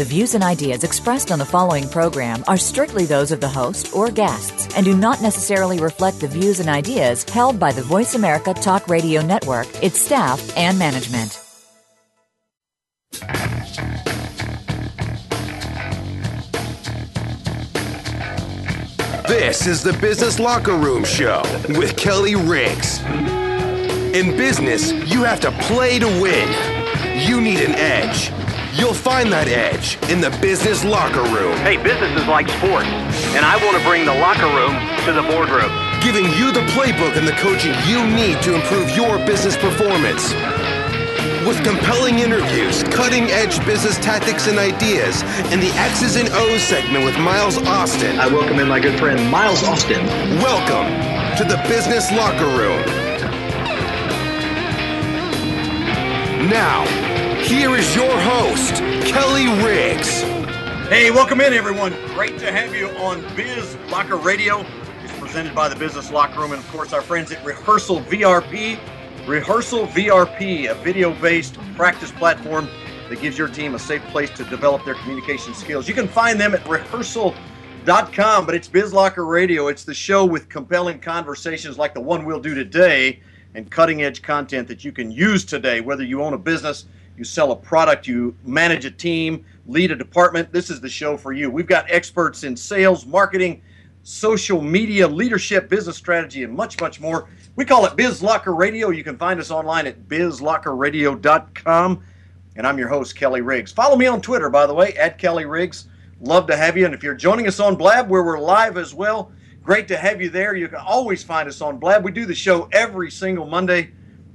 The 0.00 0.06
views 0.06 0.34
and 0.34 0.42
ideas 0.42 0.82
expressed 0.82 1.30
on 1.30 1.38
the 1.38 1.44
following 1.44 1.86
program 1.86 2.42
are 2.48 2.56
strictly 2.56 3.04
those 3.04 3.32
of 3.32 3.40
the 3.42 3.48
host 3.50 3.94
or 3.94 4.10
guests 4.10 4.74
and 4.74 4.86
do 4.86 4.96
not 4.96 5.20
necessarily 5.20 5.78
reflect 5.78 6.20
the 6.20 6.26
views 6.26 6.58
and 6.58 6.70
ideas 6.70 7.22
held 7.24 7.60
by 7.60 7.70
the 7.70 7.82
Voice 7.82 8.14
America 8.14 8.54
Talk 8.54 8.88
Radio 8.88 9.20
Network, 9.20 9.66
its 9.82 10.00
staff, 10.00 10.56
and 10.56 10.78
management. 10.78 11.38
This 19.28 19.66
is 19.66 19.82
the 19.82 19.92
Business 20.00 20.40
Locker 20.40 20.78
Room 20.78 21.04
Show 21.04 21.42
with 21.78 21.98
Kelly 21.98 22.36
Riggs. 22.36 23.02
In 24.16 24.34
business, 24.38 24.92
you 25.12 25.24
have 25.24 25.40
to 25.40 25.50
play 25.60 25.98
to 25.98 26.06
win. 26.06 26.48
You 27.28 27.42
need 27.42 27.60
an 27.60 27.72
edge. 27.72 28.39
You'll 28.80 28.94
find 28.94 29.30
that 29.30 29.44
edge 29.44 30.00
in 30.08 30.24
the 30.24 30.32
business 30.40 30.88
locker 30.88 31.20
room. 31.36 31.52
Hey, 31.60 31.76
business 31.76 32.16
is 32.16 32.24
like 32.24 32.48
sports, 32.48 32.88
and 33.36 33.44
I 33.44 33.60
want 33.60 33.76
to 33.76 33.84
bring 33.84 34.08
the 34.08 34.16
locker 34.16 34.48
room 34.48 34.72
to 35.04 35.12
the 35.12 35.20
boardroom. 35.20 35.68
Giving 36.00 36.24
you 36.40 36.48
the 36.48 36.64
playbook 36.72 37.12
and 37.20 37.28
the 37.28 37.36
coaching 37.44 37.76
you 37.84 38.00
need 38.08 38.40
to 38.40 38.56
improve 38.56 38.88
your 38.96 39.20
business 39.28 39.52
performance. 39.52 40.32
With 41.44 41.60
compelling 41.60 42.24
interviews, 42.24 42.80
cutting 42.88 43.28
edge 43.28 43.60
business 43.68 44.00
tactics 44.00 44.48
and 44.48 44.56
ideas, 44.56 45.20
and 45.52 45.60
the 45.60 45.68
X's 45.76 46.16
and 46.16 46.32
O's 46.32 46.64
segment 46.64 47.04
with 47.04 47.20
Miles 47.20 47.60
Austin. 47.68 48.16
I 48.16 48.32
welcome 48.32 48.64
in 48.64 48.66
my 48.66 48.80
good 48.80 48.96
friend 48.98 49.20
Miles 49.30 49.60
Austin. 49.60 50.00
Welcome 50.40 50.88
to 51.36 51.44
the 51.44 51.60
Business 51.68 52.08
Locker 52.16 52.48
Room. 52.48 52.80
Now, 56.48 57.09
here 57.50 57.74
is 57.74 57.96
your 57.96 58.16
host, 58.20 58.76
Kelly 59.10 59.46
Riggs. 59.64 60.20
Hey, 60.88 61.10
welcome 61.10 61.40
in, 61.40 61.52
everyone. 61.52 61.92
Great 62.14 62.38
to 62.38 62.52
have 62.52 62.72
you 62.76 62.86
on 62.90 63.22
Biz 63.34 63.76
Locker 63.90 64.14
Radio. 64.16 64.64
It's 65.02 65.18
presented 65.18 65.52
by 65.52 65.68
the 65.68 65.74
Business 65.74 66.12
Locker 66.12 66.38
Room 66.38 66.52
and, 66.52 66.62
of 66.62 66.70
course, 66.70 66.92
our 66.92 67.02
friends 67.02 67.32
at 67.32 67.44
Rehearsal 67.44 68.02
VRP. 68.02 68.78
Rehearsal 69.26 69.88
VRP, 69.88 70.70
a 70.70 70.74
video 70.76 71.12
based 71.20 71.58
practice 71.74 72.12
platform 72.12 72.68
that 73.08 73.20
gives 73.20 73.36
your 73.36 73.48
team 73.48 73.74
a 73.74 73.80
safe 73.80 74.02
place 74.12 74.30
to 74.30 74.44
develop 74.44 74.84
their 74.84 74.94
communication 74.94 75.52
skills. 75.52 75.88
You 75.88 75.94
can 75.94 76.06
find 76.06 76.40
them 76.40 76.54
at 76.54 76.64
rehearsal.com, 76.68 78.46
but 78.46 78.54
it's 78.54 78.68
Biz 78.68 78.92
Locker 78.92 79.26
Radio. 79.26 79.66
It's 79.66 79.82
the 79.82 79.94
show 79.94 80.24
with 80.24 80.48
compelling 80.48 81.00
conversations 81.00 81.78
like 81.78 81.94
the 81.94 82.00
one 82.00 82.24
we'll 82.24 82.38
do 82.38 82.54
today 82.54 83.20
and 83.56 83.68
cutting 83.68 84.02
edge 84.02 84.22
content 84.22 84.68
that 84.68 84.84
you 84.84 84.92
can 84.92 85.10
use 85.10 85.44
today, 85.44 85.80
whether 85.80 86.04
you 86.04 86.22
own 86.22 86.34
a 86.34 86.38
business, 86.38 86.86
you 87.20 87.24
sell 87.24 87.52
a 87.52 87.56
product, 87.56 88.08
you 88.08 88.34
manage 88.46 88.86
a 88.86 88.90
team, 88.90 89.44
lead 89.66 89.90
a 89.92 89.94
department. 89.96 90.50
This 90.52 90.70
is 90.70 90.80
the 90.80 90.88
show 90.88 91.18
for 91.18 91.34
you. 91.34 91.50
We've 91.50 91.66
got 91.66 91.84
experts 91.90 92.44
in 92.44 92.56
sales, 92.56 93.04
marketing, 93.04 93.60
social 94.04 94.62
media, 94.62 95.06
leadership, 95.06 95.68
business 95.68 95.98
strategy, 95.98 96.44
and 96.44 96.54
much, 96.54 96.80
much 96.80 96.98
more. 96.98 97.28
We 97.56 97.66
call 97.66 97.84
it 97.84 97.94
Biz 97.94 98.22
Locker 98.22 98.54
Radio. 98.54 98.88
You 98.88 99.04
can 99.04 99.18
find 99.18 99.38
us 99.38 99.50
online 99.50 99.86
at 99.86 100.08
bizlockerradio.com. 100.08 102.02
And 102.56 102.66
I'm 102.66 102.78
your 102.78 102.88
host, 102.88 103.14
Kelly 103.16 103.42
Riggs. 103.42 103.70
Follow 103.70 103.96
me 103.96 104.06
on 104.06 104.22
Twitter, 104.22 104.48
by 104.48 104.66
the 104.66 104.72
way, 104.72 104.94
at 104.94 105.18
Kelly 105.18 105.44
Riggs. 105.44 105.88
Love 106.20 106.46
to 106.46 106.56
have 106.56 106.74
you. 106.78 106.86
And 106.86 106.94
if 106.94 107.02
you're 107.02 107.14
joining 107.14 107.46
us 107.46 107.60
on 107.60 107.76
Blab, 107.76 108.08
where 108.08 108.22
we're 108.22 108.40
live 108.40 108.78
as 108.78 108.94
well, 108.94 109.30
great 109.62 109.86
to 109.88 109.98
have 109.98 110.22
you 110.22 110.30
there. 110.30 110.54
You 110.54 110.68
can 110.68 110.78
always 110.78 111.22
find 111.22 111.46
us 111.50 111.60
on 111.60 111.78
Blab. 111.78 112.02
We 112.02 112.12
do 112.12 112.24
the 112.24 112.34
show 112.34 112.66
every 112.72 113.10
single 113.10 113.46
Monday 113.46 113.90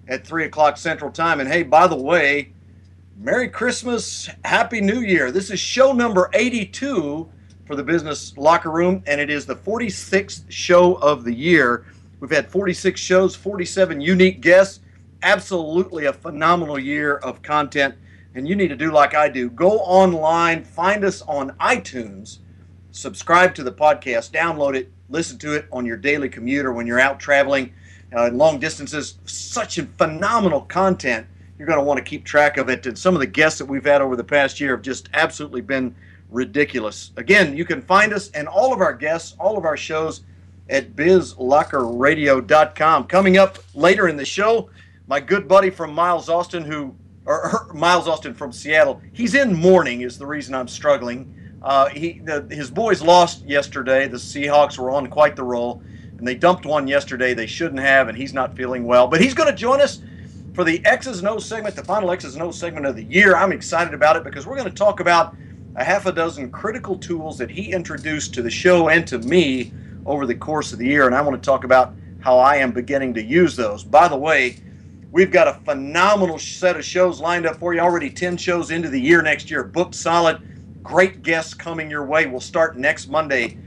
at 0.07 0.25
3 0.25 0.45
o'clock 0.45 0.78
Central 0.78 1.09
Time. 1.09 1.40
And 1.40 1.50
hey, 1.50 1.63
by 1.63 1.88
the 1.88 1.95
way, 1.95 2.53
Merry 3.18 3.48
Christmas, 3.48 4.30
Happy 4.44 4.81
New 4.81 5.00
Year. 5.00 5.31
This 5.31 5.50
is 5.50 5.58
show 5.58 5.94
number 5.94 6.30
82 6.34 7.30
for 7.66 7.76
the 7.78 7.81
Business 7.84 8.38
Locker 8.38 8.70
Room, 8.70 9.03
and 9.08 9.22
it 9.22 9.30
is 9.30 9.46
the 9.46 9.56
46th 9.56 10.44
show 10.50 10.96
of 10.96 11.24
the 11.24 11.34
year. 11.34 11.86
We've 12.20 12.30
had 12.30 12.52
46 12.52 13.00
shows, 13.00 13.34
47 13.34 14.02
unique 14.02 14.42
guests. 14.42 14.81
Absolutely 15.24 16.06
a 16.06 16.14
phenomenal 16.14 16.78
year 16.78 17.16
of 17.16 17.42
content. 17.42 17.96
And 18.36 18.50
you 18.50 18.54
need 18.54 18.68
to 18.68 18.75
do 18.75 18.92
like 18.92 19.16
I 19.16 19.30
do 19.30 19.50
go 19.50 19.80
online, 19.80 20.66
find 20.66 21.06
us 21.06 21.22
on 21.22 21.52
iTunes, 21.52 22.40
subscribe 22.92 23.56
to 23.56 23.64
the 23.64 23.72
podcast, 23.72 24.31
download 24.31 24.75
it, 24.75 24.92
listen 25.08 25.38
to 25.40 25.54
it 25.54 25.68
on 25.72 25.86
your 25.86 25.98
daily 25.98 26.28
commute 26.28 26.66
or 26.66 26.74
when 26.74 26.86
you're 26.86 27.00
out 27.00 27.22
traveling 27.22 27.74
uh, 28.14 28.30
long 28.34 28.59
distances. 28.59 29.20
Such 29.24 29.78
a 29.78 29.86
phenomenal 29.86 30.62
content. 30.62 31.28
You're 31.58 31.68
going 31.68 31.80
to 31.80 31.84
want 31.84 31.98
to 31.98 32.04
keep 32.04 32.26
track 32.26 32.58
of 32.58 32.70
it. 32.70 32.86
And 32.86 32.98
some 32.98 33.14
of 33.14 33.20
the 33.20 33.28
guests 33.28 33.60
that 33.60 33.66
we've 33.66 33.86
had 33.86 34.02
over 34.02 34.16
the 34.16 34.24
past 34.24 34.60
year 34.60 34.72
have 34.72 34.82
just 34.82 35.10
absolutely 35.14 35.62
been 35.62 35.96
ridiculous. 36.30 37.12
Again, 37.18 37.56
you 37.56 37.66
can 37.66 37.82
find 37.82 38.14
us 38.14 38.30
and 38.32 38.48
all 38.48 38.74
of 38.74 38.82
our 38.82 38.94
guests, 38.94 39.36
all 39.40 39.58
of 39.58 39.66
our 39.66 39.78
shows 39.78 40.22
at 40.70 40.96
bizlockerradio.com. 40.96 43.04
Coming 43.06 43.38
up 43.38 43.58
later 43.74 44.08
in 44.08 44.18
the 44.18 44.26
show, 44.26 44.70
my 45.08 45.20
good 45.20 45.48
buddy 45.48 45.70
from 45.70 45.94
Miles 45.94 46.30
Austin, 46.30 46.64
who 46.64 46.96
or, 47.26 47.68
or 47.70 47.74
Miles 47.74 48.08
Austin 48.08 48.34
from 48.34 48.52
Seattle, 48.52 49.02
he's 49.14 49.36
in 49.36 49.54
mourning 49.54 50.02
is 50.02 50.18
the 50.18 50.26
reason 50.26 50.56
I'm 50.56 50.68
struggling. 50.68 51.32
Uh, 51.62 51.90
he 51.90 52.20
the, 52.20 52.48
his 52.52 52.70
boys 52.70 53.02
lost 53.02 53.46
yesterday. 53.46 54.08
The 54.08 54.18
Seahawks 54.18 54.78
were 54.78 54.92
on 54.92 55.08
quite 55.08 55.36
the 55.36 55.44
roll, 55.44 55.82
and 56.18 56.28
they 56.28 56.36
dumped 56.36 56.66
one 56.66 56.88
yesterday 56.88 57.34
they 57.34 57.48
shouldn't 57.48 57.80
have, 57.80 58.08
and 58.08 58.18
he's 58.18 58.34
not 58.34 58.56
feeling 58.56 58.86
well. 58.86 59.08
But 59.08 59.22
he's 59.22 59.34
going 59.34 59.50
to 59.50 59.56
join 59.56 59.82
us 59.82 60.02
for 60.56 60.64
the 60.64 60.84
X's 60.86 61.20
and 61.20 61.28
O's 61.28 61.46
segment, 61.46 61.76
the 61.76 61.84
final 61.84 62.10
X's 62.12 62.34
and 62.34 62.42
O's 62.42 62.58
segment 62.58 62.86
of 62.86 62.96
the 62.96 63.04
year. 63.04 63.36
I'm 63.36 63.52
excited 63.52 63.94
about 63.94 64.16
it 64.16 64.24
because 64.24 64.48
we're 64.48 64.56
going 64.56 64.70
to 64.70 64.74
talk 64.74 65.02
about 65.02 65.36
a 65.76 65.84
half 65.84 66.06
a 66.06 66.14
dozen 66.14 66.50
critical 66.50 66.98
tools 66.98 67.38
that 67.38 67.52
he 67.52 67.74
introduced 67.74 68.34
to 68.36 68.42
the 68.42 68.50
show 68.50 68.88
and 68.88 69.06
to 69.08 69.20
me 69.20 69.74
over 70.06 70.26
the 70.26 70.34
course 70.34 70.72
of 70.72 70.80
the 70.80 70.88
year, 70.88 71.08
and 71.08 71.14
I 71.14 71.22
want 71.22 71.42
to 71.42 71.46
talk 71.46 71.66
about 71.66 71.94
how 72.22 72.40
I 72.40 72.56
am 72.56 72.72
beginning 72.72 73.14
to 73.16 73.22
use 73.22 73.58
those. 73.58 73.84
By 73.84 74.08
the 74.08 74.16
way, 74.16 74.58
we've 75.12 75.30
got 75.30 75.50
a 75.50 75.56
phenomenal 75.66 76.40
set 76.40 76.78
of 76.78 76.86
shows 76.86 77.20
lined 77.20 77.46
up 77.46 77.58
for 77.58 77.74
you. 77.74 77.82
Already 77.82 78.10
10 78.10 78.38
shows 78.38 78.72
into 78.72 78.90
the 78.90 79.00
year 79.00 79.22
next 79.22 79.52
year, 79.52 79.64
booked 79.64 79.94
solid. 79.94 80.42
Great 80.82 81.22
guests 81.22 81.54
coming 81.54 81.90
your 81.90 82.06
way. 82.06 82.28
We'll 82.28 82.40
start 82.40 82.78
next 82.78 83.10
Monday 83.10 83.58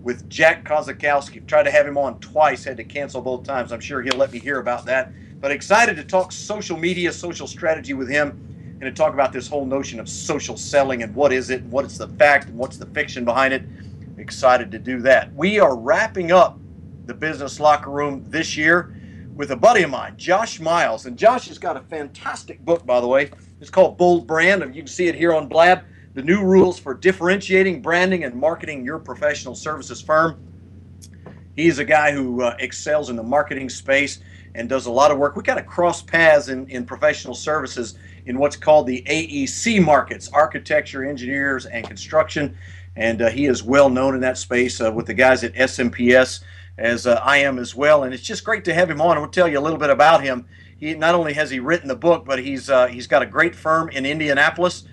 with 0.00 0.28
Jack 0.30 0.64
Kosakowski. 0.64 1.44
Tried 1.48 1.64
to 1.64 1.72
have 1.72 1.88
him 1.88 1.98
on 1.98 2.20
twice, 2.20 2.62
had 2.62 2.76
to 2.76 2.84
cancel 2.84 3.20
both 3.20 3.42
times. 3.42 3.72
I'm 3.72 3.80
sure 3.80 4.00
he'll 4.00 4.16
let 4.16 4.30
me 4.30 4.38
hear 4.38 4.60
about 4.60 4.84
that. 4.84 5.10
But 5.46 5.52
excited 5.52 5.94
to 5.94 6.02
talk 6.02 6.32
social 6.32 6.76
media, 6.76 7.12
social 7.12 7.46
strategy 7.46 7.94
with 7.94 8.08
him, 8.08 8.30
and 8.80 8.82
to 8.82 8.90
talk 8.90 9.14
about 9.14 9.32
this 9.32 9.46
whole 9.46 9.64
notion 9.64 10.00
of 10.00 10.08
social 10.08 10.56
selling 10.56 11.04
and 11.04 11.14
what 11.14 11.32
is 11.32 11.50
it, 11.50 11.60
and 11.62 11.70
what 11.70 11.84
is 11.84 11.96
the 11.96 12.08
fact, 12.08 12.48
and 12.48 12.58
what's 12.58 12.78
the 12.78 12.86
fiction 12.86 13.24
behind 13.24 13.54
it 13.54 13.62
excited 14.18 14.72
to 14.72 14.80
do 14.80 14.98
that. 15.02 15.32
We 15.34 15.60
are 15.60 15.76
wrapping 15.76 16.32
up 16.32 16.58
the 17.04 17.14
business 17.14 17.60
locker 17.60 17.90
room 17.90 18.24
this 18.26 18.56
year 18.56 18.92
with 19.36 19.52
a 19.52 19.56
buddy 19.56 19.84
of 19.84 19.90
mine, 19.90 20.16
Josh 20.16 20.58
Miles. 20.58 21.06
And 21.06 21.16
Josh 21.16 21.46
has 21.46 21.58
got 21.58 21.76
a 21.76 21.80
fantastic 21.82 22.64
book, 22.64 22.84
by 22.84 23.00
the 23.00 23.06
way. 23.06 23.30
It's 23.60 23.70
called 23.70 23.96
Bold 23.96 24.26
Brand. 24.26 24.74
You 24.74 24.82
can 24.82 24.88
see 24.88 25.06
it 25.06 25.14
here 25.14 25.32
on 25.32 25.46
Blab. 25.46 25.84
The 26.14 26.22
new 26.22 26.42
rules 26.42 26.76
for 26.76 26.92
differentiating, 26.92 27.82
branding, 27.82 28.24
and 28.24 28.34
marketing 28.34 28.84
your 28.84 28.98
professional 28.98 29.54
services 29.54 30.02
firm. 30.02 30.42
He's 31.54 31.78
a 31.78 31.84
guy 31.84 32.10
who 32.10 32.42
uh, 32.42 32.56
excels 32.58 33.10
in 33.10 33.16
the 33.16 33.22
marketing 33.22 33.68
space 33.68 34.18
and 34.56 34.68
does 34.68 34.86
a 34.86 34.90
lot 34.90 35.10
of 35.10 35.18
work. 35.18 35.36
We 35.36 35.42
kind 35.42 35.60
of 35.60 35.66
cross 35.66 36.02
paths 36.02 36.48
in, 36.48 36.68
in 36.68 36.84
professional 36.84 37.34
services 37.34 37.98
in 38.24 38.38
what's 38.38 38.56
called 38.56 38.86
the 38.86 39.02
AEC 39.06 39.84
markets 39.84 40.28
architecture, 40.32 41.04
engineers, 41.04 41.66
and 41.66 41.86
construction 41.86 42.56
and 42.96 43.20
uh, 43.20 43.28
he 43.28 43.46
is 43.46 43.62
well 43.62 43.90
known 43.90 44.14
in 44.14 44.20
that 44.22 44.38
space 44.38 44.80
uh, 44.80 44.90
with 44.90 45.06
the 45.06 45.14
guys 45.14 45.44
at 45.44 45.54
SMPS, 45.54 46.40
as 46.78 47.06
uh, 47.06 47.20
I 47.22 47.38
am 47.38 47.58
as 47.58 47.74
well. 47.74 48.04
And 48.04 48.14
it's 48.14 48.22
just 48.22 48.42
great 48.42 48.64
to 48.64 48.74
have 48.74 48.90
him 48.90 49.00
on. 49.00 49.18
We'll 49.18 49.28
tell 49.28 49.48
you 49.48 49.58
a 49.58 49.60
little 49.60 49.78
bit 49.78 49.90
about 49.90 50.22
him. 50.22 50.46
He 50.78 50.94
not 50.94 51.14
only 51.14 51.34
has 51.34 51.50
he 51.50 51.60
written 51.60 51.88
the 51.88 51.96
book, 51.96 52.24
but 52.24 52.38
he's 52.38 52.68
uh, 52.68 52.86
he's 52.86 53.06
got 53.06 53.22
a 53.22 53.26
great 53.26 53.54
firm 53.54 53.88
in 53.90 54.04
Indianapolis. 54.04 54.84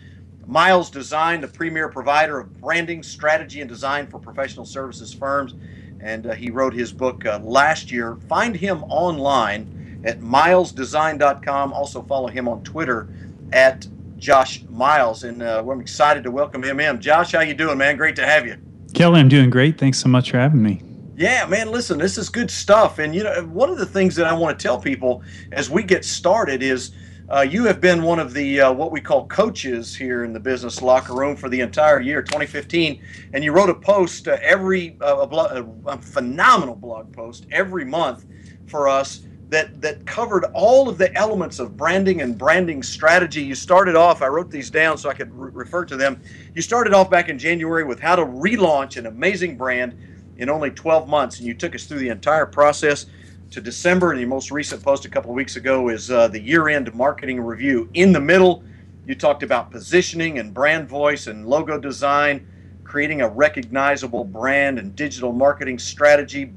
Miles 0.46 0.90
Design, 0.90 1.40
the 1.40 1.48
premier 1.48 1.88
provider 1.88 2.40
of 2.40 2.60
branding, 2.60 3.02
strategy, 3.02 3.62
and 3.62 3.70
design 3.70 4.08
for 4.08 4.20
professional 4.20 4.66
services 4.66 5.14
firms. 5.14 5.56
And 6.04 6.28
uh, 6.28 6.34
he 6.34 6.52
wrote 6.52 6.74
his 6.74 6.92
book 6.92 7.26
uh, 7.26 7.40
last 7.42 7.92
year. 7.92 8.18
Find 8.28 8.56
him 8.56 8.84
online 8.84 10.02
at 10.04 10.20
milesdesign.com. 10.20 11.72
Also 11.72 12.02
follow 12.04 12.28
him 12.28 12.48
on 12.48 12.62
Twitter 12.64 13.08
at 13.54 13.88
Josh 14.18 14.64
Miles, 14.70 15.24
and 15.24 15.42
uh, 15.42 15.64
I'm 15.66 15.82
excited 15.82 16.24
to 16.24 16.32
welcome 16.32 16.64
him 16.64 16.80
in. 16.80 17.02
Josh, 17.02 17.32
how 17.32 17.42
you 17.42 17.54
doing, 17.54 17.78
man? 17.78 17.98
Great 17.98 18.16
to 18.18 18.26
have 18.26 18.46
you. 18.46 18.58
Kelly, 18.94 19.20
I'm 19.20 19.30
doing 19.30 19.50
great. 19.50 19.78
Thanks 19.78 20.00
so 20.00 20.10
much 20.10 20.32
for 20.32 20.38
having 20.38 20.62
me. 20.62 20.82
Yeah, 21.16 21.46
man. 21.46 21.72
Listen, 21.72 22.00
this 22.00 22.18
is 22.18 22.30
good 22.30 22.50
stuff, 22.52 23.00
and 23.00 23.14
you 23.16 23.24
know, 23.24 23.42
one 23.44 23.70
of 23.70 23.78
the 23.78 23.86
things 23.86 24.16
that 24.16 24.26
I 24.26 24.34
want 24.34 24.58
to 24.58 24.64
tell 24.64 24.80
people 24.80 25.24
as 25.52 25.70
we 25.70 25.84
get 25.84 26.04
started 26.04 26.62
is. 26.62 26.92
Uh, 27.34 27.42
you 27.42 27.66
have 27.66 27.82
been 27.82 28.04
one 28.04 28.20
of 28.20 28.32
the 28.32 28.62
uh, 28.62 28.72
what 28.72 28.92
we 28.92 29.02
call 29.02 29.26
coaches 29.26 29.96
here 29.96 30.24
in 30.24 30.34
the 30.34 30.40
business 30.40 30.84
locker 30.84 31.16
room 31.16 31.36
for 31.36 31.50
the 31.50 31.62
entire 31.62 32.00
year 32.00 32.22
2015, 32.22 33.02
and 33.34 33.44
you 33.44 33.52
wrote 33.52 33.72
a 33.72 33.74
post 33.74 34.28
uh, 34.28 34.38
every 34.44 34.96
uh, 35.02 35.18
a, 35.18 35.26
blog, 35.26 35.68
a, 35.88 35.98
phenomenal 35.98 36.76
blog 36.76 37.12
post 37.12 37.48
every 37.52 37.86
month 37.86 38.28
for 38.68 38.88
us 38.88 39.24
that 39.50 39.82
that 39.82 40.06
covered 40.06 40.46
all 40.54 40.88
of 40.88 41.00
the 41.00 41.12
elements 41.16 41.58
of 41.58 41.76
branding 41.76 42.22
and 42.22 42.38
branding 42.38 42.84
strategy. 42.84 43.42
You 43.42 43.56
started 43.56 43.96
off. 43.96 44.22
I 44.22 44.28
wrote 44.28 44.52
these 44.52 44.70
down 44.70 45.00
so 45.00 45.10
I 45.10 45.16
could 45.16 45.34
re- 45.34 45.50
refer 45.56 45.86
to 45.86 45.98
them. 45.98 46.22
You 46.54 46.62
started 46.62 46.94
off 46.94 47.10
back 47.10 47.30
in 47.30 47.40
January 47.40 47.84
with 47.84 48.00
how 48.00 48.16
to 48.16 48.26
relaunch 48.28 48.96
an 48.96 49.08
amazing 49.08 49.58
brand 49.58 49.98
in 50.38 50.52
only 50.52 50.70
12 50.70 51.10
months, 51.10 51.40
and 51.40 51.48
you 51.48 51.56
took 51.56 51.74
us 51.74 51.86
through 51.86 52.00
the 52.00 52.10
entire 52.10 52.46
process 52.46 53.08
to 53.54 53.62
December. 53.62 54.12
And 54.12 54.20
your 54.20 54.30
most 54.30 54.52
recent 54.52 54.84
post 54.84 55.06
a 55.06 55.10
couple 55.10 55.30
of 55.30 55.36
weeks 55.36 55.56
ago 55.56 55.90
is 55.90 56.12
uh, 56.12 56.28
the 56.28 56.40
year 56.40 56.70
end 56.70 56.94
marketing 56.94 57.40
review. 57.40 57.90
In 57.94 58.12
the 58.12 58.20
middle, 58.20 58.64
you 59.06 59.16
talked 59.16 59.44
about 59.44 59.72
positioning 59.72 60.40
and 60.40 60.54
brand 60.54 60.90
voice 60.90 61.28
and 61.28 61.46
logo 61.48 61.80
design, 61.80 62.48
creating 62.84 63.22
a 63.22 63.30
recognizable 63.30 64.24
brand 64.24 64.80
and 64.80 64.96
digital 64.96 65.32
marketing 65.32 65.80
strategy, 65.80 66.52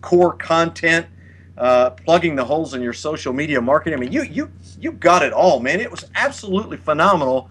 core 0.00 0.34
content. 0.34 1.06
Uh, 1.58 1.90
plugging 1.90 2.34
the 2.36 2.44
holes 2.44 2.72
in 2.72 2.80
your 2.80 2.94
social 2.94 3.34
media 3.34 3.60
marketing. 3.60 3.98
I 3.98 4.00
mean, 4.00 4.12
you 4.12 4.22
you 4.22 4.50
you 4.80 4.92
got 4.92 5.22
it 5.22 5.30
all, 5.34 5.60
man. 5.60 5.78
It 5.78 5.90
was 5.90 6.06
absolutely 6.14 6.78
phenomenal. 6.78 7.50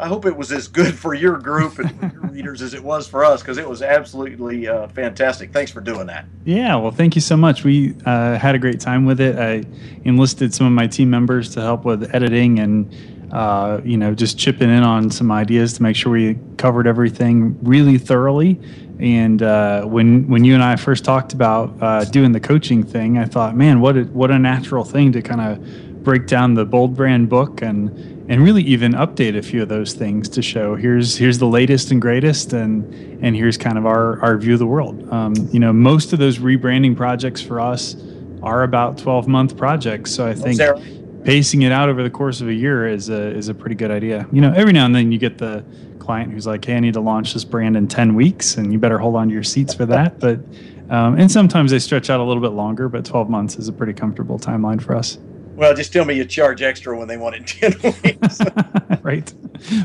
I 0.00 0.08
hope 0.08 0.24
it 0.24 0.34
was 0.36 0.50
as 0.50 0.66
good 0.66 0.94
for 0.98 1.12
your 1.12 1.36
group 1.36 1.78
and 1.78 2.12
your 2.12 2.22
readers 2.22 2.62
as 2.62 2.72
it 2.72 2.82
was 2.82 3.06
for 3.06 3.24
us 3.24 3.42
because 3.42 3.58
it 3.58 3.68
was 3.68 3.82
absolutely 3.82 4.66
uh, 4.66 4.88
fantastic. 4.88 5.52
Thanks 5.52 5.70
for 5.70 5.80
doing 5.80 6.06
that. 6.06 6.24
Yeah, 6.44 6.76
well, 6.76 6.90
thank 6.90 7.14
you 7.14 7.20
so 7.20 7.36
much. 7.36 7.64
We 7.64 7.94
uh, 8.06 8.38
had 8.38 8.54
a 8.54 8.58
great 8.58 8.80
time 8.80 9.04
with 9.04 9.20
it. 9.20 9.38
I 9.38 9.64
enlisted 10.04 10.54
some 10.54 10.66
of 10.66 10.72
my 10.72 10.86
team 10.86 11.10
members 11.10 11.50
to 11.54 11.60
help 11.60 11.84
with 11.84 12.14
editing 12.14 12.58
and 12.58 12.94
uh, 13.32 13.80
you 13.84 13.96
know 13.96 14.12
just 14.14 14.38
chipping 14.38 14.70
in 14.70 14.82
on 14.82 15.10
some 15.10 15.30
ideas 15.30 15.74
to 15.74 15.82
make 15.82 15.94
sure 15.94 16.10
we 16.10 16.36
covered 16.56 16.86
everything 16.86 17.58
really 17.62 17.98
thoroughly. 17.98 18.58
And 18.98 19.42
uh, 19.42 19.84
when 19.84 20.26
when 20.28 20.44
you 20.44 20.54
and 20.54 20.62
I 20.62 20.76
first 20.76 21.04
talked 21.04 21.32
about 21.32 21.76
uh, 21.82 22.04
doing 22.06 22.32
the 22.32 22.40
coaching 22.40 22.82
thing, 22.82 23.18
I 23.18 23.26
thought, 23.26 23.54
man, 23.54 23.80
what 23.80 23.96
a, 23.96 24.04
what 24.04 24.30
a 24.30 24.38
natural 24.38 24.84
thing 24.84 25.12
to 25.12 25.22
kind 25.22 25.40
of 25.40 26.02
break 26.02 26.26
down 26.26 26.54
the 26.54 26.64
bold 26.64 26.96
brand 26.96 27.28
book 27.28 27.62
and 27.62 28.19
and 28.30 28.44
really 28.44 28.62
even 28.62 28.92
update 28.92 29.36
a 29.36 29.42
few 29.42 29.60
of 29.60 29.68
those 29.68 29.92
things 29.92 30.28
to 30.28 30.40
show 30.40 30.76
here's 30.76 31.16
here's 31.16 31.38
the 31.38 31.46
latest 31.46 31.90
and 31.90 32.00
greatest 32.00 32.52
and 32.52 32.84
and 33.22 33.36
here's 33.36 33.58
kind 33.58 33.76
of 33.76 33.84
our 33.84 34.20
our 34.22 34.38
view 34.38 34.54
of 34.54 34.60
the 34.60 34.66
world. 34.66 35.12
Um, 35.12 35.34
you 35.52 35.58
know 35.58 35.72
most 35.72 36.12
of 36.14 36.20
those 36.20 36.38
rebranding 36.38 36.96
projects 36.96 37.42
for 37.42 37.60
us 37.60 37.96
are 38.42 38.62
about 38.62 38.96
12 38.96 39.28
month 39.28 39.54
projects 39.54 40.14
so 40.14 40.26
i 40.26 40.32
think 40.32 40.58
pacing 41.24 41.60
it 41.60 41.72
out 41.72 41.90
over 41.90 42.02
the 42.02 42.08
course 42.08 42.40
of 42.40 42.48
a 42.48 42.54
year 42.54 42.86
is 42.86 43.10
a 43.10 43.36
is 43.36 43.48
a 43.48 43.54
pretty 43.54 43.74
good 43.74 43.90
idea. 43.90 44.26
You 44.32 44.40
know 44.40 44.52
every 44.54 44.72
now 44.72 44.86
and 44.86 44.94
then 44.94 45.12
you 45.12 45.18
get 45.18 45.36
the 45.36 45.64
client 45.98 46.32
who's 46.32 46.46
like 46.46 46.64
hey 46.64 46.76
i 46.76 46.80
need 46.80 46.94
to 46.94 47.00
launch 47.00 47.34
this 47.34 47.44
brand 47.44 47.76
in 47.76 47.86
10 47.86 48.14
weeks 48.14 48.56
and 48.56 48.72
you 48.72 48.78
better 48.78 48.98
hold 48.98 49.16
on 49.16 49.28
to 49.28 49.34
your 49.34 49.42
seats 49.42 49.74
for 49.74 49.84
that 49.86 50.18
but 50.18 50.40
um, 50.88 51.18
and 51.20 51.30
sometimes 51.30 51.70
they 51.70 51.78
stretch 51.78 52.08
out 52.08 52.20
a 52.20 52.24
little 52.24 52.42
bit 52.42 52.52
longer 52.52 52.88
but 52.88 53.04
12 53.04 53.28
months 53.28 53.56
is 53.56 53.68
a 53.68 53.72
pretty 53.72 53.92
comfortable 53.92 54.38
timeline 54.38 54.80
for 54.80 54.96
us 54.96 55.18
well, 55.60 55.74
just 55.74 55.92
tell 55.92 56.06
me 56.06 56.14
you 56.14 56.24
charge 56.24 56.62
extra 56.62 56.96
when 56.96 57.06
they 57.06 57.18
want 57.18 57.36
it 57.36 57.62
in 57.62 57.72
10 57.80 57.92
weeks. 58.02 58.40
right. 59.02 59.30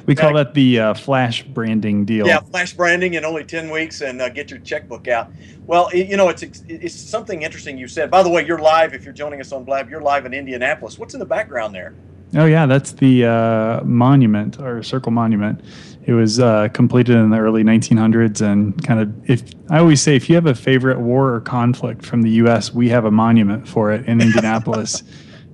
We 0.05 0.15
call 0.15 0.33
that 0.35 0.53
the 0.53 0.79
uh, 0.79 0.93
flash 0.93 1.43
branding 1.43 2.05
deal. 2.05 2.25
Yeah, 2.25 2.39
flash 2.39 2.71
branding 2.71 3.15
in 3.15 3.25
only 3.25 3.43
10 3.43 3.69
weeks 3.69 3.99
and 3.99 4.21
uh, 4.21 4.29
get 4.29 4.49
your 4.49 4.59
checkbook 4.59 5.09
out. 5.09 5.33
Well, 5.67 5.89
it, 5.89 6.07
you 6.07 6.15
know, 6.15 6.29
it's 6.29 6.43
it's 6.69 6.95
something 6.95 7.41
interesting 7.41 7.77
you 7.77 7.89
said. 7.89 8.09
By 8.09 8.23
the 8.23 8.29
way, 8.29 8.45
you're 8.45 8.59
live 8.59 8.93
if 8.93 9.03
you're 9.03 9.13
joining 9.13 9.41
us 9.41 9.51
on 9.51 9.65
Blab. 9.65 9.89
You're 9.89 10.01
live 10.01 10.25
in 10.25 10.33
Indianapolis. 10.33 10.97
What's 10.97 11.13
in 11.13 11.19
the 11.19 11.25
background 11.25 11.75
there? 11.75 11.93
Oh, 12.35 12.45
yeah, 12.45 12.65
that's 12.65 12.93
the 12.93 13.25
uh, 13.25 13.83
monument 13.83 14.57
or 14.61 14.81
circle 14.81 15.11
monument. 15.11 15.59
It 16.05 16.13
was 16.13 16.39
uh, 16.39 16.69
completed 16.69 17.17
in 17.17 17.31
the 17.31 17.37
early 17.37 17.63
1900s, 17.65 18.41
and 18.41 18.81
kind 18.85 19.01
of 19.01 19.29
if 19.29 19.43
I 19.69 19.79
always 19.79 20.01
say 20.01 20.15
if 20.15 20.29
you 20.29 20.35
have 20.35 20.45
a 20.45 20.55
favorite 20.55 20.99
war 20.99 21.33
or 21.33 21.41
conflict 21.41 22.05
from 22.05 22.21
the 22.21 22.29
U.S., 22.31 22.73
we 22.73 22.87
have 22.89 23.03
a 23.03 23.11
monument 23.11 23.67
for 23.67 23.91
it 23.91 24.07
in 24.07 24.21
Indianapolis. 24.21 25.03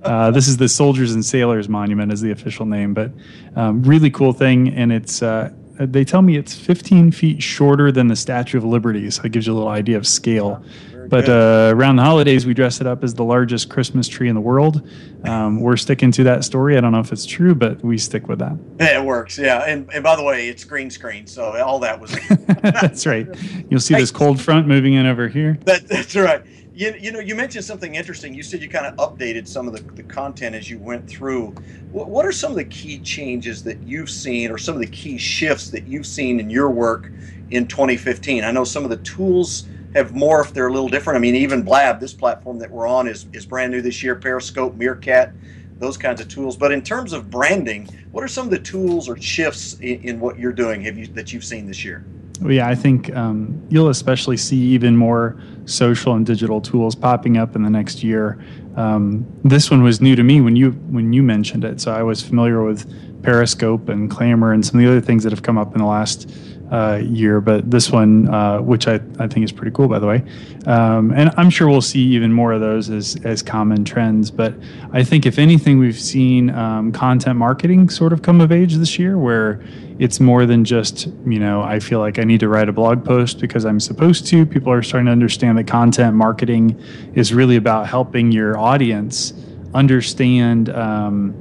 Uh, 0.04 0.30
this 0.30 0.48
is 0.48 0.56
the 0.56 0.68
Soldiers 0.68 1.12
and 1.12 1.24
Sailors 1.24 1.68
Monument, 1.68 2.12
is 2.12 2.20
the 2.20 2.30
official 2.30 2.66
name, 2.66 2.94
but 2.94 3.10
um, 3.56 3.82
really 3.82 4.10
cool 4.10 4.32
thing. 4.32 4.68
And 4.68 4.92
it's 4.92 5.22
uh, 5.22 5.50
they 5.78 6.04
tell 6.04 6.22
me 6.22 6.36
it's 6.36 6.54
15 6.54 7.12
feet 7.12 7.42
shorter 7.42 7.90
than 7.90 8.08
the 8.08 8.16
Statue 8.16 8.58
of 8.58 8.64
Liberty, 8.64 9.10
so 9.10 9.22
it 9.24 9.32
gives 9.32 9.46
you 9.46 9.52
a 9.52 9.56
little 9.56 9.68
idea 9.68 9.96
of 9.96 10.06
scale. 10.06 10.62
but 11.08 11.28
uh, 11.28 11.72
around 11.74 11.96
the 11.96 12.02
holidays, 12.02 12.46
we 12.46 12.54
dress 12.54 12.80
it 12.80 12.86
up 12.86 13.02
as 13.02 13.14
the 13.14 13.24
largest 13.24 13.68
Christmas 13.68 14.08
tree 14.08 14.28
in 14.28 14.34
the 14.34 14.40
world. 14.40 14.88
Um, 15.24 15.60
we're 15.60 15.76
sticking 15.76 16.12
to 16.12 16.24
that 16.24 16.44
story. 16.44 16.76
I 16.76 16.80
don't 16.80 16.92
know 16.92 17.00
if 17.00 17.12
it's 17.12 17.26
true, 17.26 17.54
but 17.54 17.82
we 17.82 17.98
stick 17.98 18.28
with 18.28 18.38
that. 18.38 18.56
It 18.80 19.04
works, 19.04 19.38
yeah. 19.38 19.64
And, 19.66 19.88
and 19.92 20.02
by 20.02 20.16
the 20.16 20.22
way, 20.22 20.48
it's 20.48 20.64
green 20.64 20.90
screen, 20.90 21.26
so 21.26 21.44
all 21.62 21.78
that 21.80 22.00
was. 22.00 22.16
that's 22.62 23.06
right. 23.06 23.26
You'll 23.68 23.80
see 23.80 23.94
this 23.94 24.10
cold 24.10 24.40
front 24.40 24.66
moving 24.66 24.94
in 24.94 25.06
over 25.06 25.28
here. 25.28 25.58
That, 25.64 25.88
that's 25.88 26.14
right. 26.16 26.42
You, 26.74 26.94
you 27.00 27.12
know, 27.12 27.20
you 27.20 27.34
mentioned 27.34 27.64
something 27.66 27.96
interesting. 27.96 28.34
You 28.34 28.44
said 28.44 28.62
you 28.62 28.68
kind 28.70 28.86
of 28.86 28.96
updated 28.96 29.48
some 29.48 29.68
of 29.68 29.74
the, 29.74 29.84
the 29.96 30.04
content 30.04 30.54
as 30.54 30.70
you 30.70 30.78
went 30.78 31.08
through. 31.08 31.56
What, 31.90 32.10
what 32.10 32.26
are 32.26 32.32
some 32.32 32.52
of 32.52 32.58
the 32.58 32.64
key 32.64 33.00
changes 33.00 33.64
that 33.64 33.82
you've 33.82 34.10
seen, 34.10 34.52
or 34.52 34.58
some 34.58 34.76
of 34.76 34.80
the 34.80 34.86
key 34.88 35.18
shifts 35.18 35.70
that 35.70 35.86
you've 35.88 36.06
seen 36.06 36.40
in 36.40 36.50
your 36.50 36.70
work 36.70 37.12
in 37.50 37.66
2015? 37.66 38.44
I 38.44 38.52
know 38.52 38.64
some 38.64 38.84
of 38.84 38.90
the 38.90 38.98
tools 38.98 39.68
have 39.94 40.12
morphed; 40.12 40.54
they're 40.54 40.68
a 40.68 40.72
little 40.72 40.88
different. 40.88 41.16
I 41.18 41.20
mean, 41.20 41.36
even 41.36 41.64
Blab, 41.64 42.00
this 42.00 42.14
platform 42.14 42.60
that 42.60 42.70
we're 42.70 42.86
on, 42.88 43.08
is 43.08 43.26
is 43.34 43.46
brand 43.46 43.72
new 43.72 43.82
this 43.82 44.02
year. 44.04 44.16
Periscope, 44.16 44.76
Meerkat, 44.76 45.34
those 45.80 45.98
kinds 45.98 46.20
of 46.20 46.28
tools. 46.28 46.56
But 46.56 46.72
in 46.72 46.82
terms 46.82 47.12
of 47.14 47.30
branding, 47.30 47.88
what 48.12 48.24
are 48.24 48.28
some 48.28 48.46
of 48.46 48.52
the 48.52 48.60
tools 48.60 49.08
or 49.08 49.18
shifts 49.18 49.74
in, 49.80 50.00
in 50.02 50.20
what 50.20 50.38
you're 50.38 50.52
doing 50.52 50.82
have 50.82 50.98
you 50.98 51.08
that 51.08 51.32
you've 51.32 51.44
seen 51.44 51.66
this 51.66 51.84
year? 51.84 52.06
Yeah, 52.46 52.68
I 52.68 52.74
think 52.74 53.14
um, 53.14 53.64
you'll 53.68 53.88
especially 53.88 54.36
see 54.36 54.58
even 54.58 54.96
more 54.96 55.40
social 55.64 56.14
and 56.14 56.26
digital 56.26 56.60
tools 56.60 56.94
popping 56.94 57.36
up 57.36 57.54
in 57.54 57.62
the 57.62 57.70
next 57.70 58.02
year. 58.02 58.42
Um, 58.76 59.26
this 59.44 59.70
one 59.70 59.82
was 59.82 60.00
new 60.00 60.16
to 60.16 60.22
me 60.22 60.40
when 60.40 60.56
you 60.56 60.72
when 60.90 61.12
you 61.12 61.22
mentioned 61.22 61.64
it, 61.64 61.80
so 61.80 61.92
I 61.92 62.02
was 62.02 62.22
familiar 62.22 62.64
with 62.64 62.86
Periscope 63.22 63.88
and 63.88 64.10
Clammr 64.10 64.52
and 64.52 64.64
some 64.64 64.80
of 64.80 64.84
the 64.84 64.90
other 64.90 65.00
things 65.00 65.22
that 65.24 65.32
have 65.32 65.42
come 65.42 65.58
up 65.58 65.72
in 65.72 65.78
the 65.78 65.86
last 65.86 66.28
uh, 66.72 66.96
year, 67.04 67.38
but 67.42 67.70
this 67.70 67.90
one, 67.90 68.28
uh, 68.32 68.58
which 68.58 68.88
I, 68.88 68.94
I 69.18 69.28
think 69.28 69.44
is 69.44 69.52
pretty 69.52 69.72
cool, 69.72 69.88
by 69.88 69.98
the 69.98 70.06
way. 70.06 70.24
Um, 70.66 71.12
and 71.12 71.30
I'm 71.36 71.50
sure 71.50 71.68
we'll 71.68 71.82
see 71.82 72.00
even 72.00 72.32
more 72.32 72.52
of 72.52 72.62
those 72.62 72.88
as, 72.88 73.22
as 73.24 73.42
common 73.42 73.84
trends. 73.84 74.30
But 74.30 74.54
I 74.90 75.04
think, 75.04 75.26
if 75.26 75.38
anything, 75.38 75.78
we've 75.78 76.00
seen 76.00 76.48
um, 76.50 76.90
content 76.90 77.38
marketing 77.38 77.90
sort 77.90 78.14
of 78.14 78.22
come 78.22 78.40
of 78.40 78.50
age 78.50 78.76
this 78.76 78.98
year, 78.98 79.18
where 79.18 79.62
it's 79.98 80.18
more 80.18 80.46
than 80.46 80.64
just, 80.64 81.08
you 81.26 81.38
know, 81.38 81.60
I 81.60 81.78
feel 81.78 81.98
like 81.98 82.18
I 82.18 82.24
need 82.24 82.40
to 82.40 82.48
write 82.48 82.70
a 82.70 82.72
blog 82.72 83.04
post 83.04 83.38
because 83.38 83.66
I'm 83.66 83.78
supposed 83.78 84.26
to. 84.28 84.46
People 84.46 84.72
are 84.72 84.82
starting 84.82 85.06
to 85.06 85.12
understand 85.12 85.58
that 85.58 85.66
content 85.66 86.16
marketing 86.16 86.82
is 87.14 87.34
really 87.34 87.56
about 87.56 87.86
helping 87.86 88.32
your 88.32 88.58
audience 88.58 89.34
understand. 89.74 90.70
Um, 90.70 91.34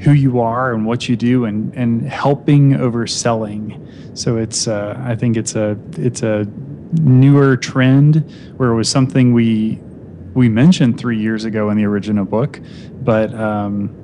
who 0.00 0.12
you 0.12 0.38
are 0.38 0.74
and 0.74 0.84
what 0.84 1.08
you 1.08 1.16
do 1.16 1.46
and, 1.46 1.72
and 1.74 2.06
helping 2.06 2.74
over 2.74 3.06
selling 3.06 3.83
so 4.14 4.36
it's 4.36 4.66
uh, 4.66 5.00
I 5.04 5.14
think 5.16 5.36
it's 5.36 5.54
a 5.54 5.78
it's 5.96 6.22
a 6.22 6.46
newer 7.00 7.56
trend 7.56 8.30
where 8.56 8.70
it 8.70 8.76
was 8.76 8.88
something 8.88 9.32
we 9.32 9.78
we 10.34 10.48
mentioned 10.48 10.98
three 10.98 11.18
years 11.18 11.44
ago 11.44 11.70
in 11.70 11.76
the 11.76 11.84
original 11.84 12.24
book, 12.24 12.60
but 13.02 13.32
um, 13.34 13.94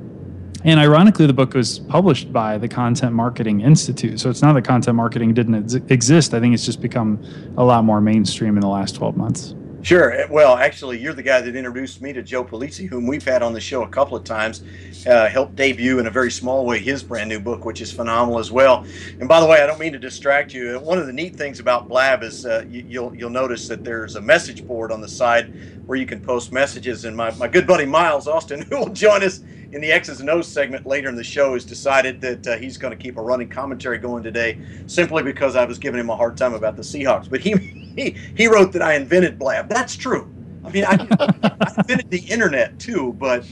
and 0.62 0.78
ironically, 0.78 1.26
the 1.26 1.32
book 1.32 1.54
was 1.54 1.78
published 1.78 2.32
by 2.32 2.58
the 2.58 2.68
Content 2.68 3.14
Marketing 3.14 3.60
Institute. 3.60 4.20
So 4.20 4.28
it's 4.28 4.42
not 4.42 4.52
that 4.54 4.62
content 4.62 4.94
marketing 4.94 5.32
didn't 5.32 5.54
ex- 5.54 5.74
exist. 5.90 6.34
I 6.34 6.40
think 6.40 6.52
it's 6.52 6.66
just 6.66 6.82
become 6.82 7.24
a 7.56 7.64
lot 7.64 7.84
more 7.84 8.00
mainstream 8.00 8.56
in 8.56 8.60
the 8.60 8.68
last 8.68 8.94
12 8.96 9.16
months. 9.16 9.54
Sure. 9.82 10.26
Well, 10.28 10.56
actually, 10.58 10.98
you're 11.00 11.14
the 11.14 11.22
guy 11.22 11.40
that 11.40 11.56
introduced 11.56 12.02
me 12.02 12.12
to 12.12 12.22
Joe 12.22 12.44
Pulizzi, 12.44 12.86
whom 12.86 13.06
we've 13.06 13.24
had 13.24 13.42
on 13.42 13.54
the 13.54 13.60
show 13.60 13.82
a 13.82 13.88
couple 13.88 14.14
of 14.14 14.24
times. 14.24 14.62
Uh, 15.06 15.26
helped 15.26 15.56
debut 15.56 15.98
in 15.98 16.06
a 16.06 16.10
very 16.10 16.30
small 16.30 16.66
way 16.66 16.78
his 16.78 17.02
brand 17.02 17.30
new 17.30 17.40
book, 17.40 17.64
which 17.64 17.80
is 17.80 17.90
phenomenal 17.90 18.38
as 18.38 18.52
well. 18.52 18.84
And 19.18 19.26
by 19.26 19.40
the 19.40 19.46
way, 19.46 19.62
I 19.62 19.66
don't 19.66 19.80
mean 19.80 19.94
to 19.94 19.98
distract 19.98 20.52
you. 20.52 20.78
One 20.80 20.98
of 20.98 21.06
the 21.06 21.12
neat 21.14 21.34
things 21.36 21.60
about 21.60 21.88
Blab 21.88 22.22
is 22.22 22.44
uh, 22.44 22.66
you, 22.68 22.84
you'll 22.86 23.14
you'll 23.14 23.30
notice 23.30 23.68
that 23.68 23.82
there's 23.82 24.16
a 24.16 24.20
message 24.20 24.66
board 24.66 24.92
on 24.92 25.00
the 25.00 25.08
side 25.08 25.54
where 25.86 25.98
you 25.98 26.04
can 26.04 26.20
post 26.20 26.52
messages. 26.52 27.06
And 27.06 27.16
my, 27.16 27.30
my 27.36 27.48
good 27.48 27.66
buddy 27.66 27.86
Miles 27.86 28.28
Austin, 28.28 28.60
who 28.70 28.78
will 28.78 28.90
join 28.90 29.22
us 29.22 29.40
in 29.72 29.80
the 29.80 29.92
X's 29.92 30.20
and 30.20 30.28
O's 30.28 30.48
segment 30.48 30.86
later 30.86 31.08
in 31.08 31.14
the 31.14 31.24
show, 31.24 31.54
has 31.54 31.64
decided 31.64 32.20
that 32.20 32.46
uh, 32.46 32.56
he's 32.56 32.76
going 32.76 32.96
to 32.96 33.02
keep 33.02 33.16
a 33.16 33.22
running 33.22 33.48
commentary 33.48 33.98
going 33.98 34.22
today, 34.22 34.58
simply 34.86 35.22
because 35.22 35.56
I 35.56 35.64
was 35.64 35.78
giving 35.78 36.00
him 36.00 36.10
a 36.10 36.16
hard 36.16 36.36
time 36.36 36.54
about 36.54 36.76
the 36.76 36.82
Seahawks. 36.82 37.30
But 37.30 37.40
he 37.40 37.52
he, 37.96 38.16
he 38.36 38.46
wrote 38.46 38.72
that 38.72 38.82
I 38.82 38.94
invented 38.94 39.38
Blab. 39.38 39.68
That's 39.68 39.96
true. 39.96 40.32
I 40.64 40.70
mean, 40.70 40.84
I, 40.84 41.06
I 41.20 41.74
invented 41.78 42.10
the 42.10 42.24
internet 42.28 42.78
too, 42.78 43.14
but 43.14 43.44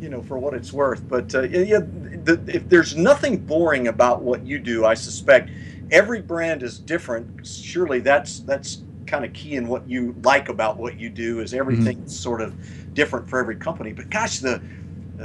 you 0.00 0.08
know, 0.08 0.22
for 0.22 0.38
what 0.38 0.54
it's 0.54 0.72
worth. 0.72 1.08
But 1.08 1.34
uh, 1.34 1.42
yeah, 1.42 1.80
the, 1.80 2.42
if 2.48 2.68
there's 2.68 2.96
nothing 2.96 3.38
boring 3.38 3.88
about 3.88 4.22
what 4.22 4.44
you 4.46 4.58
do, 4.58 4.84
I 4.84 4.94
suspect 4.94 5.50
every 5.90 6.20
brand 6.20 6.62
is 6.62 6.78
different. 6.78 7.46
Surely 7.46 8.00
that's 8.00 8.40
that's 8.40 8.82
kind 9.06 9.24
of 9.24 9.32
key 9.32 9.56
in 9.56 9.68
what 9.68 9.88
you 9.88 10.14
like 10.22 10.48
about 10.48 10.76
what 10.76 10.98
you 10.98 11.10
do 11.10 11.40
is 11.40 11.52
everything's 11.54 11.98
mm-hmm. 11.98 12.06
sort 12.08 12.40
of 12.40 12.54
different 12.94 13.28
for 13.28 13.38
every 13.38 13.56
company. 13.56 13.92
But 13.92 14.10
gosh, 14.10 14.38
the 14.38 14.62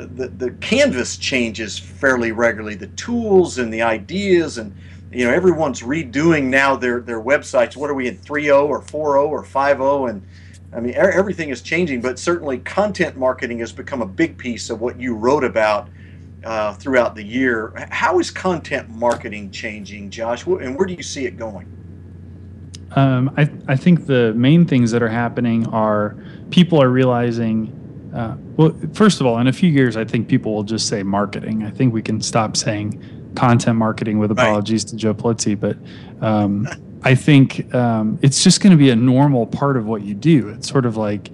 the 0.05 0.27
the 0.27 0.51
canvas 0.51 1.17
changes 1.17 1.77
fairly 1.79 2.31
regularly. 2.31 2.75
The 2.75 2.87
tools 2.87 3.57
and 3.57 3.73
the 3.73 3.81
ideas 3.81 4.57
and 4.57 4.75
you 5.11 5.25
know 5.25 5.31
everyone's 5.31 5.81
redoing 5.81 6.45
now 6.45 6.75
their 6.75 7.01
their 7.01 7.21
websites. 7.21 7.75
What 7.75 7.89
are 7.89 7.95
we 7.95 8.07
in 8.07 8.17
3.0 8.17 8.67
or 8.67 8.81
4.0 8.81 9.29
or 9.29 9.43
5.0 9.43 10.09
and 10.09 10.27
I 10.73 10.79
mean 10.79 10.93
everything 10.95 11.49
is 11.49 11.61
changing, 11.61 12.01
but 12.01 12.19
certainly 12.19 12.59
content 12.59 13.17
marketing 13.17 13.59
has 13.59 13.71
become 13.71 14.01
a 14.01 14.05
big 14.05 14.37
piece 14.37 14.69
of 14.69 14.81
what 14.81 14.99
you 14.99 15.15
wrote 15.15 15.43
about 15.43 15.89
uh, 16.43 16.73
throughout 16.73 17.15
the 17.15 17.23
year. 17.23 17.73
How 17.89 18.19
is 18.19 18.29
content 18.29 18.89
marketing 18.89 19.51
changing, 19.51 20.09
Josh, 20.09 20.45
and 20.45 20.77
where 20.77 20.85
do 20.85 20.93
you 20.93 21.03
see 21.03 21.25
it 21.25 21.37
going? 21.37 21.73
Um, 22.95 23.33
I, 23.37 23.49
I 23.67 23.75
think 23.75 24.05
the 24.05 24.33
main 24.33 24.65
things 24.65 24.91
that 24.91 25.03
are 25.03 25.09
happening 25.09 25.67
are 25.67 26.15
people 26.49 26.81
are 26.81 26.89
realizing 26.89 27.73
uh, 28.13 28.35
well, 28.55 28.75
first 28.93 29.21
of 29.21 29.27
all, 29.27 29.37
in 29.39 29.47
a 29.47 29.53
few 29.53 29.69
years, 29.69 29.97
I 29.97 30.05
think 30.05 30.27
people 30.27 30.53
will 30.53 30.63
just 30.63 30.87
say 30.87 31.03
marketing. 31.03 31.63
I 31.63 31.71
think 31.71 31.93
we 31.93 32.01
can 32.01 32.21
stop 32.21 32.55
saying 32.55 33.01
content 33.35 33.77
marketing 33.77 34.19
with 34.19 34.31
apologies 34.31 34.83
right. 34.85 34.89
to 34.89 34.95
Joe 34.95 35.13
Pulizzi, 35.13 35.59
but 35.59 35.77
um, 36.25 36.67
I 37.03 37.15
think 37.15 37.73
um, 37.75 38.17
it's 38.21 38.43
just 38.43 38.61
going 38.61 38.71
to 38.71 38.77
be 38.77 38.89
a 38.89 38.95
normal 38.95 39.45
part 39.45 39.77
of 39.77 39.85
what 39.85 40.01
you 40.01 40.13
do. 40.13 40.49
It's 40.49 40.69
sort 40.69 40.85
of 40.85 40.97
like 40.97 41.29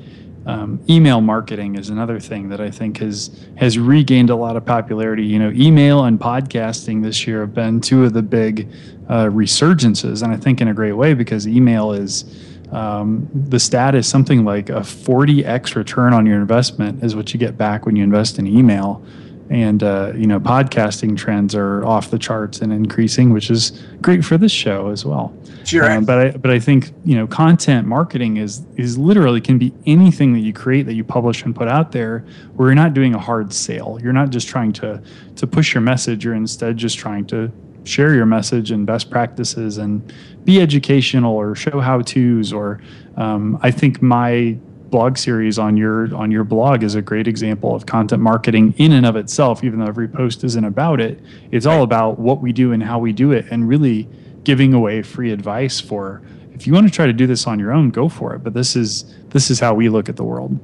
um, 0.45 0.83
email 0.89 1.21
marketing 1.21 1.75
is 1.75 1.89
another 1.89 2.19
thing 2.19 2.49
that 2.49 2.59
I 2.59 2.69
think 2.69 2.97
has 2.97 3.47
has 3.55 3.79
regained 3.79 4.29
a 4.29 4.35
lot 4.35 4.57
of 4.57 4.65
popularity. 4.65 5.23
You 5.23 5.39
know, 5.39 5.51
email 5.51 6.03
and 6.03 6.19
podcasting 6.19 7.01
this 7.01 7.25
year 7.25 7.41
have 7.41 7.53
been 7.53 7.79
two 7.79 8.03
of 8.03 8.13
the 8.13 8.21
big 8.21 8.69
uh, 9.07 9.25
resurgences, 9.25 10.21
and 10.21 10.33
I 10.33 10.37
think 10.37 10.59
in 10.59 10.67
a 10.67 10.73
great 10.73 10.93
way 10.93 11.13
because 11.13 11.47
email 11.47 11.93
is 11.93 12.25
um, 12.73 13.29
the 13.33 13.59
stat 13.59 13.93
is 13.93 14.07
something 14.07 14.43
like 14.43 14.69
a 14.69 14.81
40x 14.81 15.75
return 15.75 16.11
on 16.11 16.25
your 16.25 16.41
investment 16.41 17.03
is 17.03 17.15
what 17.15 17.31
you 17.31 17.39
get 17.39 17.55
back 17.55 17.85
when 17.85 17.95
you 17.95 18.03
invest 18.03 18.39
in 18.39 18.47
email. 18.47 19.05
And 19.49 19.83
uh, 19.83 20.13
you 20.15 20.25
know, 20.25 20.39
podcasting 20.39 21.15
trends 21.15 21.53
are 21.53 21.85
off 21.85 22.09
the 22.09 22.17
charts 22.17 22.61
and 22.61 22.73
increasing, 22.73 23.31
which 23.31 23.51
is 23.51 23.83
great 24.01 24.25
for 24.25 24.37
this 24.37 24.51
show 24.51 24.89
as 24.89 25.05
well. 25.05 25.37
Sure. 25.63 25.91
Um, 25.91 26.05
but 26.05 26.17
I 26.17 26.31
but 26.31 26.49
I 26.49 26.59
think 26.59 26.91
you 27.05 27.15
know, 27.15 27.27
content 27.27 27.85
marketing 27.85 28.37
is 28.37 28.65
is 28.77 28.97
literally 28.97 29.41
can 29.41 29.59
be 29.59 29.71
anything 29.85 30.33
that 30.33 30.39
you 30.39 30.53
create 30.53 30.87
that 30.87 30.93
you 30.93 31.03
publish 31.03 31.43
and 31.43 31.55
put 31.55 31.67
out 31.67 31.91
there, 31.91 32.25
where 32.55 32.69
you're 32.69 32.75
not 32.75 32.95
doing 32.95 33.13
a 33.13 33.19
hard 33.19 33.53
sale. 33.53 33.99
You're 34.01 34.13
not 34.13 34.31
just 34.31 34.47
trying 34.47 34.73
to 34.73 35.03
to 35.35 35.45
push 35.45 35.75
your 35.75 35.81
message. 35.81 36.25
You're 36.25 36.33
instead 36.33 36.77
just 36.77 36.97
trying 36.97 37.27
to 37.27 37.51
share 37.83 38.13
your 38.13 38.25
message 38.25 38.71
and 38.71 38.85
best 38.85 39.09
practices 39.09 39.77
and 39.77 40.13
be 40.43 40.61
educational 40.61 41.35
or 41.35 41.55
show 41.55 41.79
how 41.79 42.01
to's 42.01 42.53
or 42.53 42.81
um, 43.17 43.57
i 43.61 43.69
think 43.71 44.01
my 44.01 44.57
blog 44.93 45.17
series 45.17 45.57
on 45.57 45.75
your 45.75 46.15
on 46.15 46.29
your 46.29 46.43
blog 46.43 46.83
is 46.83 46.93
a 46.93 47.01
great 47.01 47.27
example 47.27 47.73
of 47.73 47.87
content 47.87 48.21
marketing 48.21 48.75
in 48.77 48.91
and 48.91 49.07
of 49.07 49.15
itself 49.15 49.63
even 49.63 49.79
though 49.79 49.87
every 49.87 50.07
post 50.07 50.43
isn't 50.43 50.65
about 50.65 51.01
it. 51.01 51.19
It's 51.49 51.65
all 51.65 51.81
about 51.81 52.19
what 52.19 52.41
we 52.41 52.53
do 52.53 52.73
and 52.73 52.83
how 52.83 52.99
we 52.99 53.11
do 53.11 53.31
it 53.31 53.47
and 53.49 53.67
really 53.67 54.07
giving 54.43 54.71
away 54.71 55.01
free 55.01 55.31
advice 55.31 55.79
for 55.79 56.21
if 56.53 56.67
you 56.67 56.73
want 56.73 56.85
to 56.85 56.93
try 56.93 57.07
to 57.07 57.13
do 57.13 57.25
this 57.25 57.47
on 57.47 57.57
your 57.57 57.71
own 57.71 57.89
go 57.89 58.07
for 58.07 58.35
it 58.35 58.43
but 58.43 58.53
this 58.53 58.75
is 58.75 59.15
this 59.29 59.49
is 59.49 59.59
how 59.59 59.73
we 59.73 59.89
look 59.89 60.09
at 60.09 60.15
the 60.15 60.23
world. 60.23 60.59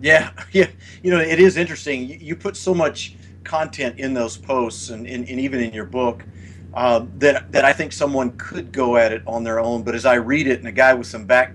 Yeah 0.00 0.30
yeah 0.52 0.70
you 1.02 1.10
know 1.10 1.20
it 1.20 1.38
is 1.38 1.58
interesting. 1.58 2.08
You, 2.08 2.16
you 2.18 2.36
put 2.36 2.56
so 2.56 2.72
much 2.72 3.16
content 3.44 3.98
in 3.98 4.14
those 4.14 4.38
posts 4.38 4.88
and, 4.88 5.06
and, 5.06 5.28
and 5.28 5.38
even 5.38 5.60
in 5.60 5.74
your 5.74 5.84
book 5.84 6.24
uh, 6.74 7.06
that 7.18 7.50
that 7.52 7.64
I 7.64 7.72
think 7.72 7.92
someone 7.92 8.32
could 8.36 8.72
go 8.72 8.96
at 8.96 9.12
it 9.12 9.22
on 9.26 9.44
their 9.44 9.60
own. 9.60 9.82
But 9.82 9.94
as 9.94 10.04
I 10.04 10.14
read 10.14 10.46
it, 10.46 10.58
and 10.58 10.68
a 10.68 10.72
guy 10.72 10.92
with 10.92 11.06
some 11.06 11.24
back, 11.24 11.54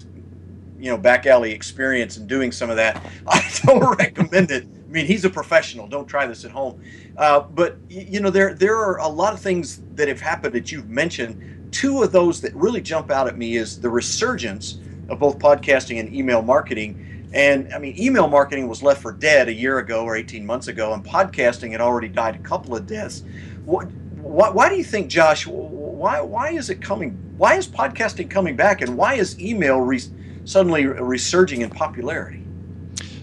you 0.80 0.90
know, 0.90 0.98
back 0.98 1.26
alley 1.26 1.52
experience 1.52 2.18
in 2.18 2.26
doing 2.26 2.52
some 2.52 2.70
of 2.70 2.78
that, 2.78 3.06
I 3.28 3.48
don't 3.64 3.98
recommend 4.00 4.52
it. 4.52 4.66
I 4.66 4.92
mean, 4.92 5.06
he's 5.06 5.26
a 5.26 5.30
professional. 5.30 5.88
Don't 5.88 6.08
try 6.08 6.26
this 6.26 6.46
at 6.46 6.52
home. 6.52 6.82
Uh, 7.18 7.42
but 7.42 7.78
you 7.90 8.22
know, 8.22 8.30
there 8.30 8.54
there 8.54 8.78
are 8.78 8.98
a 9.00 9.08
lot 9.08 9.34
of 9.34 9.42
things 9.42 9.82
that 9.96 10.08
have 10.08 10.22
happened 10.22 10.56
that 10.56 10.72
you've 10.72 10.90
mentioned. 10.90 11.70
Two 11.72 12.02
of 12.02 12.12
those 12.12 12.42
that 12.42 12.56
really 12.56 12.82
jump 12.82 13.12
out 13.12 13.28
at 13.28 13.38
me 13.38 13.58
is 13.58 13.80
the 13.80 13.90
resurgence 13.90 14.80
of 15.10 15.20
both 15.20 15.38
podcasting 15.38 16.00
and 16.00 16.14
email 16.14 16.42
marketing. 16.42 17.30
And 17.34 17.72
I 17.74 17.78
mean, 17.78 18.00
email 18.00 18.28
marketing 18.28 18.68
was 18.68 18.82
left 18.82 19.02
for 19.02 19.12
dead 19.12 19.50
a 19.50 19.54
year 19.54 19.80
ago 19.80 20.04
or 20.04 20.16
18 20.16 20.46
months 20.46 20.68
ago, 20.68 20.94
and 20.94 21.04
podcasting 21.06 21.72
had 21.72 21.82
already 21.82 22.08
died 22.08 22.36
a 22.36 22.40
couple 22.40 22.76
of 22.76 22.88
deaths. 22.88 23.24
What 23.66 23.88
why, 24.22 24.50
why 24.50 24.70
do 24.70 24.76
you 24.76 24.84
think, 24.84 25.10
Josh? 25.10 25.48
Why 25.48 26.22
why 26.22 26.52
is 26.52 26.70
it 26.70 26.82
coming? 26.82 27.12
Why 27.38 27.56
is 27.56 27.68
podcasting 27.68 28.30
coming 28.30 28.56
back, 28.56 28.82
and 28.82 28.98
why 28.98 29.16
is 29.16 29.40
email 29.40 29.82
re- 29.82 30.02
suddenly 30.46 30.86
resurging 30.86 31.62
in 31.62 31.70
popularity? 31.70 32.44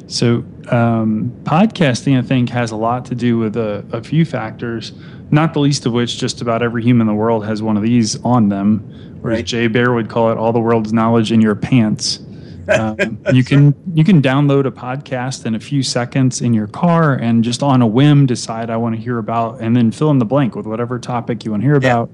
So, 0.08 0.44
um, 0.68 1.32
podcasting, 1.42 2.18
I 2.18 2.22
think, 2.22 2.48
has 2.50 2.70
a 2.70 2.76
lot 2.76 3.04
to 3.06 3.14
do 3.14 3.38
with 3.38 3.56
a, 3.56 3.84
a, 3.92 4.02
few 4.02 4.24
factors, 4.24 4.92
not 5.30 5.52
the 5.52 5.58
least 5.58 5.84
of 5.84 5.92
which 5.92 6.16
just 6.16 6.40
about 6.40 6.62
every 6.62 6.82
human 6.82 7.08
in 7.08 7.14
the 7.14 7.18
world 7.18 7.44
has 7.44 7.60
one 7.60 7.76
of 7.76 7.82
these 7.82 8.22
on 8.22 8.48
them, 8.48 9.20
or 9.24 9.30
right. 9.30 9.38
as 9.40 9.44
Jay 9.44 9.66
Baer 9.66 9.92
would 9.92 10.08
call 10.08 10.30
it, 10.30 10.38
all 10.38 10.52
the 10.52 10.60
world's 10.60 10.92
knowledge 10.92 11.32
in 11.32 11.40
your 11.40 11.56
pants. 11.56 12.20
Um, 12.68 13.18
you 13.32 13.44
can 13.44 13.74
you 13.94 14.04
can 14.04 14.20
download 14.20 14.66
a 14.66 14.70
podcast 14.70 15.46
in 15.46 15.54
a 15.54 15.60
few 15.60 15.82
seconds 15.82 16.40
in 16.40 16.52
your 16.52 16.66
car 16.66 17.14
and 17.14 17.44
just 17.44 17.62
on 17.62 17.82
a 17.82 17.86
whim 17.86 18.26
decide 18.26 18.70
I 18.70 18.76
want 18.76 18.96
to 18.96 19.00
hear 19.00 19.18
about 19.18 19.60
and 19.60 19.76
then 19.76 19.90
fill 19.90 20.10
in 20.10 20.18
the 20.18 20.24
blank 20.24 20.56
with 20.56 20.66
whatever 20.66 20.98
topic 20.98 21.44
you 21.44 21.52
want 21.52 21.62
to 21.62 21.66
hear 21.66 21.76
about. 21.76 22.10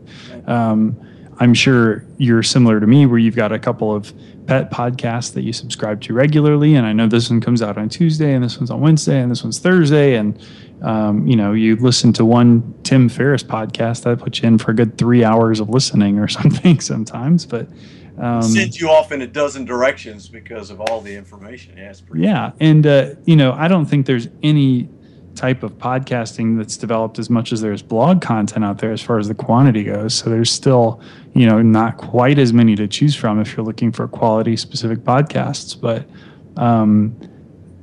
Um, 0.46 0.96
I'm 1.38 1.54
sure 1.54 2.04
you're 2.18 2.42
similar 2.42 2.78
to 2.78 2.86
me 2.86 3.06
where 3.06 3.18
you've 3.18 3.36
got 3.36 3.52
a 3.52 3.58
couple 3.58 3.94
of 3.94 4.12
pet 4.46 4.70
podcasts 4.70 5.32
that 5.34 5.42
you 5.42 5.52
subscribe 5.52 6.00
to 6.02 6.14
regularly, 6.14 6.74
and 6.74 6.86
I 6.86 6.92
know 6.92 7.06
this 7.06 7.30
one 7.30 7.40
comes 7.40 7.62
out 7.62 7.78
on 7.78 7.88
Tuesday 7.88 8.34
and 8.34 8.44
this 8.44 8.58
one's 8.58 8.70
on 8.70 8.80
Wednesday 8.80 9.20
and 9.20 9.30
this 9.30 9.42
one's 9.42 9.58
Thursday, 9.58 10.14
and 10.16 10.38
um, 10.82 11.26
you 11.26 11.34
know 11.34 11.52
you 11.52 11.76
listen 11.76 12.12
to 12.14 12.24
one 12.24 12.74
Tim 12.82 13.08
Ferriss 13.08 13.42
podcast 13.42 14.02
that 14.02 14.18
puts 14.18 14.42
you 14.42 14.48
in 14.48 14.58
for 14.58 14.72
a 14.72 14.74
good 14.74 14.98
three 14.98 15.24
hours 15.24 15.58
of 15.58 15.68
listening 15.68 16.18
or 16.18 16.28
something 16.40 16.80
sometimes, 16.80 17.46
but 17.46 17.66
um, 18.18 18.42
sends 18.42 18.80
you 18.80 18.90
off 18.90 19.12
in 19.12 19.22
a 19.22 19.26
dozen 19.26 19.64
directions 19.64 20.28
because 20.28 20.70
of 20.70 20.80
all 20.80 21.00
the 21.00 21.14
information. 21.14 21.76
Yeah, 21.76 21.94
yeah, 22.14 22.50
cool. 22.50 22.56
and 22.60 22.86
uh, 22.86 23.14
you 23.24 23.36
know, 23.36 23.52
I 23.52 23.68
don't 23.68 23.86
think 23.86 24.06
there's 24.06 24.28
any 24.42 24.88
type 25.34 25.62
of 25.62 25.72
podcasting 25.78 26.58
that's 26.58 26.76
developed 26.76 27.18
as 27.18 27.30
much 27.30 27.52
as 27.52 27.60
there's 27.60 27.82
blog 27.82 28.20
content 28.20 28.64
out 28.64 28.78
there 28.78 28.92
as 28.92 29.00
far 29.00 29.18
as 29.18 29.28
the 29.28 29.34
quantity 29.34 29.84
goes. 29.84 30.14
So 30.14 30.28
there's 30.28 30.50
still, 30.50 31.00
you 31.34 31.46
know, 31.46 31.62
not 31.62 31.96
quite 31.96 32.38
as 32.38 32.52
many 32.52 32.76
to 32.76 32.86
choose 32.86 33.16
from 33.16 33.40
if 33.40 33.56
you're 33.56 33.64
looking 33.64 33.92
for 33.92 34.06
quality 34.08 34.56
specific 34.56 35.00
podcasts, 35.00 35.78
but 35.78 36.06
um, 36.56 37.16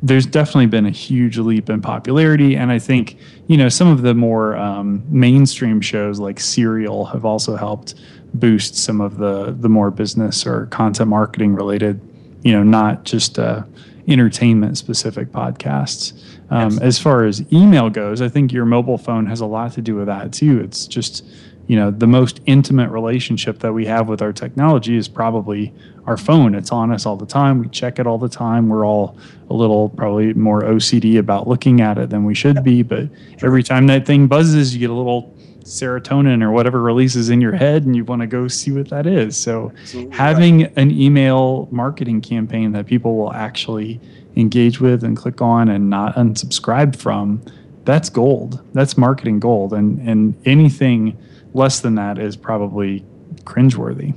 there's 0.01 0.25
definitely 0.25 0.67
been 0.67 0.85
a 0.85 0.91
huge 0.91 1.37
leap 1.37 1.69
in 1.69 1.81
popularity. 1.81 2.55
And 2.55 2.71
I 2.71 2.79
think, 2.79 3.17
you 3.47 3.57
know, 3.57 3.69
some 3.69 3.87
of 3.87 4.01
the 4.01 4.13
more 4.13 4.55
um, 4.55 5.03
mainstream 5.09 5.81
shows 5.81 6.19
like 6.19 6.39
Serial 6.39 7.05
have 7.05 7.25
also 7.25 7.55
helped 7.55 7.95
boost 8.33 8.75
some 8.75 9.01
of 9.01 9.17
the 9.17 9.55
the 9.57 9.69
more 9.69 9.91
business 9.91 10.45
or 10.45 10.67
content 10.67 11.09
marketing 11.09 11.55
related, 11.55 11.99
you 12.43 12.51
know, 12.51 12.63
not 12.63 13.03
just 13.03 13.39
uh, 13.39 13.63
entertainment 14.07 14.77
specific 14.77 15.31
podcasts. 15.31 16.13
Um, 16.51 16.79
as 16.81 16.97
far 16.97 17.25
as 17.25 17.43
email 17.53 17.89
goes, 17.89 18.21
I 18.21 18.29
think 18.29 18.51
your 18.51 18.65
mobile 18.65 18.97
phone 18.97 19.27
has 19.27 19.39
a 19.39 19.45
lot 19.45 19.73
to 19.73 19.81
do 19.81 19.95
with 19.95 20.07
that 20.07 20.33
too. 20.33 20.59
It's 20.61 20.87
just 20.87 21.25
you 21.67 21.75
know 21.75 21.91
the 21.91 22.07
most 22.07 22.41
intimate 22.47 22.89
relationship 22.89 23.59
that 23.59 23.73
we 23.73 23.85
have 23.85 24.07
with 24.07 24.21
our 24.21 24.33
technology 24.33 24.95
is 24.95 25.07
probably 25.07 25.73
our 26.05 26.17
phone. 26.17 26.55
It's 26.55 26.71
on 26.71 26.91
us 26.91 27.05
all 27.05 27.17
the 27.17 27.27
time. 27.27 27.59
We 27.59 27.69
check 27.69 27.99
it 27.99 28.07
all 28.07 28.17
the 28.17 28.29
time. 28.29 28.69
We're 28.69 28.85
all 28.85 29.17
a 29.49 29.53
little 29.53 29.89
probably 29.89 30.33
more 30.33 30.61
ocd 30.61 31.17
about 31.17 31.47
looking 31.47 31.81
at 31.81 31.97
it 31.97 32.09
than 32.09 32.23
we 32.23 32.35
should 32.35 32.63
be 32.63 32.83
but 32.83 33.09
every 33.41 33.63
time 33.63 33.87
that 33.87 34.05
thing 34.05 34.27
buzzes 34.27 34.73
you 34.73 34.79
get 34.79 34.89
a 34.89 34.93
little 34.93 35.35
serotonin 35.63 36.41
or 36.43 36.51
whatever 36.51 36.81
releases 36.81 37.29
in 37.29 37.41
your 37.41 37.53
head 37.53 37.85
and 37.85 37.95
you 37.95 38.03
want 38.03 38.21
to 38.21 38.27
go 38.27 38.47
see 38.47 38.71
what 38.71 38.89
that 38.89 39.05
is. 39.05 39.37
So 39.37 39.71
Absolutely 39.75 40.17
having 40.17 40.63
an 40.77 40.91
email 40.91 41.67
marketing 41.71 42.21
campaign 42.21 42.71
that 42.73 42.85
people 42.85 43.15
will 43.15 43.33
actually 43.33 43.99
engage 44.35 44.79
with 44.79 45.03
and 45.03 45.15
click 45.17 45.41
on 45.41 45.69
and 45.69 45.89
not 45.89 46.15
unsubscribe 46.15 46.95
from, 46.95 47.41
that's 47.85 48.09
gold. 48.09 48.61
That's 48.73 48.97
marketing 48.97 49.39
gold. 49.39 49.73
And 49.73 49.99
and 50.07 50.35
anything 50.45 51.17
less 51.53 51.79
than 51.79 51.95
that 51.95 52.17
is 52.17 52.35
probably 52.35 53.03
cringeworthy. 53.43 54.13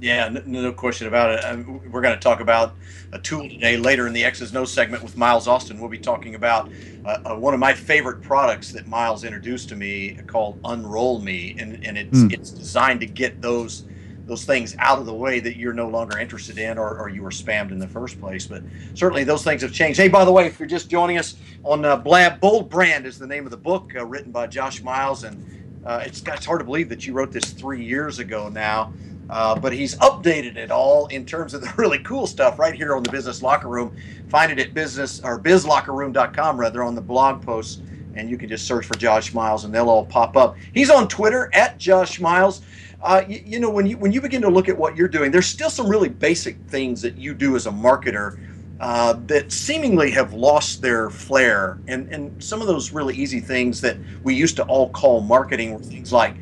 Yeah, 0.00 0.28
no, 0.28 0.40
no 0.46 0.72
question 0.72 1.06
about 1.06 1.30
it. 1.30 1.44
Um, 1.44 1.80
we're 1.90 2.00
going 2.00 2.14
to 2.14 2.20
talk 2.20 2.40
about 2.40 2.74
a 3.12 3.18
tool 3.18 3.48
today 3.48 3.76
later 3.76 4.06
in 4.06 4.14
the 4.14 4.24
X's 4.24 4.52
No 4.52 4.64
segment 4.64 5.02
with 5.02 5.16
Miles 5.16 5.46
Austin. 5.46 5.78
We'll 5.78 5.90
be 5.90 5.98
talking 5.98 6.36
about 6.36 6.70
uh, 7.04 7.18
uh, 7.26 7.36
one 7.36 7.52
of 7.52 7.60
my 7.60 7.74
favorite 7.74 8.22
products 8.22 8.72
that 8.72 8.86
Miles 8.86 9.24
introduced 9.24 9.68
to 9.70 9.76
me 9.76 10.18
called 10.26 10.58
Unroll 10.64 11.20
Me, 11.20 11.54
and, 11.58 11.84
and 11.84 11.98
it's 11.98 12.18
mm. 12.18 12.32
it's 12.32 12.50
designed 12.50 13.00
to 13.00 13.06
get 13.06 13.42
those 13.42 13.84
those 14.26 14.44
things 14.44 14.76
out 14.78 14.98
of 14.98 15.06
the 15.06 15.14
way 15.14 15.40
that 15.40 15.56
you're 15.56 15.72
no 15.72 15.88
longer 15.88 16.16
interested 16.18 16.56
in 16.56 16.78
or, 16.78 16.96
or 16.96 17.08
you 17.08 17.20
were 17.20 17.30
spammed 17.30 17.72
in 17.72 17.80
the 17.80 17.88
first 17.88 18.20
place. 18.20 18.46
But 18.46 18.62
certainly 18.94 19.24
those 19.24 19.42
things 19.42 19.60
have 19.62 19.72
changed. 19.72 19.98
Hey, 19.98 20.08
by 20.08 20.24
the 20.24 20.30
way, 20.30 20.46
if 20.46 20.58
you're 20.60 20.68
just 20.68 20.88
joining 20.88 21.18
us 21.18 21.34
on 21.64 21.84
uh, 21.84 21.96
Blab, 21.96 22.40
Bold 22.40 22.70
Brand 22.70 23.06
is 23.06 23.18
the 23.18 23.26
name 23.26 23.44
of 23.44 23.50
the 23.50 23.56
book 23.56 23.92
uh, 23.96 24.06
written 24.06 24.30
by 24.30 24.46
Josh 24.46 24.82
Miles, 24.82 25.24
and 25.24 25.82
uh, 25.84 26.04
it's, 26.06 26.22
it's 26.24 26.46
hard 26.46 26.60
to 26.60 26.64
believe 26.64 26.88
that 26.90 27.06
you 27.06 27.12
wrote 27.12 27.32
this 27.32 27.50
three 27.50 27.84
years 27.84 28.20
ago 28.20 28.48
now. 28.48 28.92
Uh, 29.30 29.54
but 29.58 29.72
he's 29.72 29.96
updated 29.98 30.56
it 30.56 30.72
all 30.72 31.06
in 31.06 31.24
terms 31.24 31.54
of 31.54 31.60
the 31.60 31.72
really 31.78 32.00
cool 32.00 32.26
stuff 32.26 32.58
right 32.58 32.74
here 32.74 32.96
on 32.96 33.02
the 33.02 33.10
Business 33.10 33.42
Locker 33.42 33.68
Room. 33.68 33.96
Find 34.28 34.50
it 34.50 34.58
at 34.58 34.74
business 34.74 35.20
or 35.22 35.38
bizlockerroom.com 35.38 36.58
rather 36.58 36.82
on 36.82 36.94
the 36.94 37.00
blog 37.00 37.40
posts. 37.42 37.80
and 38.14 38.28
you 38.28 38.36
can 38.36 38.48
just 38.48 38.66
search 38.66 38.84
for 38.84 38.94
Josh 38.94 39.32
Miles, 39.32 39.64
and 39.64 39.72
they'll 39.72 39.88
all 39.88 40.04
pop 40.04 40.36
up. 40.36 40.56
He's 40.74 40.90
on 40.90 41.06
Twitter 41.06 41.48
at 41.54 41.78
Josh 41.78 42.18
Miles. 42.18 42.62
Uh, 43.02 43.22
you, 43.28 43.42
you, 43.46 43.60
know, 43.60 43.70
when 43.70 43.86
you 43.86 43.96
when 43.96 44.12
you 44.12 44.20
begin 44.20 44.42
to 44.42 44.50
look 44.50 44.68
at 44.68 44.76
what 44.76 44.96
you're 44.96 45.08
doing, 45.08 45.30
there's 45.30 45.46
still 45.46 45.70
some 45.70 45.88
really 45.88 46.08
basic 46.08 46.58
things 46.66 47.00
that 47.02 47.16
you 47.16 47.32
do 47.32 47.54
as 47.54 47.66
a 47.66 47.70
marketer 47.70 48.38
uh, 48.80 49.14
that 49.26 49.52
seemingly 49.52 50.10
have 50.10 50.34
lost 50.34 50.82
their 50.82 51.08
flair, 51.08 51.78
and 51.86 52.12
and 52.12 52.42
some 52.42 52.60
of 52.60 52.66
those 52.66 52.92
really 52.92 53.14
easy 53.14 53.40
things 53.40 53.80
that 53.80 53.96
we 54.24 54.34
used 54.34 54.56
to 54.56 54.64
all 54.64 54.90
call 54.90 55.20
marketing 55.20 55.74
were 55.74 55.78
things 55.78 56.12
like. 56.12 56.34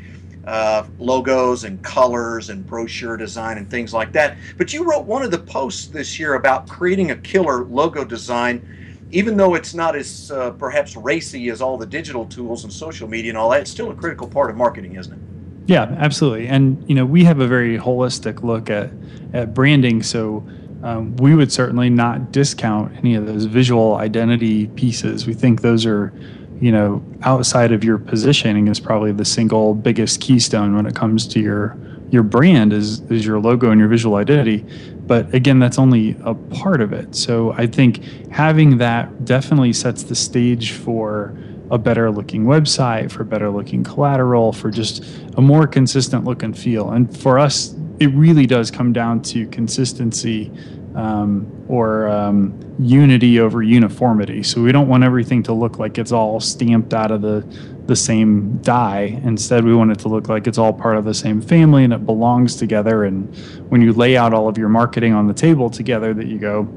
Uh, 0.49 0.87
logos 0.99 1.65
and 1.65 1.83
colors 1.83 2.49
and 2.49 2.67
brochure 2.67 3.19
design 3.19 3.59
and 3.59 3.71
things 3.71 3.93
like 3.93 4.13
that. 4.13 4.39
But 4.57 4.73
you 4.73 4.83
wrote 4.83 5.05
one 5.05 5.23
of 5.23 5.31
the 5.31 5.39
posts 5.39 5.89
this 5.89 6.19
year 6.19 6.35
about 6.35 6.67
creating 6.67 7.11
a 7.11 7.17
killer 7.17 7.65
logo 7.65 8.03
design 8.03 8.67
even 9.11 9.37
though 9.37 9.55
it's 9.55 9.75
not 9.75 9.97
as 9.97 10.31
uh, 10.31 10.51
perhaps 10.53 10.97
racy 10.97 11.49
as 11.49 11.63
all 11.63 11.79
the 11.79 11.87
digital 11.87 12.27
tools 12.27 12.65
and 12.65 12.73
social 12.73 13.09
media 13.09 13.31
and 13.31 13.39
all 13.39 13.49
that, 13.51 13.63
it's 13.63 13.71
still 13.71 13.91
a 13.91 13.95
critical 13.95 14.29
part 14.29 14.51
of 14.51 14.57
marketing, 14.57 14.97
isn't 14.97 15.13
it? 15.13 15.19
Yeah, 15.67 15.95
absolutely. 15.99 16.47
And 16.47 16.83
you 16.89 16.95
know, 16.95 17.05
we 17.05 17.25
have 17.25 17.41
a 17.41 17.47
very 17.47 17.79
holistic 17.79 18.43
look 18.43 18.71
at 18.71 18.91
at 19.35 19.53
branding, 19.53 20.03
so 20.03 20.47
um, 20.83 21.15
we 21.17 21.35
would 21.35 21.53
certainly 21.53 21.91
not 21.91 22.33
discount 22.33 22.97
any 22.97 23.15
of 23.15 23.27
those 23.27 23.45
visual 23.45 23.97
identity 23.97 24.69
pieces. 24.69 25.27
We 25.27 25.35
think 25.35 25.61
those 25.61 25.85
are, 25.85 26.13
you 26.61 26.73
know, 26.73 27.03
outside 27.23 27.73
of 27.73 27.85
your 27.85 27.99
positioning 27.99 28.69
is 28.69 28.81
probably 28.81 29.13
the 29.13 29.25
single 29.25 29.75
biggest 29.75 30.21
keystone 30.21 30.75
when 30.75 30.87
it 30.87 30.95
comes 30.95 31.27
to 31.29 31.41
your 31.41 31.77
your 32.11 32.23
brand 32.23 32.73
is 32.73 33.01
is 33.11 33.27
your 33.27 33.39
logo 33.39 33.71
and 33.71 33.79
your 33.79 33.89
visual 33.89 34.17
identity. 34.17 34.65
But 35.07 35.33
again, 35.35 35.59
that's 35.59 35.79
only 35.79 36.17
a 36.23 36.35
part 36.35 36.81
of 36.81 36.93
it. 36.93 37.15
So 37.15 37.53
I 37.53 37.67
think 37.67 38.03
having 38.31 38.79
that 38.79 39.25
definitely 39.25 39.73
sets 39.73 40.03
the 40.03 40.15
stage 40.15 40.73
for 40.73 41.37
a 41.71 41.79
better 41.79 42.11
looking 42.11 42.45
website, 42.45 43.11
for 43.11 43.25
better 43.25 43.51
looking 43.51 43.85
collateral, 43.85 44.53
for 44.53 44.71
just 44.71 45.05
a 45.37 45.41
more 45.41 45.67
consistent 45.67 46.25
look 46.25 46.43
and 46.43 46.59
feel. 46.59 46.91
And 46.91 47.15
for 47.17 47.39
us, 47.39 47.75
it 48.01 48.09
really 48.09 48.47
does 48.47 48.71
come 48.71 48.93
down 48.93 49.23
to 49.23 49.47
consistency 49.49 50.51
um, 50.99 51.65
or 51.69 52.09
um, 52.09 52.59
unity 52.81 53.39
over 53.39 53.63
uniformity. 53.63 54.43
So 54.43 54.61
we 54.61 54.73
don't 54.73 54.89
want 54.89 55.05
everything 55.05 55.45
to 55.45 55.53
look 55.53 55.79
like 55.79 55.97
it's 55.97 56.11
all 56.11 56.41
stamped 56.41 56.93
out 56.93 57.13
of 57.13 57.23
the 57.23 57.47
the 57.87 57.97
same 57.97 58.59
die. 58.59 59.19
Instead, 59.25 59.65
we 59.65 59.75
want 59.75 59.91
it 59.93 59.99
to 60.01 60.09
look 60.09 60.29
like 60.29 60.47
it's 60.47 60.59
all 60.59 60.75
part 60.75 60.99
of 60.99 61.07
the 61.07 61.15
same 61.15 61.41
family 61.41 61.85
and 61.85 61.93
it 61.93 62.05
belongs 62.05 62.57
together. 62.57 63.05
And 63.05 63.35
when 63.71 63.81
you 63.81 63.95
lay 63.95 64.15
out 64.15 64.35
all 64.35 64.47
of 64.47 64.59
your 64.59 64.69
marketing 64.69 65.15
on 65.15 65.27
the 65.27 65.33
table 65.33 65.71
together, 65.71 66.13
that 66.13 66.27
you 66.27 66.39
go, 66.39 66.69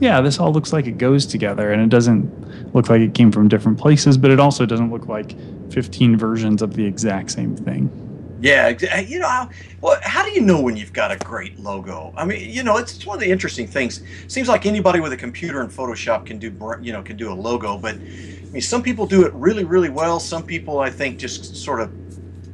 yeah, 0.00 0.22
this 0.22 0.38
all 0.38 0.52
looks 0.52 0.72
like 0.72 0.86
it 0.86 0.96
goes 0.96 1.26
together, 1.26 1.70
and 1.70 1.82
it 1.82 1.90
doesn't 1.90 2.74
look 2.74 2.88
like 2.88 3.02
it 3.02 3.12
came 3.12 3.30
from 3.30 3.48
different 3.48 3.78
places, 3.78 4.16
but 4.16 4.30
it 4.30 4.40
also 4.40 4.64
doesn't 4.64 4.90
look 4.90 5.06
like 5.06 5.34
15 5.70 6.16
versions 6.16 6.62
of 6.62 6.74
the 6.74 6.84
exact 6.86 7.30
same 7.30 7.56
thing. 7.56 8.03
Yeah, 8.44 8.98
you 9.00 9.20
know, 9.20 9.26
how, 9.26 9.48
well, 9.80 9.98
how 10.02 10.22
do 10.22 10.30
you 10.30 10.42
know 10.42 10.60
when 10.60 10.76
you've 10.76 10.92
got 10.92 11.10
a 11.10 11.16
great 11.16 11.58
logo? 11.58 12.12
I 12.14 12.26
mean, 12.26 12.50
you 12.50 12.62
know, 12.62 12.76
it's, 12.76 12.94
it's 12.94 13.06
one 13.06 13.16
of 13.16 13.22
the 13.22 13.30
interesting 13.30 13.66
things. 13.66 14.02
Seems 14.28 14.48
like 14.48 14.66
anybody 14.66 15.00
with 15.00 15.14
a 15.14 15.16
computer 15.16 15.62
and 15.62 15.70
Photoshop 15.70 16.26
can 16.26 16.38
do, 16.38 16.54
you 16.82 16.92
know, 16.92 17.02
can 17.02 17.16
do 17.16 17.32
a 17.32 17.34
logo, 17.34 17.78
but 17.78 17.94
I 17.94 17.98
mean, 17.98 18.60
some 18.60 18.82
people 18.82 19.06
do 19.06 19.24
it 19.24 19.32
really, 19.32 19.64
really 19.64 19.88
well. 19.88 20.20
Some 20.20 20.42
people, 20.42 20.80
I 20.80 20.90
think, 20.90 21.18
just 21.18 21.56
sort 21.56 21.80
of 21.80 21.90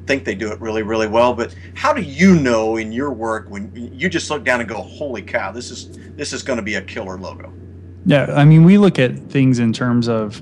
think 0.06 0.24
they 0.24 0.36
do 0.36 0.52
it 0.52 0.60
really, 0.60 0.84
really 0.84 1.08
well. 1.08 1.34
But 1.34 1.56
how 1.74 1.92
do 1.92 2.02
you 2.02 2.36
know 2.36 2.76
in 2.76 2.92
your 2.92 3.10
work 3.10 3.50
when 3.50 3.72
you 3.92 4.08
just 4.08 4.30
look 4.30 4.44
down 4.44 4.60
and 4.60 4.68
go, 4.68 4.80
"Holy 4.80 5.22
cow, 5.22 5.50
this 5.50 5.72
is 5.72 5.90
this 6.14 6.32
is 6.32 6.44
going 6.44 6.58
to 6.58 6.62
be 6.62 6.76
a 6.76 6.82
killer 6.82 7.18
logo"? 7.18 7.52
Yeah, 8.06 8.32
I 8.36 8.44
mean, 8.44 8.62
we 8.62 8.78
look 8.78 9.00
at 9.00 9.18
things 9.28 9.58
in 9.58 9.72
terms 9.72 10.08
of 10.08 10.40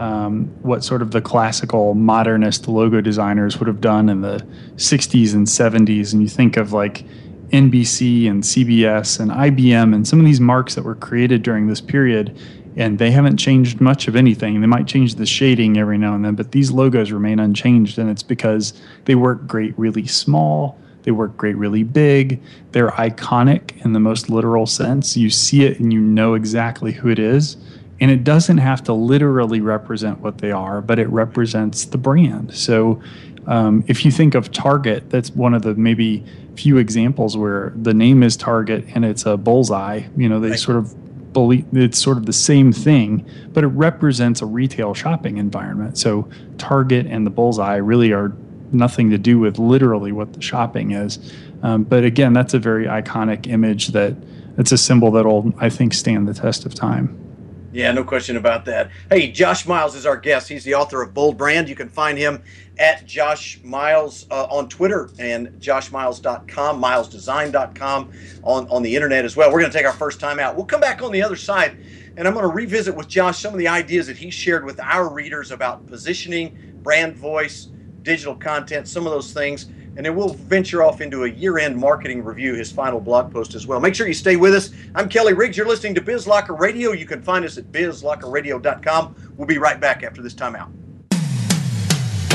um, 0.00 0.46
what 0.62 0.82
sort 0.82 1.02
of 1.02 1.10
the 1.10 1.20
classical 1.20 1.94
modernist 1.94 2.66
logo 2.66 3.02
designers 3.02 3.58
would 3.58 3.66
have 3.66 3.82
done 3.82 4.08
in 4.08 4.22
the 4.22 4.44
60s 4.76 5.34
and 5.34 5.46
70s. 5.46 6.12
And 6.12 6.22
you 6.22 6.28
think 6.28 6.56
of 6.56 6.72
like 6.72 7.04
NBC 7.50 8.28
and 8.28 8.42
CBS 8.42 9.20
and 9.20 9.30
IBM 9.30 9.94
and 9.94 10.08
some 10.08 10.18
of 10.18 10.24
these 10.24 10.40
marks 10.40 10.74
that 10.74 10.84
were 10.84 10.94
created 10.94 11.42
during 11.42 11.66
this 11.66 11.82
period. 11.82 12.36
And 12.76 12.98
they 12.98 13.10
haven't 13.10 13.36
changed 13.36 13.80
much 13.80 14.08
of 14.08 14.16
anything. 14.16 14.60
They 14.62 14.66
might 14.66 14.86
change 14.86 15.16
the 15.16 15.26
shading 15.26 15.76
every 15.76 15.98
now 15.98 16.14
and 16.14 16.24
then, 16.24 16.34
but 16.34 16.52
these 16.52 16.70
logos 16.70 17.12
remain 17.12 17.38
unchanged. 17.38 17.98
And 17.98 18.08
it's 18.08 18.22
because 18.22 18.72
they 19.04 19.14
work 19.14 19.46
great 19.46 19.78
really 19.78 20.06
small. 20.06 20.78
They 21.02 21.10
work 21.10 21.36
great 21.36 21.56
really 21.56 21.82
big. 21.82 22.40
They're 22.72 22.90
iconic 22.92 23.84
in 23.84 23.92
the 23.92 24.00
most 24.00 24.30
literal 24.30 24.66
sense. 24.66 25.14
You 25.14 25.28
see 25.28 25.64
it 25.64 25.78
and 25.78 25.92
you 25.92 26.00
know 26.00 26.34
exactly 26.34 26.92
who 26.92 27.08
it 27.10 27.18
is 27.18 27.58
and 28.00 28.10
it 28.10 28.24
doesn't 28.24 28.58
have 28.58 28.82
to 28.84 28.92
literally 28.92 29.60
represent 29.60 30.20
what 30.20 30.38
they 30.38 30.50
are, 30.50 30.80
but 30.80 30.98
it 30.98 31.08
represents 31.08 31.84
the 31.84 31.98
brand. 31.98 32.54
So 32.54 33.02
um, 33.46 33.84
if 33.88 34.04
you 34.04 34.10
think 34.10 34.34
of 34.34 34.50
Target, 34.52 35.10
that's 35.10 35.30
one 35.30 35.54
of 35.54 35.62
the 35.62 35.74
maybe 35.74 36.24
few 36.56 36.78
examples 36.78 37.36
where 37.36 37.72
the 37.76 37.94
name 37.94 38.22
is 38.22 38.36
Target 38.36 38.84
and 38.94 39.04
it's 39.04 39.26
a 39.26 39.36
bullseye. 39.36 40.02
You 40.16 40.28
know, 40.28 40.40
they 40.40 40.50
right. 40.50 40.58
sort 40.58 40.78
of 40.78 41.32
believe 41.32 41.66
it's 41.72 41.98
sort 41.98 42.16
of 42.16 42.26
the 42.26 42.32
same 42.32 42.72
thing, 42.72 43.28
but 43.52 43.64
it 43.64 43.68
represents 43.68 44.42
a 44.42 44.46
retail 44.46 44.94
shopping 44.94 45.36
environment. 45.36 45.98
So 45.98 46.28
Target 46.58 47.06
and 47.06 47.26
the 47.26 47.30
bullseye 47.30 47.76
really 47.76 48.12
are 48.12 48.32
nothing 48.72 49.10
to 49.10 49.18
do 49.18 49.38
with 49.38 49.58
literally 49.58 50.12
what 50.12 50.32
the 50.32 50.40
shopping 50.40 50.92
is. 50.92 51.18
Um, 51.62 51.84
but 51.84 52.04
again, 52.04 52.32
that's 52.32 52.54
a 52.54 52.58
very 52.58 52.86
iconic 52.86 53.46
image 53.46 53.88
that 53.88 54.14
it's 54.58 54.72
a 54.72 54.78
symbol 54.78 55.10
that'll, 55.10 55.52
I 55.58 55.68
think, 55.68 55.94
stand 55.94 56.28
the 56.28 56.34
test 56.34 56.64
of 56.66 56.74
time. 56.74 57.29
Yeah, 57.72 57.92
no 57.92 58.02
question 58.02 58.36
about 58.36 58.64
that. 58.64 58.90
Hey, 59.10 59.30
Josh 59.30 59.64
Miles 59.64 59.94
is 59.94 60.04
our 60.04 60.16
guest. 60.16 60.48
He's 60.48 60.64
the 60.64 60.74
author 60.74 61.02
of 61.02 61.14
Bold 61.14 61.38
Brand. 61.38 61.68
You 61.68 61.76
can 61.76 61.88
find 61.88 62.18
him 62.18 62.42
at 62.78 63.06
Josh 63.06 63.60
Miles 63.62 64.26
uh, 64.30 64.46
on 64.46 64.68
Twitter 64.68 65.10
and 65.20 65.48
joshmiles.com, 65.60 66.82
milesdesign.com 66.82 68.12
on, 68.42 68.68
on 68.68 68.82
the 68.82 68.96
internet 68.96 69.24
as 69.24 69.36
well. 69.36 69.52
We're 69.52 69.60
going 69.60 69.70
to 69.70 69.76
take 69.76 69.86
our 69.86 69.92
first 69.92 70.18
time 70.18 70.40
out. 70.40 70.56
We'll 70.56 70.66
come 70.66 70.80
back 70.80 71.00
on 71.00 71.12
the 71.12 71.22
other 71.22 71.36
side, 71.36 71.78
and 72.16 72.26
I'm 72.26 72.34
going 72.34 72.48
to 72.48 72.52
revisit 72.52 72.96
with 72.96 73.06
Josh 73.06 73.38
some 73.38 73.52
of 73.52 73.58
the 73.58 73.68
ideas 73.68 74.08
that 74.08 74.16
he 74.16 74.30
shared 74.30 74.64
with 74.64 74.80
our 74.80 75.08
readers 75.08 75.52
about 75.52 75.86
positioning, 75.86 76.80
brand 76.82 77.14
voice, 77.16 77.68
digital 78.02 78.34
content, 78.34 78.88
some 78.88 79.06
of 79.06 79.12
those 79.12 79.32
things 79.32 79.66
and 79.96 80.06
then 80.06 80.14
we'll 80.14 80.34
venture 80.34 80.82
off 80.82 81.00
into 81.00 81.24
a 81.24 81.28
year-end 81.28 81.76
marketing 81.76 82.24
review, 82.24 82.54
his 82.54 82.70
final 82.70 83.00
blog 83.00 83.32
post 83.32 83.54
as 83.54 83.66
well. 83.66 83.80
Make 83.80 83.94
sure 83.94 84.06
you 84.06 84.14
stay 84.14 84.36
with 84.36 84.54
us. 84.54 84.70
I'm 84.94 85.08
Kelly 85.08 85.32
Riggs. 85.32 85.56
You're 85.56 85.68
listening 85.68 85.94
to 85.96 86.00
BizLocker 86.00 86.58
Radio. 86.58 86.92
You 86.92 87.06
can 87.06 87.22
find 87.22 87.44
us 87.44 87.58
at 87.58 87.70
bizlockerradio.com. 87.72 89.34
We'll 89.36 89.48
be 89.48 89.58
right 89.58 89.80
back 89.80 90.02
after 90.02 90.22
this 90.22 90.34
timeout. 90.34 90.70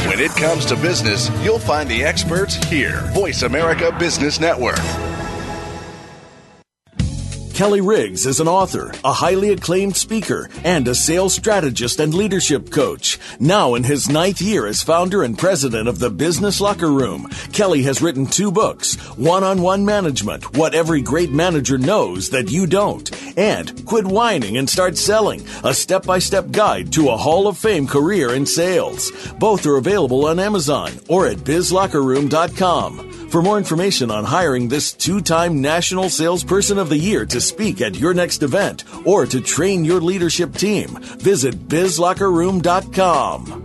When 0.08 0.20
it 0.20 0.32
comes 0.32 0.66
to 0.68 0.76
business, 0.76 1.32
you'll 1.44 1.60
find 1.60 1.90
the 1.90 2.04
experts 2.04 2.56
here. 2.56 3.02
Voice 3.14 3.42
America 3.42 3.96
Business 3.98 4.40
Network. 4.40 4.78
Kelly 7.56 7.80
Riggs 7.80 8.26
is 8.26 8.42
an 8.42 8.50
author, 8.50 8.92
a 9.06 9.14
highly 9.14 9.54
acclaimed 9.54 9.96
speaker, 9.96 10.50
and 10.66 10.86
a 10.90 10.94
sales 10.94 11.34
strategist 11.34 12.02
and 12.02 12.14
leadership 12.14 12.70
coach. 12.70 13.18
Now 13.40 13.76
in 13.76 13.86
his 13.86 14.10
ninth 14.10 14.42
year 14.42 14.68
as 14.68 14.84
founder 14.84 15.24
and 15.24 15.40
president 15.40 15.88
of 15.88 16.00
the 16.00 16.10
Business 16.10 16.60
Locker 16.60 16.92
Room, 16.92 17.30
Kelly 17.54 17.84
has 17.84 18.02
written 18.02 18.26
two 18.26 18.52
books, 18.52 18.96
One-on-One 19.16 19.86
Management, 19.86 20.58
What 20.58 20.76
Every 20.76 21.02
Great 21.02 21.32
Manager 21.32 21.78
Knows 21.78 22.30
That 22.32 22.52
You 22.52 22.68
Don't, 22.68 23.10
and 23.38 23.86
Quit 23.86 24.06
Whining 24.06 24.58
and 24.58 24.70
Start 24.70 24.98
Selling, 24.98 25.42
a 25.64 25.74
step-by-step 25.74 26.52
guide 26.52 26.92
to 26.92 27.08
a 27.08 27.16
Hall 27.16 27.48
of 27.48 27.58
Fame 27.58 27.88
career 27.88 28.34
in 28.34 28.46
sales. 28.46 29.14
Both 29.40 29.66
are 29.66 29.78
available 29.78 30.26
on 30.26 30.40
Amazon 30.40 30.92
or 31.08 31.26
at 31.28 31.38
bizlockerroom.com. 31.38 33.25
For 33.36 33.42
more 33.42 33.58
information 33.58 34.12
on 34.12 34.24
hiring 34.24 34.70
this 34.70 34.94
two 34.94 35.20
time 35.20 35.62
National 35.62 36.08
Salesperson 36.08 36.78
of 36.78 36.88
the 36.88 36.98
Year 36.98 37.26
to 37.26 37.42
speak 37.42 37.82
at 37.82 38.00
your 38.00 38.14
next 38.14 38.44
event 38.44 38.86
or 39.06 39.26
to 39.26 39.42
train 39.42 39.84
your 39.84 40.00
leadership 40.00 40.54
team, 40.54 40.98
visit 41.20 41.68
bizlockerroom.com. 41.68 43.65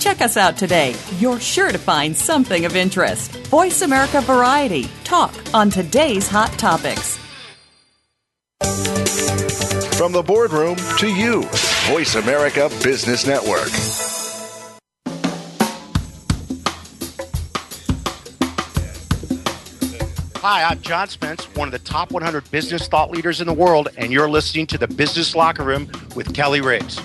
Check 0.00 0.22
us 0.22 0.38
out 0.38 0.56
today. 0.56 0.96
You're 1.18 1.38
sure 1.38 1.70
to 1.70 1.76
find 1.78 2.16
something 2.16 2.64
of 2.64 2.74
interest. 2.74 3.36
Voice 3.48 3.82
America 3.82 4.22
Variety. 4.22 4.88
Talk 5.04 5.34
on 5.52 5.68
today's 5.68 6.26
hot 6.26 6.50
topics. 6.52 7.18
From 9.98 10.12
the 10.12 10.22
boardroom 10.26 10.76
to 10.98 11.06
you, 11.06 11.42
Voice 11.90 12.14
America 12.14 12.70
Business 12.82 13.26
Network. 13.26 13.68
Hi, 20.40 20.64
I'm 20.64 20.80
John 20.80 21.08
Spence, 21.08 21.44
one 21.54 21.68
of 21.68 21.72
the 21.72 21.78
top 21.78 22.12
100 22.12 22.50
business 22.50 22.88
thought 22.88 23.10
leaders 23.10 23.42
in 23.42 23.46
the 23.46 23.52
world, 23.52 23.88
and 23.98 24.10
you're 24.10 24.30
listening 24.30 24.66
to 24.68 24.78
the 24.78 24.88
Business 24.88 25.34
Locker 25.34 25.62
Room 25.62 25.90
with 26.16 26.32
Kelly 26.32 26.62
Riggs. 26.62 26.98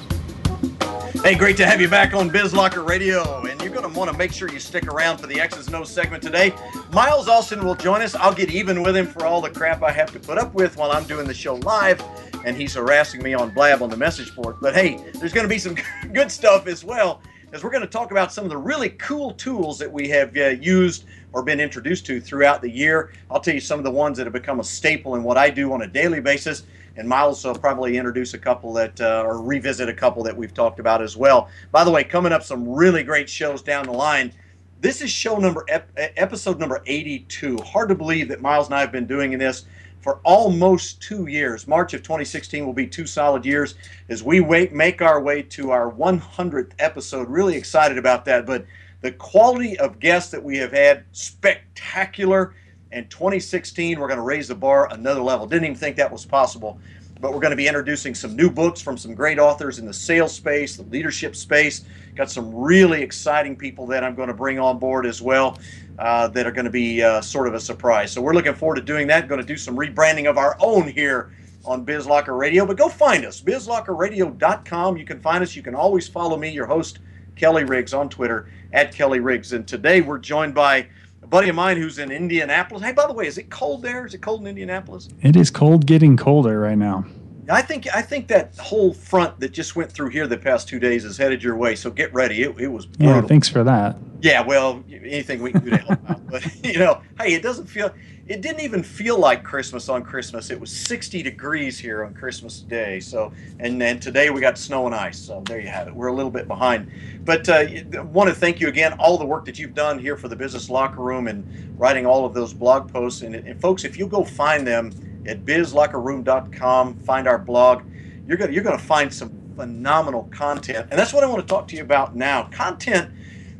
Hey, 1.23 1.35
great 1.35 1.57
to 1.57 1.65
have 1.65 1.81
you 1.81 1.87
back 1.87 2.13
on 2.13 2.29
Biz 2.29 2.53
Locker 2.53 2.83
Radio, 2.83 3.45
and 3.45 3.59
you're 3.61 3.71
going 3.71 3.91
to 3.91 3.97
want 3.97 4.11
to 4.11 4.17
make 4.17 4.31
sure 4.31 4.51
you 4.51 4.59
stick 4.59 4.87
around 4.87 5.17
for 5.17 5.27
the 5.27 5.39
X's 5.39 5.67
and 5.67 5.75
O's 5.75 5.89
segment 5.89 6.21
today. 6.21 6.53
Miles 6.91 7.27
Austin 7.27 7.63
will 7.65 7.73
join 7.75 8.01
us. 8.01 8.15
I'll 8.15 8.33
get 8.33 8.51
even 8.51 8.83
with 8.83 8.95
him 8.95 9.07
for 9.07 9.25
all 9.25 9.41
the 9.41 9.49
crap 9.49 9.81
I 9.81 9.91
have 9.91 10.11
to 10.13 10.19
put 10.19 10.37
up 10.37 10.53
with 10.53 10.77
while 10.77 10.91
I'm 10.91 11.05
doing 11.05 11.25
the 11.25 11.33
show 11.33 11.55
live, 11.55 12.03
and 12.43 12.55
he's 12.55 12.75
harassing 12.75 13.23
me 13.23 13.33
on 13.33 13.51
Blab 13.51 13.81
on 13.81 13.89
the 13.89 13.97
message 13.97 14.35
board. 14.35 14.57
But 14.61 14.75
hey, 14.75 14.97
there's 15.13 15.33
going 15.33 15.45
to 15.45 15.49
be 15.49 15.57
some 15.57 15.75
good 16.13 16.31
stuff 16.31 16.67
as 16.67 16.83
well, 16.83 17.21
as 17.53 17.63
we're 17.63 17.71
going 17.71 17.81
to 17.81 17.87
talk 17.87 18.11
about 18.11 18.31
some 18.31 18.43
of 18.43 18.49
the 18.49 18.57
really 18.57 18.89
cool 18.89 19.31
tools 19.33 19.79
that 19.79 19.91
we 19.91 20.09
have 20.09 20.35
uh, 20.37 20.49
used 20.49 21.05
or 21.35 21.43
been 21.43 21.59
introduced 21.59 22.05
to 22.05 22.21
throughout 22.21 22.61
the 22.61 22.69
year. 22.69 23.11
I'll 23.29 23.41
tell 23.41 23.53
you 23.53 23.59
some 23.59 23.77
of 23.77 23.83
the 23.83 23.91
ones 23.91 24.17
that 24.17 24.25
have 24.25 24.31
become 24.31 24.61
a 24.61 24.63
staple 24.63 25.15
in 25.15 25.23
what 25.23 25.37
I 25.37 25.49
do 25.49 25.73
on 25.73 25.81
a 25.81 25.87
daily 25.87 26.21
basis. 26.21 26.63
And 26.95 27.09
Miles 27.09 27.43
will 27.43 27.53
probably 27.53 27.97
introduce 27.97 28.33
a 28.33 28.37
couple 28.37 28.71
that, 28.73 29.01
uh, 29.01 29.23
or 29.25 29.41
revisit 29.41 29.89
a 29.89 29.93
couple 29.93 30.23
that 30.23 30.35
we've 30.35 30.53
talked 30.53 30.79
about 30.79 31.01
as 31.01 31.17
well. 31.17 31.49
By 31.73 31.83
the 31.83 31.91
way, 31.91 32.05
coming 32.05 32.31
up 32.31 32.41
some 32.41 32.69
really 32.69 33.03
great 33.03 33.29
shows 33.29 33.61
down 33.61 33.85
the 33.85 33.91
line. 33.91 34.31
This 34.79 35.01
is 35.01 35.09
show 35.09 35.37
number, 35.37 35.65
ep- 35.67 35.91
episode 35.97 36.57
number 36.57 36.81
82. 36.85 37.57
Hard 37.57 37.89
to 37.89 37.95
believe 37.95 38.29
that 38.29 38.41
Miles 38.41 38.67
and 38.67 38.75
I 38.75 38.79
have 38.79 38.93
been 38.93 39.05
doing 39.05 39.37
this 39.37 39.65
for 39.99 40.21
almost 40.23 41.01
two 41.01 41.27
years. 41.27 41.67
March 41.67 41.93
of 41.93 42.01
2016 42.01 42.65
will 42.65 42.71
be 42.71 42.87
two 42.87 43.05
solid 43.05 43.43
years 43.43 43.75
as 44.07 44.23
we 44.23 44.39
wait, 44.39 44.71
make 44.71 45.01
our 45.01 45.21
way 45.21 45.41
to 45.41 45.71
our 45.71 45.91
100th 45.91 46.71
episode. 46.79 47.27
Really 47.27 47.57
excited 47.57 47.97
about 47.97 48.23
that. 48.23 48.45
But 48.45 48.65
the 49.05 49.11
quality 49.11 49.77
of 49.77 49.99
guests 49.99 50.31
that 50.31 50.43
we 50.43 50.57
have 50.57 50.71
had, 50.71 51.03
spectacular. 51.11 52.55
And 52.91 53.07
2016, 53.11 53.99
we're 53.99 54.07
going 54.07 54.17
to 54.17 54.23
raise 54.23 54.47
the 54.47 54.55
bar 54.55 54.91
another 54.91 55.21
level. 55.21 55.45
Didn't 55.45 55.65
even 55.65 55.77
think 55.77 55.95
that 55.97 56.11
was 56.11 56.25
possible. 56.25 56.79
But 57.21 57.31
we're 57.31 57.39
going 57.39 57.51
to 57.51 57.55
be 57.55 57.67
introducing 57.67 58.15
some 58.15 58.35
new 58.35 58.49
books 58.49 58.81
from 58.81 58.97
some 58.97 59.13
great 59.13 59.37
authors 59.37 59.77
in 59.77 59.85
the 59.85 59.93
sales 59.93 60.33
space, 60.33 60.75
the 60.75 60.83
leadership 60.83 61.35
space. 61.35 61.85
Got 62.15 62.31
some 62.31 62.51
really 62.51 63.03
exciting 63.03 63.55
people 63.55 63.85
that 63.87 64.03
I'm 64.03 64.15
going 64.15 64.27
to 64.27 64.33
bring 64.33 64.57
on 64.57 64.79
board 64.79 65.05
as 65.05 65.21
well 65.21 65.59
uh, 65.99 66.27
that 66.29 66.47
are 66.47 66.51
going 66.51 66.65
to 66.65 66.71
be 66.71 67.03
uh, 67.03 67.21
sort 67.21 67.47
of 67.47 67.53
a 67.53 67.59
surprise. 67.59 68.11
So 68.11 68.23
we're 68.23 68.33
looking 68.33 68.55
forward 68.55 68.77
to 68.77 68.81
doing 68.81 69.05
that. 69.07 69.27
Going 69.27 69.39
to 69.39 69.45
do 69.45 69.55
some 69.55 69.77
rebranding 69.77 70.27
of 70.27 70.39
our 70.39 70.57
own 70.59 70.87
here 70.87 71.31
on 71.63 71.85
BizLocker 71.85 72.35
Radio. 72.35 72.65
But 72.65 72.77
go 72.77 72.89
find 72.89 73.23
us, 73.23 73.39
bizlockerradio.com. 73.39 74.97
You 74.97 75.05
can 75.05 75.19
find 75.19 75.43
us. 75.43 75.55
You 75.55 75.61
can 75.61 75.75
always 75.75 76.07
follow 76.07 76.37
me, 76.37 76.49
your 76.49 76.65
host, 76.65 76.97
Kelly 77.35 77.63
Riggs, 77.63 77.93
on 77.93 78.09
Twitter 78.09 78.49
at 78.73 78.93
Kelly 78.93 79.19
Riggs. 79.19 79.53
And 79.53 79.67
today 79.67 80.01
we're 80.01 80.19
joined 80.19 80.55
by 80.55 80.87
a 81.21 81.27
buddy 81.27 81.49
of 81.49 81.55
mine 81.55 81.77
who's 81.77 81.99
in 81.99 82.11
Indianapolis. 82.11 82.83
Hey, 82.83 82.91
by 82.91 83.07
the 83.07 83.13
way, 83.13 83.27
is 83.27 83.37
it 83.37 83.49
cold 83.49 83.81
there? 83.81 84.05
Is 84.05 84.13
it 84.13 84.21
cold 84.21 84.41
in 84.41 84.47
Indianapolis? 84.47 85.09
It 85.21 85.35
is 85.35 85.49
cold 85.49 85.85
getting 85.85 86.17
colder 86.17 86.59
right 86.59 86.77
now. 86.77 87.05
I 87.49 87.61
think 87.61 87.87
I 87.93 88.01
think 88.01 88.27
that 88.29 88.57
whole 88.57 88.93
front 88.93 89.39
that 89.39 89.51
just 89.51 89.75
went 89.75 89.91
through 89.91 90.09
here 90.09 90.25
the 90.25 90.37
past 90.37 90.67
two 90.67 90.79
days 90.79 91.05
is 91.05 91.17
headed 91.17 91.43
your 91.43 91.55
way. 91.55 91.75
So 91.75 91.91
get 91.91 92.13
ready. 92.13 92.43
It, 92.43 92.59
it 92.59 92.67
was 92.67 92.85
brutal. 92.85 93.21
Yeah, 93.21 93.21
thanks 93.21 93.47
for 93.47 93.63
that. 93.63 93.97
Yeah, 94.21 94.41
well, 94.41 94.83
anything 94.89 95.41
we 95.41 95.51
can 95.51 95.63
do 95.63 95.71
to 95.71 95.77
help 95.77 96.09
out. 96.09 96.27
But 96.27 96.43
you 96.65 96.79
know, 96.79 97.01
hey, 97.19 97.33
it 97.33 97.43
doesn't 97.43 97.67
feel. 97.67 97.93
It 98.27 98.41
didn't 98.41 98.61
even 98.61 98.81
feel 98.81 99.19
like 99.19 99.43
Christmas 99.43 99.87
on 99.87 100.03
Christmas. 100.03 100.49
It 100.49 100.59
was 100.59 100.71
60 100.71 101.21
degrees 101.21 101.77
here 101.77 102.03
on 102.03 102.15
Christmas 102.15 102.61
Day. 102.61 102.99
So, 102.99 103.31
and 103.59 103.79
then 103.79 103.99
today 103.99 104.31
we 104.31 104.41
got 104.41 104.57
snow 104.57 104.87
and 104.87 104.95
ice. 104.95 105.19
So 105.19 105.43
there 105.45 105.59
you 105.59 105.67
have 105.67 105.87
it. 105.87 105.95
We're 105.95 106.07
a 106.07 106.13
little 106.13 106.31
bit 106.31 106.47
behind. 106.47 106.91
But 107.23 107.47
uh, 107.47 107.53
I 107.53 107.99
want 107.99 108.29
to 108.29 108.35
thank 108.35 108.59
you 108.59 108.67
again, 108.67 108.93
all 108.93 109.19
the 109.19 109.25
work 109.25 109.45
that 109.45 109.59
you've 109.59 109.75
done 109.75 109.99
here 109.99 110.17
for 110.17 110.27
the 110.27 110.35
Business 110.35 110.71
Locker 110.71 111.03
Room 111.03 111.27
and 111.27 111.77
writing 111.77 112.07
all 112.07 112.25
of 112.25 112.33
those 112.33 112.51
blog 112.51 112.91
posts. 112.91 113.21
And, 113.21 113.35
and 113.35 113.61
folks, 113.61 113.83
if 113.83 113.95
you 113.95 114.07
go 114.07 114.23
find 114.23 114.65
them 114.65 114.91
at 115.27 115.45
bizlockerroom.com, 115.45 116.99
find 116.99 117.27
our 117.27 117.37
blog, 117.37 117.83
you're 118.27 118.37
gonna 118.37 118.51
you're 118.51 118.63
gonna 118.63 118.77
find 118.77 119.13
some 119.13 119.29
phenomenal 119.55 120.23
content. 120.31 120.87
And 120.91 120.99
that's 120.99 121.13
what 121.13 121.23
I 121.23 121.27
want 121.27 121.41
to 121.41 121.47
talk 121.47 121.67
to 121.69 121.75
you 121.75 121.83
about 121.83 122.15
now. 122.15 122.43
Content 122.51 123.11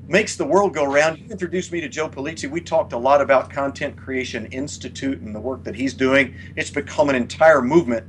makes 0.07 0.35
the 0.35 0.45
world 0.45 0.73
go 0.73 0.85
round. 0.85 1.17
You 1.17 1.25
introduced 1.29 1.71
me 1.71 1.81
to 1.81 1.89
Joe 1.89 2.09
Pulizzi. 2.09 2.49
We 2.49 2.61
talked 2.61 2.93
a 2.93 2.97
lot 2.97 3.21
about 3.21 3.49
Content 3.49 3.97
Creation 3.97 4.45
Institute 4.47 5.19
and 5.21 5.33
the 5.33 5.39
work 5.39 5.63
that 5.63 5.75
he's 5.75 5.93
doing. 5.93 6.35
It's 6.55 6.69
become 6.69 7.09
an 7.09 7.15
entire 7.15 7.61
movement. 7.61 8.05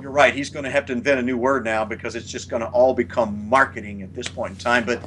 You're 0.00 0.12
right. 0.12 0.32
He's 0.32 0.48
going 0.48 0.64
to 0.64 0.70
have 0.70 0.86
to 0.86 0.92
invent 0.92 1.18
a 1.18 1.22
new 1.22 1.36
word 1.36 1.64
now 1.64 1.84
because 1.84 2.14
it's 2.14 2.30
just 2.30 2.48
going 2.48 2.62
to 2.62 2.68
all 2.68 2.94
become 2.94 3.48
marketing 3.48 4.02
at 4.02 4.14
this 4.14 4.28
point 4.28 4.52
in 4.52 4.58
time. 4.58 4.84
But 4.84 5.02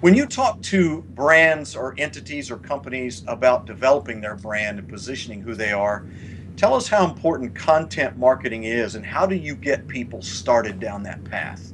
when 0.00 0.14
you 0.14 0.26
talk 0.26 0.62
to 0.62 1.02
brands 1.14 1.74
or 1.74 1.94
entities 1.98 2.50
or 2.50 2.58
companies 2.58 3.24
about 3.26 3.66
developing 3.66 4.20
their 4.20 4.36
brand 4.36 4.78
and 4.78 4.88
positioning 4.88 5.40
who 5.40 5.54
they 5.54 5.72
are, 5.72 6.06
tell 6.56 6.74
us 6.74 6.88
how 6.88 7.04
important 7.04 7.54
content 7.54 8.16
marketing 8.16 8.64
is 8.64 8.94
and 8.94 9.04
how 9.04 9.26
do 9.26 9.36
you 9.36 9.54
get 9.54 9.86
people 9.88 10.22
started 10.22 10.80
down 10.80 11.02
that 11.04 11.22
path? 11.24 11.72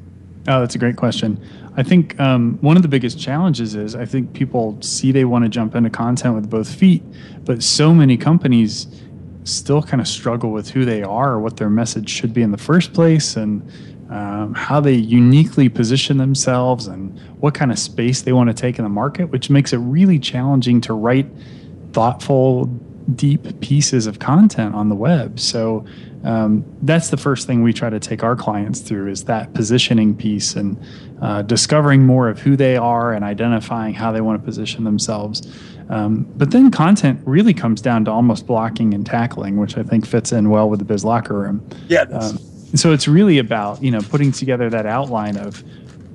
Oh, 0.49 0.61
that's 0.61 0.75
a 0.75 0.79
great 0.79 0.97
question. 0.97 1.41
I 1.77 1.85
think 1.85 2.19
um, 2.19 2.59
one 2.61 2.77
of 2.77 2.83
the 2.83 2.89
biggest 2.89 3.19
challenges 3.19 3.77
is 3.77 3.95
I 3.95 4.05
think 4.05 4.33
people 4.35 4.77
see 4.83 5.13
they 5.13 5.25
want 5.25 5.45
to 5.45 5.49
jump 5.49 5.77
into 5.77 5.89
content 5.89 6.35
with 6.35 6.51
both 6.51 6.69
feet, 6.73 7.03
but 7.45 7.63
so 7.63 7.95
many 7.95 8.17
companies 8.17 8.89
still 9.45 9.83
kind 9.83 10.01
of 10.01 10.09
struggle 10.09 10.51
with 10.51 10.71
who 10.71 10.85
they 10.85 11.03
are, 11.03 11.33
or 11.33 11.41
what 11.41 11.57
their 11.57 11.71
message 11.71 12.11
should 12.11 12.35
be 12.35 12.43
in 12.43 12.51
the 12.51 12.59
first 12.59 12.93
place, 12.93 13.37
and 13.37 13.63
um, 14.11 14.53
how 14.55 14.81
they 14.81 14.95
uniquely 14.95 15.69
position 15.69 16.19
themselves, 16.19 16.89
and 16.89 17.19
what 17.41 17.55
kind 17.55 17.71
of 17.71 17.79
space 17.79 18.23
they 18.23 18.33
want 18.33 18.49
to 18.49 18.55
take 18.55 18.79
in 18.79 18.85
the 18.85 18.89
market, 18.89 19.27
which 19.27 19.49
makes 19.49 19.73
it 19.73 19.79
really 19.79 20.19
challenging 20.19 20.81
to 20.83 20.93
write 20.93 21.27
thoughtful, 21.93 22.67
deep 23.15 23.61
pieces 23.61 24.07
of 24.07 24.19
content 24.19 24.75
on 24.75 24.89
the 24.89 24.95
web. 24.95 25.41
So 25.41 25.85
um, 26.25 26.65
that's 26.83 27.11
the 27.11 27.17
first 27.17 27.47
thing 27.47 27.63
we 27.63 27.73
try 27.73 27.91
to 27.91 27.99
take 27.99 28.23
our 28.23 28.37
clients 28.37 28.81
through 28.81 29.11
is 29.11 29.25
that 29.25 29.53
positioning 29.55 30.17
piece 30.17 30.55
and 30.55 30.81
uh, 31.21 31.43
discovering 31.43 32.07
more 32.07 32.29
of 32.29 32.41
who 32.41 32.57
they 32.57 32.77
are 32.77 33.13
and 33.13 33.25
identifying 33.25 33.95
how 33.95 34.13
they 34.13 34.21
want 34.21 34.41
to 34.41 34.45
position 34.45 34.85
themselves. 34.85 35.43
Um, 35.89 36.23
but 36.37 36.53
then 36.53 36.71
content 36.71 37.21
really 37.25 37.53
comes 37.53 37.81
down 37.81 38.05
to 38.07 38.11
almost 38.11 38.47
blocking 38.47 38.95
and 38.95 39.05
tackling, 39.05 39.57
which 39.57 39.77
I 39.77 39.83
think 39.83 40.07
fits 40.07 40.33
in 40.33 40.49
well 40.49 40.71
with 40.71 40.79
the 40.79 40.85
Biz 40.85 41.05
Locker 41.05 41.39
Room. 41.39 41.69
Yeah. 41.89 42.03
Um, 42.03 42.39
so 42.75 42.93
it's 42.93 43.07
really 43.07 43.39
about 43.39 43.83
you 43.83 43.91
know 43.91 44.01
putting 44.01 44.33
together 44.33 44.71
that 44.71 44.87
outline 44.87 45.37
of 45.37 45.63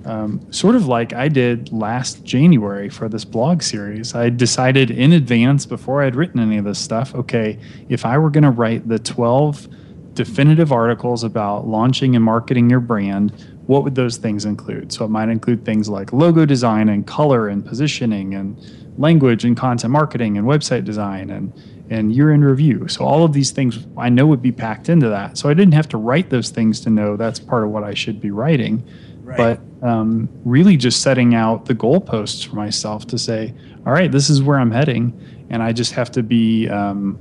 um, 0.08 0.52
sort 0.52 0.76
of 0.76 0.88
like 0.88 1.14
I 1.14 1.28
did 1.28 1.72
last 1.72 2.24
January 2.24 2.90
for 2.90 3.10
this 3.10 3.26
blog 3.26 3.62
series. 3.62 4.16
I 4.16 4.30
decided 4.30 4.90
in 4.90 5.12
advance 5.14 5.66
before 5.66 6.02
I'd 6.02 6.16
written 6.16 6.40
any 6.40 6.58
of 6.58 6.66
this 6.66 6.80
stuff. 6.80 7.14
Okay, 7.14 7.60
if 7.90 8.06
I 8.06 8.18
were 8.18 8.30
going 8.30 8.44
to 8.46 8.52
write 8.52 8.88
the 8.88 9.00
twelve 9.00 9.68
definitive 10.14 10.72
articles 10.72 11.24
about 11.24 11.68
launching 11.68 12.16
and 12.16 12.26
marketing 12.26 12.70
your 12.70 12.80
brand, 12.80 13.32
what 13.68 13.84
would 13.84 13.96
those 13.96 14.18
things 14.18 14.46
include? 14.46 14.92
So 14.92 15.06
it 15.06 15.10
might 15.10 15.30
include 15.30 15.64
things 15.64 15.90
like 15.90 16.12
logo 16.14 16.46
design 16.46 16.90
and 16.90 17.06
color 17.06 17.50
and 17.50 17.64
positioning 17.64 18.34
and 18.34 18.58
language 18.98 19.46
and 19.46 19.56
content 19.56 19.92
marketing 19.92 20.38
and 20.38 20.48
website 20.48 20.86
design 20.86 21.30
and 21.30 21.54
and 21.90 22.14
year 22.14 22.32
in 22.34 22.44
review. 22.44 22.88
So 22.88 23.06
all 23.06 23.24
of 23.24 23.34
these 23.34 23.52
things 23.52 23.86
I 23.98 24.10
know 24.10 24.26
would 24.28 24.42
be 24.42 24.52
packed 24.52 24.90
into 24.90 25.10
that. 25.10 25.38
So 25.38 25.50
I 25.50 25.54
didn't 25.54 25.74
have 25.74 25.88
to 25.90 25.98
write 25.98 26.30
those 26.30 26.50
things 26.50 26.82
to 26.82 26.90
know 26.90 27.16
that's 27.16 27.40
part 27.40 27.64
of 27.64 27.70
what 27.70 27.84
I 27.84 27.94
should 27.94 28.20
be 28.20 28.32
writing. 28.32 28.84
Right. 29.28 29.60
But 29.82 29.88
um, 29.88 30.30
really 30.46 30.78
just 30.78 31.02
setting 31.02 31.36
out 31.36 31.66
the 31.66 31.76
goalposts 31.76 32.48
for 32.48 32.56
myself 32.56 33.06
to 33.08 33.18
say, 33.18 33.54
all 33.86 33.92
right, 33.92 34.10
this 34.10 34.30
is 34.30 34.42
where 34.42 34.58
I'm 34.58 34.72
heading, 34.72 35.20
and 35.50 35.62
I 35.62 35.74
just 35.74 35.92
have 35.92 36.10
to 36.12 36.24
be 36.24 36.70
um, 36.70 37.20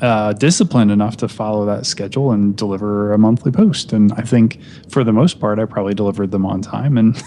uh, 0.00 0.34
disciplined 0.34 0.92
enough 0.92 1.16
to 1.16 1.26
follow 1.26 1.66
that 1.66 1.84
schedule 1.84 2.30
and 2.30 2.56
deliver 2.56 3.12
a 3.12 3.18
monthly 3.18 3.50
post. 3.50 3.92
And 3.92 4.12
I 4.12 4.22
think 4.22 4.60
for 4.88 5.02
the 5.02 5.12
most 5.12 5.40
part, 5.40 5.58
I 5.58 5.64
probably 5.64 5.94
delivered 5.94 6.30
them 6.30 6.46
on 6.46 6.62
time 6.62 6.96
and 6.96 7.20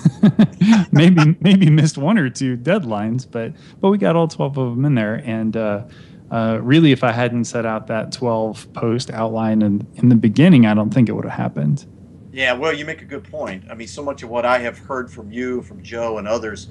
maybe 0.94 1.36
maybe 1.42 1.70
missed 1.70 1.98
one 1.98 2.18
or 2.18 2.30
two 2.30 2.56
deadlines, 2.56 3.30
but 3.30 3.52
but 3.82 3.90
we 3.90 3.98
got 3.98 4.16
all 4.16 4.30
twelve 4.30 4.58
of 4.58 4.76
them 4.76 4.86
in 4.86 4.96
there. 4.96 5.22
And 5.26 5.58
uh, 5.58 5.84
uh, 6.32 6.60
really, 6.62 6.94
if 6.94 7.04
I 7.04 7.12
hadn't 7.12 7.46
set 7.46 7.66
out 7.66 7.88
that 7.88 8.14
twelve 8.14 8.72
post 8.72 9.12
outline 9.12 9.62
in, 9.62 9.86
in 9.96 10.08
the 10.08 10.16
beginning, 10.16 10.66
I 10.66 10.74
don't 10.74 10.94
think 10.94 11.10
it 11.10 11.12
would 11.12 11.26
have 11.26 11.38
happened. 11.38 11.86
Yeah, 12.38 12.54
well, 12.54 12.72
you 12.72 12.86
make 12.86 13.02
a 13.02 13.06
good 13.06 13.24
point. 13.24 13.64
I 13.68 13.74
mean, 13.74 13.88
so 13.88 14.04
much 14.04 14.22
of 14.22 14.30
what 14.30 14.46
I 14.46 14.60
have 14.60 14.78
heard 14.78 15.12
from 15.12 15.32
you, 15.32 15.64
from 15.64 15.82
Joe, 15.82 16.20
and 16.20 16.28
others 16.28 16.68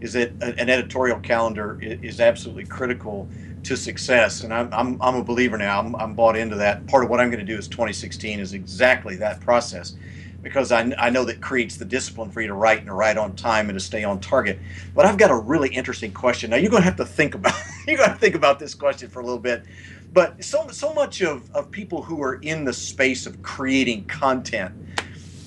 is 0.00 0.14
that 0.14 0.32
an 0.40 0.70
editorial 0.70 1.20
calendar 1.20 1.78
is 1.82 2.20
absolutely 2.20 2.64
critical 2.64 3.28
to 3.64 3.76
success. 3.76 4.44
And 4.44 4.54
I'm, 4.54 4.72
I'm, 4.72 4.96
I'm 5.02 5.16
a 5.16 5.22
believer 5.22 5.58
now. 5.58 5.78
I'm, 5.78 5.94
I'm 5.96 6.14
bought 6.14 6.38
into 6.38 6.56
that. 6.56 6.86
Part 6.86 7.04
of 7.04 7.10
what 7.10 7.20
I'm 7.20 7.28
going 7.28 7.44
to 7.44 7.52
do 7.52 7.58
is 7.58 7.68
2016 7.68 8.40
is 8.40 8.54
exactly 8.54 9.14
that 9.16 9.42
process 9.42 9.94
because 10.42 10.72
I, 10.72 10.90
I 10.96 11.10
know 11.10 11.26
that 11.26 11.42
creates 11.42 11.76
the 11.76 11.84
discipline 11.84 12.30
for 12.30 12.40
you 12.40 12.48
to 12.48 12.54
write 12.54 12.78
and 12.78 12.86
to 12.86 12.94
write 12.94 13.18
on 13.18 13.36
time 13.36 13.68
and 13.68 13.78
to 13.78 13.84
stay 13.84 14.04
on 14.04 14.20
target. 14.20 14.58
But 14.94 15.04
I've 15.04 15.18
got 15.18 15.30
a 15.30 15.36
really 15.36 15.68
interesting 15.68 16.12
question. 16.12 16.48
Now 16.48 16.56
you're 16.56 16.70
going 16.70 16.80
to 16.82 16.88
have 16.88 16.96
to 16.96 17.04
think 17.04 17.34
about 17.34 17.52
you're 17.86 17.98
going 17.98 18.10
to 18.10 18.16
think 18.16 18.36
about 18.36 18.58
this 18.58 18.74
question 18.74 19.10
for 19.10 19.20
a 19.20 19.24
little 19.24 19.38
bit. 19.38 19.66
But 20.12 20.42
so 20.42 20.68
so 20.68 20.94
much 20.94 21.20
of, 21.20 21.50
of 21.54 21.70
people 21.70 22.02
who 22.02 22.22
are 22.22 22.36
in 22.36 22.64
the 22.64 22.72
space 22.72 23.26
of 23.26 23.42
creating 23.42 24.06
content, 24.06 24.74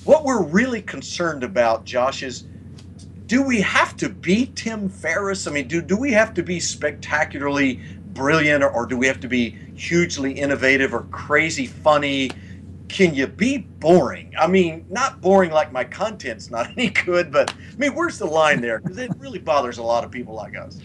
what 0.04 0.24
we're 0.24 0.42
really 0.42 0.82
concerned 0.82 1.44
about, 1.44 1.84
Josh, 1.84 2.22
is 2.22 2.44
do 3.26 3.42
we 3.42 3.60
have 3.62 3.96
to 3.96 4.08
be 4.08 4.52
Tim 4.54 4.88
Ferriss? 4.88 5.46
I 5.46 5.50
mean, 5.50 5.66
do 5.66 5.80
do 5.80 5.96
we 5.96 6.12
have 6.12 6.34
to 6.34 6.42
be 6.42 6.60
spectacularly 6.60 7.80
brilliant, 8.12 8.62
or, 8.62 8.70
or 8.70 8.86
do 8.86 8.96
we 8.96 9.06
have 9.06 9.20
to 9.20 9.28
be 9.28 9.50
hugely 9.74 10.32
innovative 10.32 10.94
or 10.94 11.02
crazy 11.04 11.66
funny? 11.66 12.30
Can 12.88 13.14
you 13.14 13.26
be 13.26 13.58
boring? 13.58 14.32
I 14.38 14.46
mean, 14.46 14.86
not 14.88 15.20
boring 15.20 15.50
like 15.50 15.72
my 15.72 15.84
content's 15.84 16.50
not 16.50 16.70
any 16.76 16.90
good, 16.90 17.32
but 17.32 17.52
I 17.52 17.76
mean, 17.76 17.94
where's 17.94 18.18
the 18.18 18.26
line 18.26 18.60
there? 18.60 18.78
Because 18.78 18.98
it 18.98 19.10
really 19.18 19.38
bothers 19.38 19.78
a 19.78 19.82
lot 19.82 20.04
of 20.04 20.10
people 20.10 20.34
like 20.34 20.56
us. 20.56 20.78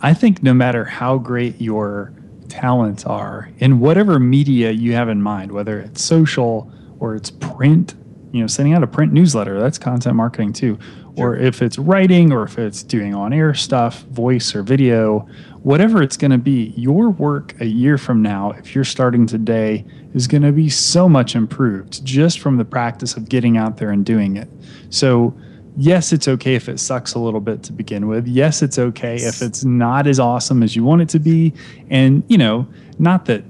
I 0.00 0.14
think 0.14 0.42
no 0.42 0.54
matter 0.54 0.84
how 0.84 1.18
great 1.18 1.60
your 1.60 2.12
talents 2.48 3.04
are 3.04 3.50
in 3.58 3.80
whatever 3.80 4.18
media 4.18 4.70
you 4.70 4.92
have 4.94 5.08
in 5.08 5.20
mind, 5.20 5.52
whether 5.52 5.78
it's 5.80 6.02
social 6.02 6.72
or 6.98 7.14
it's 7.14 7.30
print, 7.30 7.94
you 8.32 8.40
know, 8.40 8.46
sending 8.46 8.74
out 8.74 8.82
a 8.82 8.86
print 8.86 9.12
newsletter, 9.12 9.58
that's 9.60 9.78
content 9.78 10.16
marketing 10.16 10.52
too. 10.52 10.78
Or 11.16 11.36
if 11.36 11.60
it's 11.60 11.76
writing 11.76 12.32
or 12.32 12.44
if 12.44 12.58
it's 12.58 12.82
doing 12.82 13.14
on 13.14 13.32
air 13.32 13.52
stuff, 13.52 14.02
voice 14.04 14.54
or 14.54 14.62
video, 14.62 15.28
whatever 15.62 16.02
it's 16.02 16.16
going 16.16 16.30
to 16.30 16.38
be, 16.38 16.72
your 16.76 17.10
work 17.10 17.60
a 17.60 17.66
year 17.66 17.98
from 17.98 18.22
now, 18.22 18.52
if 18.52 18.74
you're 18.74 18.84
starting 18.84 19.26
today, 19.26 19.84
is 20.14 20.26
going 20.26 20.42
to 20.42 20.52
be 20.52 20.68
so 20.68 21.08
much 21.08 21.34
improved 21.34 22.04
just 22.04 22.40
from 22.40 22.56
the 22.56 22.64
practice 22.64 23.16
of 23.16 23.28
getting 23.28 23.56
out 23.56 23.76
there 23.76 23.90
and 23.90 24.06
doing 24.06 24.36
it. 24.36 24.48
So, 24.90 25.34
yes, 25.76 26.12
it's 26.12 26.28
okay 26.28 26.54
if 26.54 26.68
it 26.68 26.80
sucks 26.80 27.14
a 27.14 27.18
little 27.18 27.40
bit 27.40 27.62
to 27.64 27.72
begin 27.72 28.06
with. 28.06 28.26
Yes, 28.26 28.62
it's 28.62 28.78
okay 28.78 29.16
if 29.16 29.42
it's 29.42 29.64
not 29.64 30.06
as 30.06 30.18
awesome 30.18 30.62
as 30.62 30.74
you 30.74 30.84
want 30.84 31.02
it 31.02 31.08
to 31.10 31.18
be. 31.18 31.52
And, 31.90 32.22
you 32.28 32.38
know, 32.38 32.66
not 32.98 33.26
that 33.26 33.44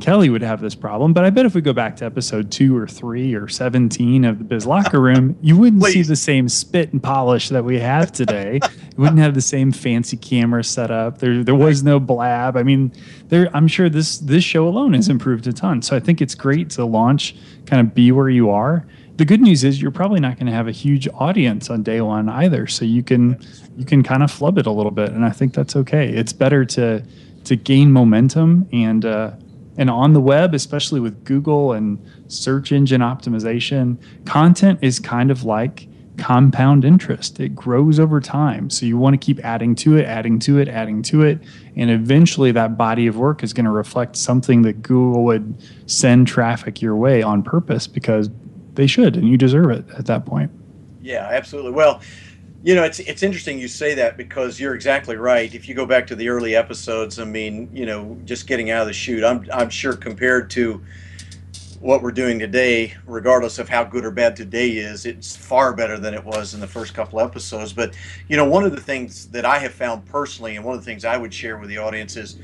Kelly 0.00 0.30
would 0.30 0.42
have 0.42 0.60
this 0.60 0.76
problem, 0.76 1.12
but 1.12 1.24
I 1.24 1.30
bet 1.30 1.44
if 1.44 1.54
we 1.54 1.60
go 1.60 1.72
back 1.72 1.96
to 1.96 2.04
episode 2.04 2.52
two 2.52 2.76
or 2.76 2.86
three 2.86 3.34
or 3.34 3.48
17 3.48 4.24
of 4.24 4.38
the 4.38 4.44
Biz 4.44 4.64
Locker 4.64 5.00
Room, 5.02 5.36
you 5.42 5.56
wouldn't 5.56 5.82
see 5.84 6.02
the 6.02 6.16
same 6.16 6.48
spit 6.48 6.92
and 6.92 7.02
polish 7.02 7.48
that 7.48 7.64
we 7.64 7.80
have 7.80 8.12
today. 8.12 8.60
you 8.62 8.96
wouldn't 8.96 9.18
have 9.18 9.34
the 9.34 9.40
same 9.40 9.72
fancy 9.72 10.16
camera 10.16 10.62
set 10.62 10.92
up. 10.92 11.18
There, 11.18 11.42
there 11.42 11.54
was 11.54 11.82
no 11.82 11.98
blab. 11.98 12.56
I 12.56 12.62
mean, 12.62 12.92
there, 13.28 13.50
I'm 13.54 13.66
sure 13.66 13.88
this, 13.88 14.18
this 14.18 14.44
show 14.44 14.68
alone 14.68 14.94
has 14.94 15.08
improved 15.08 15.46
a 15.48 15.52
ton. 15.52 15.82
So 15.82 15.96
I 15.96 16.00
think 16.00 16.22
it's 16.22 16.34
great 16.34 16.70
to 16.70 16.84
launch, 16.84 17.34
kind 17.66 17.84
of 17.84 17.92
be 17.92 18.12
where 18.12 18.30
you 18.30 18.50
are. 18.50 18.86
The 19.16 19.24
good 19.24 19.40
news 19.40 19.64
is 19.64 19.82
you're 19.82 19.90
probably 19.90 20.20
not 20.20 20.36
going 20.36 20.46
to 20.46 20.52
have 20.52 20.68
a 20.68 20.72
huge 20.72 21.08
audience 21.12 21.70
on 21.70 21.82
day 21.82 22.00
one 22.00 22.28
either. 22.28 22.68
So 22.68 22.84
you 22.84 23.02
can, 23.02 23.44
you 23.76 23.84
can 23.84 24.04
kind 24.04 24.22
of 24.22 24.30
flub 24.30 24.58
it 24.58 24.66
a 24.66 24.70
little 24.70 24.92
bit. 24.92 25.10
And 25.10 25.24
I 25.24 25.30
think 25.30 25.54
that's 25.54 25.74
okay. 25.74 26.08
It's 26.08 26.32
better 26.32 26.64
to, 26.66 27.04
to 27.44 27.56
gain 27.56 27.90
momentum 27.90 28.68
and, 28.72 29.04
uh, 29.04 29.32
and 29.78 29.88
on 29.88 30.12
the 30.12 30.20
web, 30.20 30.54
especially 30.54 31.00
with 31.00 31.24
Google 31.24 31.72
and 31.72 32.04
search 32.26 32.72
engine 32.72 33.00
optimization, 33.00 33.96
content 34.26 34.80
is 34.82 34.98
kind 34.98 35.30
of 35.30 35.44
like 35.44 35.88
compound 36.18 36.84
interest. 36.84 37.38
It 37.38 37.54
grows 37.54 38.00
over 38.00 38.20
time. 38.20 38.70
So 38.70 38.84
you 38.84 38.98
want 38.98 39.14
to 39.14 39.24
keep 39.24 39.38
adding 39.44 39.76
to 39.76 39.96
it, 39.96 40.04
adding 40.04 40.40
to 40.40 40.58
it, 40.58 40.68
adding 40.68 41.00
to 41.04 41.22
it. 41.22 41.38
And 41.76 41.90
eventually 41.90 42.50
that 42.52 42.76
body 42.76 43.06
of 43.06 43.16
work 43.16 43.44
is 43.44 43.52
going 43.52 43.66
to 43.66 43.70
reflect 43.70 44.16
something 44.16 44.62
that 44.62 44.82
Google 44.82 45.24
would 45.24 45.62
send 45.86 46.26
traffic 46.26 46.82
your 46.82 46.96
way 46.96 47.22
on 47.22 47.44
purpose 47.44 47.86
because 47.86 48.28
they 48.74 48.88
should 48.88 49.16
and 49.16 49.28
you 49.28 49.36
deserve 49.36 49.70
it 49.70 49.84
at 49.96 50.06
that 50.06 50.26
point. 50.26 50.50
Yeah, 51.00 51.28
absolutely. 51.30 51.70
Well, 51.70 52.00
you 52.68 52.74
know, 52.74 52.84
it's 52.84 52.98
it's 52.98 53.22
interesting 53.22 53.58
you 53.58 53.66
say 53.66 53.94
that 53.94 54.18
because 54.18 54.60
you're 54.60 54.74
exactly 54.74 55.16
right. 55.16 55.54
If 55.54 55.70
you 55.70 55.74
go 55.74 55.86
back 55.86 56.06
to 56.08 56.14
the 56.14 56.28
early 56.28 56.54
episodes, 56.54 57.18
I 57.18 57.24
mean, 57.24 57.70
you 57.72 57.86
know, 57.86 58.18
just 58.26 58.46
getting 58.46 58.70
out 58.70 58.82
of 58.82 58.88
the 58.88 58.92
chute, 58.92 59.24
I'm 59.24 59.48
I'm 59.54 59.70
sure 59.70 59.96
compared 59.96 60.50
to 60.50 60.84
what 61.80 62.02
we're 62.02 62.12
doing 62.12 62.38
today, 62.38 62.92
regardless 63.06 63.58
of 63.58 63.70
how 63.70 63.84
good 63.84 64.04
or 64.04 64.10
bad 64.10 64.36
today 64.36 64.72
is, 64.72 65.06
it's 65.06 65.34
far 65.34 65.72
better 65.72 65.96
than 65.96 66.12
it 66.12 66.22
was 66.22 66.52
in 66.52 66.60
the 66.60 66.66
first 66.66 66.92
couple 66.92 67.20
episodes. 67.20 67.72
But 67.72 67.96
you 68.28 68.36
know, 68.36 68.44
one 68.44 68.64
of 68.64 68.72
the 68.72 68.82
things 68.82 69.28
that 69.28 69.46
I 69.46 69.58
have 69.60 69.72
found 69.72 70.04
personally, 70.04 70.56
and 70.56 70.62
one 70.62 70.74
of 70.74 70.82
the 70.82 70.84
things 70.84 71.06
I 71.06 71.16
would 71.16 71.32
share 71.32 71.56
with 71.56 71.70
the 71.70 71.78
audience 71.78 72.16
is 72.18 72.38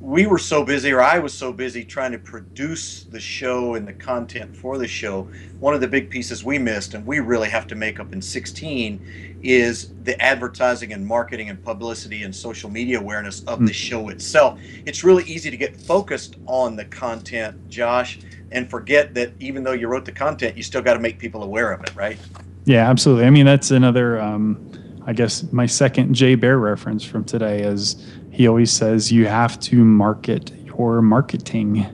we 0.00 0.26
were 0.26 0.38
so 0.38 0.64
busy, 0.64 0.92
or 0.92 1.02
I 1.02 1.18
was 1.18 1.34
so 1.34 1.52
busy 1.52 1.84
trying 1.84 2.12
to 2.12 2.18
produce 2.18 3.04
the 3.04 3.18
show 3.18 3.74
and 3.74 3.86
the 3.86 3.92
content 3.92 4.56
for 4.56 4.78
the 4.78 4.86
show. 4.86 5.28
One 5.58 5.74
of 5.74 5.80
the 5.80 5.88
big 5.88 6.08
pieces 6.08 6.44
we 6.44 6.58
missed, 6.58 6.94
and 6.94 7.04
we 7.04 7.18
really 7.18 7.48
have 7.48 7.66
to 7.68 7.74
make 7.74 7.98
up 7.98 8.12
in 8.12 8.22
16, 8.22 9.38
is 9.42 9.92
the 10.04 10.20
advertising 10.22 10.92
and 10.92 11.04
marketing 11.04 11.50
and 11.50 11.62
publicity 11.62 12.22
and 12.22 12.34
social 12.34 12.70
media 12.70 13.00
awareness 13.00 13.42
of 13.44 13.66
the 13.66 13.72
show 13.72 14.08
itself. 14.08 14.58
It's 14.86 15.02
really 15.02 15.24
easy 15.24 15.50
to 15.50 15.56
get 15.56 15.76
focused 15.76 16.36
on 16.46 16.76
the 16.76 16.84
content, 16.84 17.68
Josh, 17.68 18.20
and 18.52 18.70
forget 18.70 19.14
that 19.14 19.32
even 19.40 19.64
though 19.64 19.72
you 19.72 19.88
wrote 19.88 20.04
the 20.04 20.12
content, 20.12 20.56
you 20.56 20.62
still 20.62 20.82
got 20.82 20.94
to 20.94 21.00
make 21.00 21.18
people 21.18 21.42
aware 21.42 21.72
of 21.72 21.82
it, 21.82 21.94
right? 21.96 22.18
Yeah, 22.64 22.88
absolutely. 22.88 23.26
I 23.26 23.30
mean, 23.30 23.46
that's 23.46 23.72
another, 23.72 24.20
um, 24.20 24.70
I 25.06 25.12
guess, 25.12 25.50
my 25.52 25.66
second 25.66 26.14
Jay 26.14 26.34
Baer 26.34 26.58
reference 26.58 27.02
from 27.02 27.24
today 27.24 27.62
is 27.62 28.04
he 28.38 28.46
always 28.46 28.70
says 28.70 29.10
you 29.10 29.26
have 29.26 29.58
to 29.58 29.84
market 29.84 30.52
your 30.64 31.02
marketing, 31.02 31.84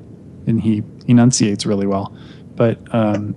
and 0.47 0.61
he 0.61 0.83
enunciates 1.09 1.65
really 1.65 1.87
well. 1.87 2.15
But 2.55 2.79
um, 2.95 3.35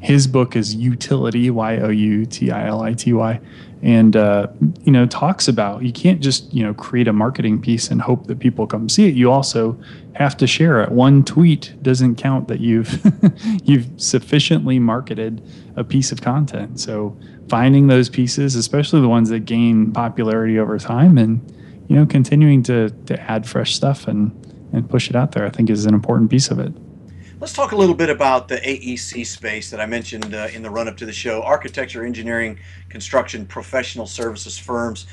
his 0.00 0.28
book 0.28 0.54
is 0.54 0.76
Youtility, 0.76 1.50
Y 1.50 1.78
O 1.78 1.88
U 1.88 2.24
T 2.24 2.52
I 2.52 2.68
L 2.68 2.82
I 2.82 2.92
T 2.94 3.12
Y, 3.12 3.40
and 3.82 4.14
uh, 4.14 4.46
you 4.84 4.92
know 4.92 5.04
talks 5.04 5.48
about 5.48 5.82
you 5.82 5.92
can't 5.92 6.20
just 6.20 6.54
you 6.54 6.62
know 6.62 6.72
create 6.74 7.08
a 7.08 7.12
marketing 7.12 7.60
piece 7.60 7.90
and 7.90 8.00
hope 8.00 8.28
that 8.28 8.38
people 8.38 8.68
come 8.68 8.88
see 8.88 9.08
it. 9.08 9.14
You 9.14 9.32
also 9.32 9.76
have 10.12 10.36
to 10.36 10.46
share 10.46 10.80
it. 10.80 10.92
One 10.92 11.24
tweet 11.24 11.74
doesn't 11.82 12.14
count 12.14 12.46
that 12.46 12.60
you've 12.60 13.00
you've 13.64 13.88
sufficiently 13.96 14.78
marketed 14.78 15.42
a 15.74 15.82
piece 15.82 16.12
of 16.12 16.22
content. 16.22 16.78
So 16.78 17.18
finding 17.48 17.88
those 17.88 18.08
pieces, 18.08 18.54
especially 18.54 19.00
the 19.00 19.08
ones 19.08 19.28
that 19.30 19.40
gain 19.40 19.90
popularity 19.90 20.56
over 20.56 20.78
time, 20.78 21.18
and 21.18 21.40
you 21.88 21.96
know, 21.96 22.06
continuing 22.06 22.62
to 22.64 22.90
to 23.06 23.20
add 23.30 23.46
fresh 23.46 23.74
stuff 23.74 24.08
and 24.08 24.32
and 24.72 24.88
push 24.88 25.08
it 25.08 25.16
out 25.16 25.32
there, 25.32 25.46
I 25.46 25.50
think 25.50 25.70
is 25.70 25.86
an 25.86 25.94
important 25.94 26.30
piece 26.30 26.50
of 26.50 26.58
it. 26.58 26.72
Let's 27.40 27.52
talk 27.52 27.72
a 27.72 27.76
little 27.76 27.94
bit 27.94 28.10
about 28.10 28.48
the 28.48 28.56
AEC 28.56 29.26
space 29.26 29.70
that 29.70 29.80
I 29.80 29.86
mentioned 29.86 30.34
uh, 30.34 30.48
in 30.52 30.62
the 30.62 30.70
run 30.70 30.88
up 30.88 30.96
to 30.96 31.06
the 31.06 31.12
show 31.12 31.42
architecture, 31.42 32.04
engineering, 32.04 32.58
construction, 32.88 33.44
professional 33.44 34.06
services 34.06 34.56
firms. 34.56 35.06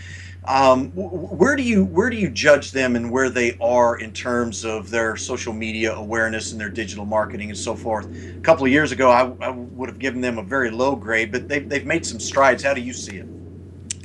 Um, 0.46 0.92
where 0.96 1.56
do 1.56 1.62
you 1.62 1.86
where 1.86 2.10
do 2.10 2.16
you 2.16 2.30
judge 2.30 2.72
them 2.72 2.96
and 2.96 3.12
where 3.12 3.30
they 3.30 3.58
are 3.62 4.00
in 4.00 4.12
terms 4.12 4.66
of 4.66 4.90
their 4.90 5.16
social 5.16 5.54
media 5.54 5.94
awareness 5.94 6.52
and 6.52 6.60
their 6.60 6.70
digital 6.70 7.06
marketing 7.06 7.50
and 7.50 7.58
so 7.58 7.76
forth? 7.76 8.08
A 8.38 8.42
couple 8.42 8.66
of 8.66 8.72
years 8.72 8.92
ago, 8.92 9.12
I, 9.12 9.32
I 9.46 9.50
would 9.50 9.90
have 9.90 10.00
given 10.00 10.22
them 10.22 10.40
a 10.40 10.44
very 10.44 10.72
low 10.72 10.96
grade, 10.96 11.32
but 11.32 11.48
they've, 11.48 11.68
they've 11.68 11.86
made 11.86 12.06
some 12.06 12.20
strides. 12.20 12.64
How 12.64 12.74
do 12.74 12.82
you 12.82 12.94
see 12.94 13.18
it? 13.18 13.28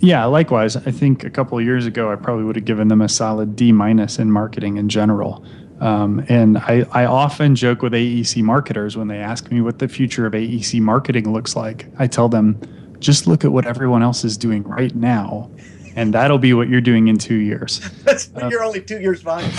Yeah, 0.06 0.24
likewise. 0.26 0.76
I 0.76 0.92
think 0.92 1.24
a 1.24 1.30
couple 1.30 1.58
of 1.58 1.64
years 1.64 1.84
ago, 1.84 2.12
I 2.12 2.14
probably 2.14 2.44
would 2.44 2.54
have 2.54 2.64
given 2.64 2.86
them 2.86 3.02
a 3.02 3.08
solid 3.08 3.56
D 3.56 3.72
minus 3.72 4.20
in 4.20 4.30
marketing 4.30 4.76
in 4.76 4.88
general. 4.88 5.44
Um, 5.80 6.24
and 6.28 6.58
I, 6.58 6.86
I 6.92 7.06
often 7.06 7.56
joke 7.56 7.82
with 7.82 7.92
AEC 7.92 8.40
marketers 8.44 8.96
when 8.96 9.08
they 9.08 9.18
ask 9.18 9.50
me 9.50 9.60
what 9.60 9.80
the 9.80 9.88
future 9.88 10.24
of 10.24 10.32
AEC 10.32 10.80
marketing 10.80 11.32
looks 11.32 11.56
like. 11.56 11.86
I 11.98 12.06
tell 12.06 12.28
them, 12.28 12.60
just 13.00 13.26
look 13.26 13.44
at 13.44 13.50
what 13.50 13.66
everyone 13.66 14.04
else 14.04 14.22
is 14.22 14.38
doing 14.38 14.62
right 14.62 14.94
now, 14.94 15.50
and 15.96 16.14
that'll 16.14 16.38
be 16.38 16.54
what 16.54 16.68
you're 16.68 16.80
doing 16.80 17.08
in 17.08 17.18
two 17.18 17.34
years. 17.34 17.80
uh, 18.06 18.48
you're 18.48 18.62
only 18.62 18.82
two 18.82 19.00
years 19.00 19.24
behind. 19.24 19.52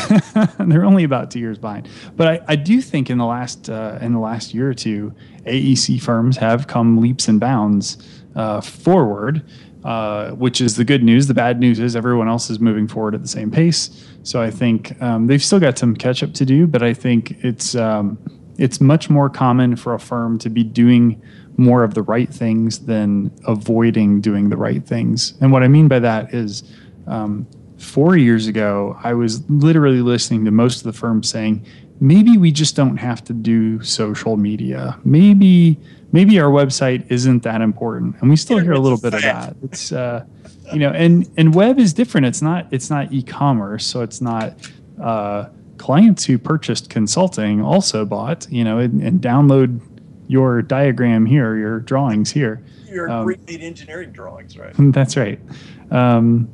they're 0.72 0.86
only 0.86 1.04
about 1.04 1.30
two 1.30 1.40
years 1.40 1.58
behind. 1.58 1.90
But 2.16 2.28
I, 2.28 2.54
I 2.54 2.56
do 2.56 2.82
think 2.82 3.10
in 3.10 3.18
the 3.18 3.26
last 3.26 3.70
uh, 3.70 4.00
in 4.00 4.14
the 4.14 4.20
last 4.20 4.54
year 4.54 4.70
or 4.70 4.74
two, 4.74 5.14
AEC 5.46 6.02
firms 6.02 6.38
have 6.38 6.68
come 6.68 7.02
leaps 7.02 7.28
and 7.28 7.38
bounds 7.38 7.98
uh, 8.38 8.62
forward. 8.62 9.44
Uh, 9.88 10.32
which 10.32 10.60
is 10.60 10.76
the 10.76 10.84
good 10.84 11.02
news. 11.02 11.28
The 11.28 11.34
bad 11.34 11.62
news 11.62 11.80
is 11.80 11.96
everyone 11.96 12.28
else 12.28 12.50
is 12.50 12.60
moving 12.60 12.90
forward 12.90 13.16
at 13.16 13.22
the 13.22 13.28
same 13.30 13.50
pace. 13.50 14.06
So 14.24 14.42
I 14.42 14.52
think 14.52 15.02
um, 15.02 15.28
they've 15.28 15.42
still 15.42 15.62
got 15.62 15.78
some 15.78 15.96
catch 15.96 16.22
up 16.22 16.34
to 16.34 16.46
do, 16.46 16.68
but 16.68 16.84
I 16.84 16.94
think 16.94 17.42
it's 17.42 17.74
um, 17.74 18.18
it's 18.58 18.82
much 18.82 19.10
more 19.10 19.30
common 19.30 19.78
for 19.78 19.94
a 19.94 20.00
firm 20.00 20.40
to 20.40 20.50
be 20.50 20.62
doing 20.62 21.22
more 21.56 21.86
of 21.86 21.94
the 21.94 22.02
right 22.02 22.28
things 22.28 22.80
than 22.80 23.32
avoiding 23.48 24.20
doing 24.20 24.50
the 24.50 24.58
right 24.58 24.86
things. 24.86 25.36
And 25.40 25.54
what 25.54 25.64
I 25.64 25.70
mean 25.70 25.88
by 25.88 26.00
that 26.00 26.34
is. 26.34 26.64
Um, 27.08 27.48
four 27.78 28.18
years 28.18 28.48
ago, 28.48 29.00
I 29.04 29.14
was 29.14 29.48
literally 29.50 30.02
listening 30.02 30.44
to 30.46 30.52
most 30.52 30.78
of 30.78 30.84
the 30.84 30.92
firms 30.92 31.30
saying, 31.30 31.66
maybe 32.02 32.38
we 32.38 32.52
just 32.52 32.76
don't 32.76 32.98
have 32.98 33.24
to 33.26 33.34
do 33.34 33.82
social 33.84 34.36
media. 34.36 35.00
Maybe 35.06 35.80
maybe 36.12 36.40
our 36.40 36.50
website 36.50 37.10
isn't 37.10 37.44
that 37.44 37.62
important 37.62 38.16
and 38.22 38.30
we 38.30 38.36
still 38.36 38.58
hear 38.60 38.74
a 38.74 38.80
little 38.80 39.00
bit 39.00 39.14
of 39.14 39.22
that. 39.22 39.56
It's 39.64 39.92
uh, 39.92 40.26
you 40.74 40.80
know 40.80 40.92
and 40.92 41.30
and 41.38 41.54
web 41.54 41.80
is 41.80 41.94
different. 41.94 42.28
It's 42.28 42.42
not 42.42 42.68
it's 42.72 42.90
not 42.90 43.12
e-commerce 43.12 43.86
so 43.86 44.02
it's 44.02 44.22
not 44.22 44.54
uh, 45.02 45.50
clients 45.78 46.26
who 46.26 46.38
purchased 46.38 46.90
consulting 46.90 47.62
also 47.62 48.06
bought 48.06 48.50
you 48.52 48.64
know 48.64 48.80
and, 48.80 49.02
and 49.02 49.22
download 49.22 49.80
your 50.28 50.62
diagram 50.62 51.26
here 51.26 51.58
your 51.58 51.80
drawings 51.80 52.32
here. 52.32 52.64
Your 52.88 53.10
um, 53.10 53.26
pre-made 53.26 53.62
engineering 53.62 54.12
drawings 54.12 54.58
right. 54.58 54.74
That's 54.78 55.18
right. 55.18 55.40
Um, 55.92 56.50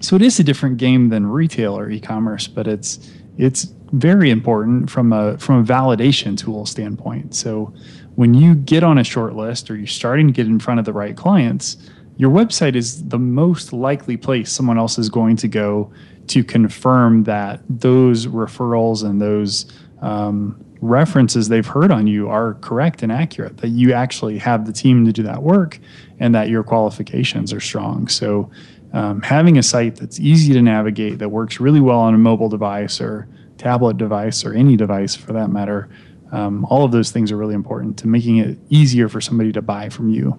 so 0.00 0.16
it 0.16 0.22
is 0.22 0.38
a 0.38 0.44
different 0.44 0.76
game 0.76 1.08
than 1.08 1.26
retail 1.26 1.78
or 1.78 1.90
e-commerce 1.90 2.46
but 2.46 2.66
it's 2.66 3.10
it's 3.38 3.72
very 3.92 4.30
important 4.30 4.90
from 4.90 5.12
a 5.12 5.38
from 5.38 5.60
a 5.60 5.64
validation 5.64 6.36
tool 6.36 6.66
standpoint. 6.66 7.34
So 7.34 7.72
when 8.16 8.34
you 8.34 8.54
get 8.54 8.82
on 8.82 8.98
a 8.98 9.04
short 9.04 9.36
list 9.36 9.70
or 9.70 9.76
you're 9.76 9.86
starting 9.86 10.26
to 10.26 10.32
get 10.32 10.46
in 10.46 10.58
front 10.58 10.80
of 10.80 10.86
the 10.86 10.92
right 10.92 11.16
clients, 11.16 11.76
your 12.16 12.30
website 12.30 12.74
is 12.74 13.06
the 13.08 13.18
most 13.18 13.72
likely 13.72 14.16
place 14.16 14.50
someone 14.50 14.78
else 14.78 14.98
is 14.98 15.08
going 15.08 15.36
to 15.36 15.48
go 15.48 15.92
to 16.28 16.42
confirm 16.42 17.24
that 17.24 17.60
those 17.68 18.26
referrals 18.26 19.04
and 19.04 19.20
those 19.20 19.70
um, 20.00 20.58
references 20.80 21.48
they've 21.48 21.66
heard 21.66 21.90
on 21.90 22.06
you 22.06 22.28
are 22.28 22.54
correct 22.54 23.02
and 23.02 23.12
accurate, 23.12 23.58
that 23.58 23.68
you 23.68 23.92
actually 23.92 24.38
have 24.38 24.66
the 24.66 24.72
team 24.72 25.04
to 25.04 25.12
do 25.12 25.22
that 25.22 25.42
work 25.42 25.78
and 26.18 26.34
that 26.34 26.48
your 26.48 26.62
qualifications 26.62 27.52
are 27.52 27.60
strong. 27.60 28.08
So, 28.08 28.50
um, 28.92 29.20
having 29.20 29.58
a 29.58 29.62
site 29.62 29.96
that's 29.96 30.18
easy 30.20 30.54
to 30.54 30.62
navigate, 30.62 31.18
that 31.18 31.28
works 31.28 31.60
really 31.60 31.80
well 31.80 31.98
on 31.98 32.14
a 32.14 32.18
mobile 32.18 32.48
device 32.48 33.00
or 33.00 33.28
tablet 33.58 33.98
device 33.98 34.44
or 34.44 34.54
any 34.54 34.76
device 34.76 35.14
for 35.14 35.32
that 35.34 35.48
matter, 35.48 35.90
um, 36.36 36.64
all 36.66 36.84
of 36.84 36.92
those 36.92 37.10
things 37.10 37.32
are 37.32 37.36
really 37.36 37.54
important 37.54 37.98
to 37.98 38.08
making 38.08 38.38
it 38.38 38.58
easier 38.68 39.08
for 39.08 39.20
somebody 39.20 39.52
to 39.52 39.62
buy 39.62 39.88
from 39.88 40.10
you. 40.10 40.38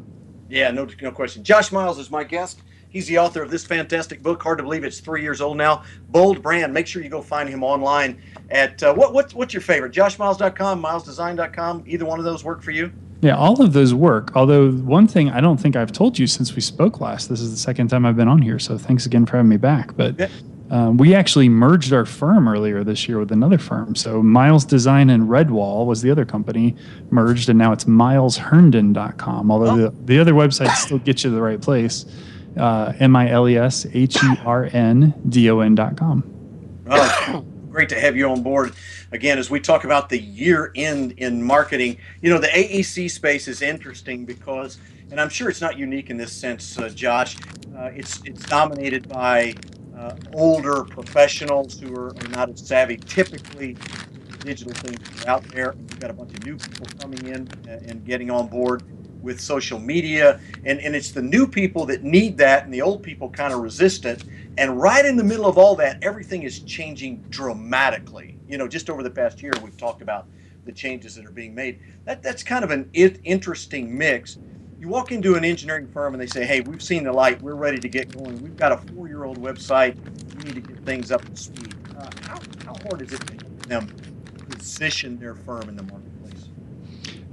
Yeah, 0.50 0.72
no, 0.72 0.88
no 1.02 1.12
question. 1.12 1.44
Josh 1.44 1.72
Miles 1.72 1.98
is 1.98 2.10
my 2.10 2.24
guest. 2.24 2.62
He's 2.90 3.08
the 3.08 3.18
author 3.18 3.42
of 3.42 3.52
this 3.52 3.66
fantastic 3.66 4.24
book. 4.24 4.42
Hard 4.42 4.60
to 4.60 4.64
believe 4.64 4.84
it's 4.84 5.00
three 5.00 5.22
years 5.22 5.42
old 5.42 5.58
now. 5.58 5.84
Bold 6.10 6.42
Brand. 6.42 6.74
Make 6.74 6.88
sure 6.88 7.04
you 7.04 7.10
go 7.10 7.22
find 7.22 7.50
him 7.50 7.64
online 7.64 8.22
at 8.50 8.82
uh, 8.82 8.94
what, 8.94 9.14
what 9.14 9.34
what's 9.34 9.54
your 9.54 9.62
favorite? 9.62 9.92
JoshMiles.com, 9.92 10.82
MilesDesign.com. 10.82 11.84
Either 11.86 12.06
one 12.06 12.20
of 12.20 12.26
those 12.26 12.44
work 12.44 12.62
for 12.62 12.72
you? 12.72 12.92
Yeah, 13.22 13.36
all 13.36 13.62
of 13.62 13.74
those 13.74 13.94
work. 13.94 14.32
Although 14.36 14.72
one 14.72 15.08
thing 15.08 15.30
I 15.32 15.42
don't 15.42 15.58
think 15.58 15.76
I've 15.76 15.92
told 15.92 16.18
you 16.18 16.28
since 16.28 16.56
we 16.56 16.62
spoke 16.62 17.02
last. 17.02 17.28
This 17.28 17.42
is 17.42 17.52
the 17.52 17.58
second 17.58 17.90
time 17.90 18.06
I've 18.06 18.16
been 18.16 18.28
on 18.28 18.42
here, 18.42 18.60
so 18.60 18.78
thanks 18.78 19.06
again 19.06 19.26
for 19.26 19.38
having 19.38 19.50
me 19.50 19.58
back. 19.58 19.98
But 19.98 20.18
yeah. 20.20 20.28
Um, 20.70 20.98
we 20.98 21.16
actually 21.16 21.48
merged 21.48 21.94
our 21.94 22.06
firm 22.06 22.48
earlier 22.48 22.84
this 22.84 23.08
year 23.08 23.20
with 23.20 23.32
another 23.32 23.58
firm. 23.58 23.96
So 23.96 24.22
Miles 24.22 24.66
Design 24.66 25.10
and 25.10 25.30
Redwall 25.30 25.86
was 25.86 26.02
the 26.02 26.12
other 26.12 26.26
company 26.26 26.76
merged, 27.10 27.50
and 27.50 27.58
now 27.58 27.72
it's 27.72 27.86
MilesHerndon.com. 27.86 29.52
Although 29.52 29.72
oh. 29.72 29.78
the, 29.78 29.94
the 30.06 30.20
other 30.20 30.34
website 30.34 30.76
still 30.76 31.00
gets 31.00 31.24
you 31.24 31.30
to 31.30 31.36
the 31.36 31.42
right 31.42 31.62
place. 31.62 32.06
Uh, 32.58 32.92
M 33.00 33.16
I 33.16 33.30
L 33.30 33.48
E 33.48 33.56
S 33.56 33.86
H 33.94 34.22
E 34.24 34.36
R 34.44 34.66
N 34.74 35.14
D 35.30 35.50
O 35.50 35.60
N.com. 35.60 36.24
Oh, 36.90 37.46
great 37.70 37.90
to 37.90 38.00
have 38.00 38.16
you 38.16 38.28
on 38.30 38.42
board 38.42 38.74
again 39.12 39.38
as 39.38 39.50
we 39.50 39.60
talk 39.60 39.84
about 39.84 40.10
the 40.10 40.20
year 40.20 40.72
end 40.76 41.14
in 41.14 41.42
marketing. 41.42 41.98
You 42.22 42.32
know, 42.32 42.40
the 42.40 42.48
AEC 42.48 43.12
space 43.12 43.48
is 43.48 43.62
interesting 43.62 44.26
because, 44.26 44.80
and 45.12 45.22
I'm 45.22 45.30
sure 45.30 45.50
it's 45.50 45.62
not 45.62 45.78
unique 45.78 46.10
in 46.10 46.18
this 46.18 46.34
sense, 46.34 46.78
uh, 46.78 46.90
Josh. 46.90 47.38
Uh, 47.78 47.92
it's 47.94 48.22
it's 48.26 48.44
dominated 48.46 49.08
by 49.08 49.54
uh, 49.98 50.16
older 50.34 50.84
professionals 50.84 51.80
who 51.80 51.96
are, 51.96 52.10
are, 52.10 52.30
not 52.30 52.50
as 52.50 52.66
savvy. 52.66 52.98
Typically, 52.98 53.76
digital 54.40 54.74
things 54.74 55.26
out 55.26 55.44
there. 55.46 55.74
We've 55.78 56.00
got 56.00 56.12
a 56.12 56.14
bunch 56.14 56.34
of 56.34 56.46
new 56.46 56.58
people 56.58 56.86
coming 57.00 57.26
in 57.28 57.50
and 57.68 58.06
getting 58.06 58.30
on 58.30 58.48
board 58.48 58.84
with 59.22 59.42
social 59.42 59.80
media, 59.80 60.40
and, 60.64 60.80
and 60.80 60.96
it's 60.96 61.12
the 61.12 61.22
new 61.22 61.48
people 61.48 61.86
that 61.88 62.04
need 62.04 62.38
that, 62.38 62.64
and 62.64 62.74
the 62.74 62.82
old 62.82 63.04
people 63.04 63.30
kind 63.30 63.54
of 63.54 63.60
resist 63.60 64.06
it. 64.06 64.24
And 64.58 64.80
right 64.80 65.04
in 65.06 65.18
the 65.18 65.24
middle 65.24 65.46
of 65.46 65.58
all 65.58 65.76
that, 65.76 66.04
everything 66.04 66.44
is 66.44 66.60
changing 66.62 67.26
dramatically. 67.30 68.38
You 68.48 68.58
know, 68.58 68.68
just 68.68 68.90
over 68.90 69.04
the 69.04 69.10
past 69.10 69.42
year, 69.42 69.52
we've 69.64 69.78
talked 69.78 70.02
about 70.02 70.28
the 70.66 70.72
changes 70.72 71.16
that 71.16 71.26
are 71.26 71.32
being 71.32 71.56
made. 71.56 71.80
That 72.06 72.22
that's 72.22 72.44
kind 72.44 72.64
of 72.64 72.72
an 72.72 72.90
interesting 72.94 73.98
mix. 73.98 74.38
You 74.80 74.88
walk 74.88 75.12
into 75.12 75.36
an 75.36 75.44
engineering 75.44 75.88
firm 75.88 76.14
and 76.14 76.22
they 76.22 76.28
say, 76.28 76.46
"Hey, 76.46 76.62
we've 76.62 76.84
seen 76.84 77.04
the 77.04 77.12
light. 77.12 77.42
We're 77.42 77.56
ready 77.56 77.80
to 77.80 77.90
get 77.90 78.16
going. 78.16 78.42
We've 78.42 78.56
got 78.56 78.72
a 78.72 78.78
four-year-old 78.94 79.40
website. 79.40 79.96
We 80.38 80.44
need 80.44 80.56
to 80.56 80.62
get 80.62 80.86
things 80.86 81.12
up 81.12 81.26
to 81.26 81.36
speed." 81.36 81.74
Uh, 81.98 82.10
how, 82.22 82.40
how 82.66 82.76
hard 82.88 83.02
is 83.02 83.14
it 83.14 83.22
to 83.28 83.68
them 83.68 83.88
position 84.50 85.18
their 85.20 85.34
firm 85.34 85.68
in 85.70 85.76
the 85.76 85.84
marketplace? 85.84 86.50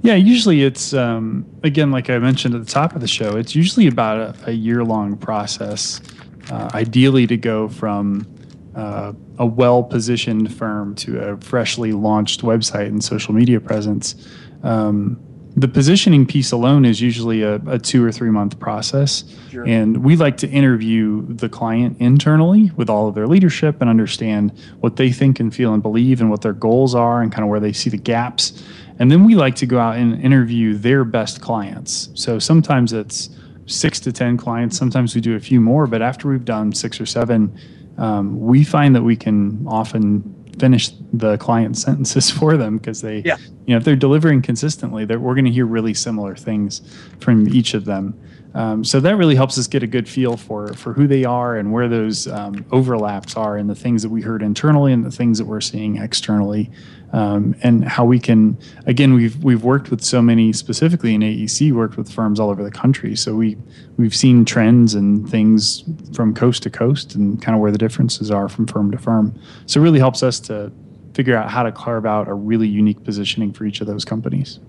Yeah, 0.01 0.15
usually 0.15 0.63
it's 0.63 0.93
um, 0.93 1.45
again, 1.63 1.91
like 1.91 2.09
I 2.09 2.17
mentioned 2.17 2.55
at 2.55 2.65
the 2.65 2.71
top 2.71 2.95
of 2.95 3.01
the 3.01 3.07
show, 3.07 3.35
it's 3.35 3.55
usually 3.55 3.87
about 3.87 4.17
a, 4.17 4.49
a 4.49 4.51
year-long 4.51 5.17
process 5.17 6.01
uh, 6.49 6.69
ideally 6.73 7.27
to 7.27 7.37
go 7.37 7.67
from 7.67 8.27
uh, 8.75 9.13
a 9.37 9.45
well 9.45 9.83
positioned 9.83 10.53
firm 10.53 10.95
to 10.95 11.19
a 11.19 11.37
freshly 11.37 11.91
launched 11.91 12.41
website 12.41 12.87
and 12.87 13.03
social 13.03 13.33
media 13.33 13.59
presence. 13.59 14.15
Um, 14.63 15.19
the 15.57 15.67
positioning 15.69 16.25
piece 16.25 16.51
alone 16.51 16.83
is 16.83 16.99
usually 16.99 17.41
a, 17.41 17.55
a 17.67 17.79
two 17.79 18.03
or 18.03 18.11
three 18.11 18.29
month 18.29 18.59
process. 18.59 19.23
Sure. 19.49 19.65
And 19.65 20.03
we 20.03 20.17
like 20.17 20.37
to 20.37 20.49
interview 20.49 21.25
the 21.27 21.47
client 21.47 21.97
internally 21.99 22.71
with 22.75 22.89
all 22.89 23.07
of 23.07 23.15
their 23.15 23.27
leadership 23.27 23.79
and 23.79 23.89
understand 23.89 24.51
what 24.81 24.97
they 24.97 25.11
think 25.11 25.39
and 25.39 25.55
feel 25.55 25.73
and 25.73 25.81
believe 25.81 26.19
and 26.19 26.29
what 26.29 26.41
their 26.41 26.53
goals 26.53 26.93
are 26.93 27.21
and 27.21 27.31
kind 27.31 27.43
of 27.43 27.49
where 27.49 27.61
they 27.61 27.71
see 27.71 27.89
the 27.89 27.97
gaps. 27.97 28.63
And 28.99 29.09
then 29.09 29.23
we 29.23 29.35
like 29.35 29.55
to 29.55 29.65
go 29.65 29.79
out 29.79 29.97
and 29.97 30.21
interview 30.21 30.75
their 30.75 31.05
best 31.05 31.41
clients. 31.41 32.09
So 32.15 32.37
sometimes 32.37 32.91
it's 32.91 33.29
six 33.65 33.99
to 34.01 34.11
10 34.11 34.37
clients. 34.37 34.77
Sometimes 34.77 35.15
we 35.15 35.21
do 35.21 35.35
a 35.35 35.39
few 35.39 35.61
more, 35.61 35.87
but 35.87 36.01
after 36.01 36.29
we've 36.29 36.45
done 36.45 36.73
six 36.73 36.99
or 36.99 37.05
seven, 37.05 37.57
um, 37.97 38.39
we 38.39 38.63
find 38.65 38.93
that 38.95 39.03
we 39.03 39.15
can 39.15 39.65
often 39.67 40.44
finish 40.59 40.91
the 41.13 41.37
client 41.37 41.77
sentences 41.85 42.29
for 42.29 42.57
them 42.57 42.77
because 42.77 43.01
they, 43.01 43.19
yeah. 43.19 43.37
you 43.65 43.73
know, 43.73 43.77
if 43.77 43.83
they're 43.83 43.95
delivering 43.95 44.41
consistently, 44.41 45.05
that 45.05 45.19
we're 45.19 45.35
going 45.35 45.45
to 45.45 45.51
hear 45.51 45.65
really 45.65 45.93
similar 45.93 46.35
things 46.35 46.81
from 47.19 47.47
each 47.49 47.73
of 47.73 47.85
them. 47.85 48.19
Um, 48.55 48.85
so 48.85 49.01
that 49.01 49.17
really 49.17 49.35
helps 49.35 49.57
us 49.57 49.67
get 49.67 49.83
a 49.83 49.87
good 49.87 50.07
feel 50.07 50.37
for 50.37 50.73
for 50.73 50.93
who 50.93 51.07
they 51.07 51.25
are 51.25 51.57
and 51.57 51.73
where 51.73 51.89
those 51.89 52.25
um, 52.27 52.65
overlaps 52.71 53.35
are 53.35 53.57
and 53.57 53.69
the 53.69 53.75
things 53.75 54.01
that 54.01 54.09
we 54.09 54.21
heard 54.21 54.41
internally 54.41 54.93
and 54.93 55.03
the 55.03 55.11
things 55.11 55.37
that 55.37 55.45
we're 55.45 55.61
seeing 55.61 55.97
externally. 55.97 56.71
Um, 57.11 57.55
and 57.61 57.85
how 57.85 58.05
we 58.05 58.17
can 58.17 58.57
again 58.85 59.13
we've 59.13 59.41
we've 59.43 59.63
worked 59.63 59.91
with 59.91 60.01
so 60.01 60.21
many 60.21 60.53
specifically 60.53 61.13
in 61.13 61.21
AEC 61.21 61.73
worked 61.73 61.97
with 61.97 62.09
firms 62.09 62.39
all 62.39 62.49
over 62.49 62.63
the 62.63 62.71
country. 62.71 63.15
So 63.17 63.35
we 63.35 63.57
we've 63.97 64.15
seen 64.15 64.45
trends 64.45 64.95
and 64.95 65.29
things 65.29 65.83
from 66.13 66.33
coast 66.33 66.63
to 66.63 66.69
coast 66.69 67.13
and 67.13 67.41
kind 67.41 67.55
of 67.55 67.61
where 67.61 67.71
the 67.71 67.77
differences 67.77 68.31
are 68.31 68.47
from 68.47 68.67
firm 68.67 68.89
to 68.91 68.97
firm. 68.97 69.37
So 69.65 69.81
it 69.81 69.83
really 69.83 69.99
helps 69.99 70.23
us 70.23 70.39
to 70.41 70.71
figure 71.13 71.35
out 71.35 71.49
how 71.51 71.63
to 71.63 71.73
carve 71.73 72.05
out 72.05 72.29
a 72.29 72.33
really 72.33 72.67
unique 72.67 73.03
positioning 73.03 73.51
for 73.51 73.65
each 73.65 73.81
of 73.81 73.87
those 73.87 74.05
companies 74.05 74.59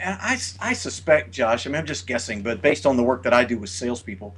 and 0.00 0.18
I, 0.20 0.38
I 0.60 0.72
suspect 0.72 1.30
Josh 1.30 1.66
I 1.66 1.70
mean 1.70 1.76
I'm 1.76 1.86
just 1.86 2.06
guessing 2.06 2.42
but 2.42 2.62
based 2.62 2.86
on 2.86 2.96
the 2.96 3.02
work 3.02 3.22
that 3.24 3.32
I 3.32 3.44
do 3.44 3.58
with 3.58 3.70
salespeople 3.70 4.34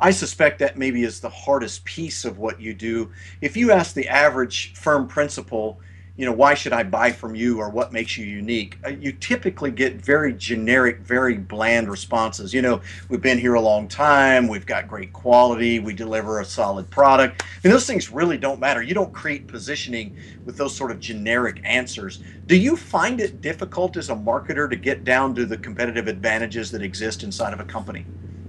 I 0.00 0.10
suspect 0.10 0.58
that 0.60 0.78
maybe 0.78 1.04
is 1.04 1.20
the 1.20 1.28
hardest 1.28 1.84
piece 1.84 2.24
of 2.24 2.38
what 2.38 2.58
you 2.58 2.72
do. 2.72 3.10
If 3.42 3.54
you 3.54 3.70
ask 3.70 3.94
the 3.94 4.08
average 4.08 4.72
firm 4.72 5.06
principal, 5.06 5.78
you 6.20 6.26
know, 6.26 6.32
why 6.32 6.52
should 6.52 6.74
I 6.74 6.82
buy 6.82 7.12
from 7.12 7.34
you 7.34 7.60
or 7.60 7.70
what 7.70 7.94
makes 7.94 8.18
you 8.18 8.26
unique? 8.26 8.76
Uh, 8.84 8.90
you 8.90 9.10
typically 9.10 9.70
get 9.70 9.94
very 9.94 10.34
generic, 10.34 10.98
very 10.98 11.38
bland 11.38 11.90
responses. 11.90 12.52
You 12.52 12.60
know, 12.60 12.82
we've 13.08 13.22
been 13.22 13.38
here 13.38 13.54
a 13.54 13.60
long 13.60 13.88
time, 13.88 14.46
we've 14.46 14.66
got 14.66 14.86
great 14.86 15.14
quality, 15.14 15.78
we 15.78 15.94
deliver 15.94 16.40
a 16.40 16.44
solid 16.44 16.90
product. 16.90 17.42
I 17.42 17.46
mean, 17.66 17.72
those 17.72 17.86
things 17.86 18.10
really 18.10 18.36
don't 18.36 18.60
matter. 18.60 18.82
You 18.82 18.92
don't 18.92 19.14
create 19.14 19.46
positioning 19.46 20.14
with 20.44 20.58
those 20.58 20.76
sort 20.76 20.90
of 20.90 21.00
generic 21.00 21.62
answers. 21.64 22.22
Do 22.46 22.54
you 22.54 22.76
find 22.76 23.18
it 23.18 23.40
difficult 23.40 23.96
as 23.96 24.10
a 24.10 24.14
marketer 24.14 24.68
to 24.68 24.76
get 24.76 25.04
down 25.04 25.34
to 25.36 25.46
the 25.46 25.56
competitive 25.56 26.06
advantages 26.06 26.70
that 26.72 26.82
exist 26.82 27.22
inside 27.22 27.54
of 27.54 27.60
a 27.60 27.64
company? 27.64 28.04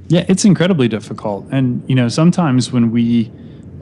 Yeah, 0.10 0.25
it's 0.27 0.43
incredibly 0.43 0.89
difficult. 0.89 1.47
And, 1.53 1.88
you 1.88 1.95
know, 1.95 2.10
sometimes 2.10 2.73
when 2.73 2.91
we, 2.91 3.31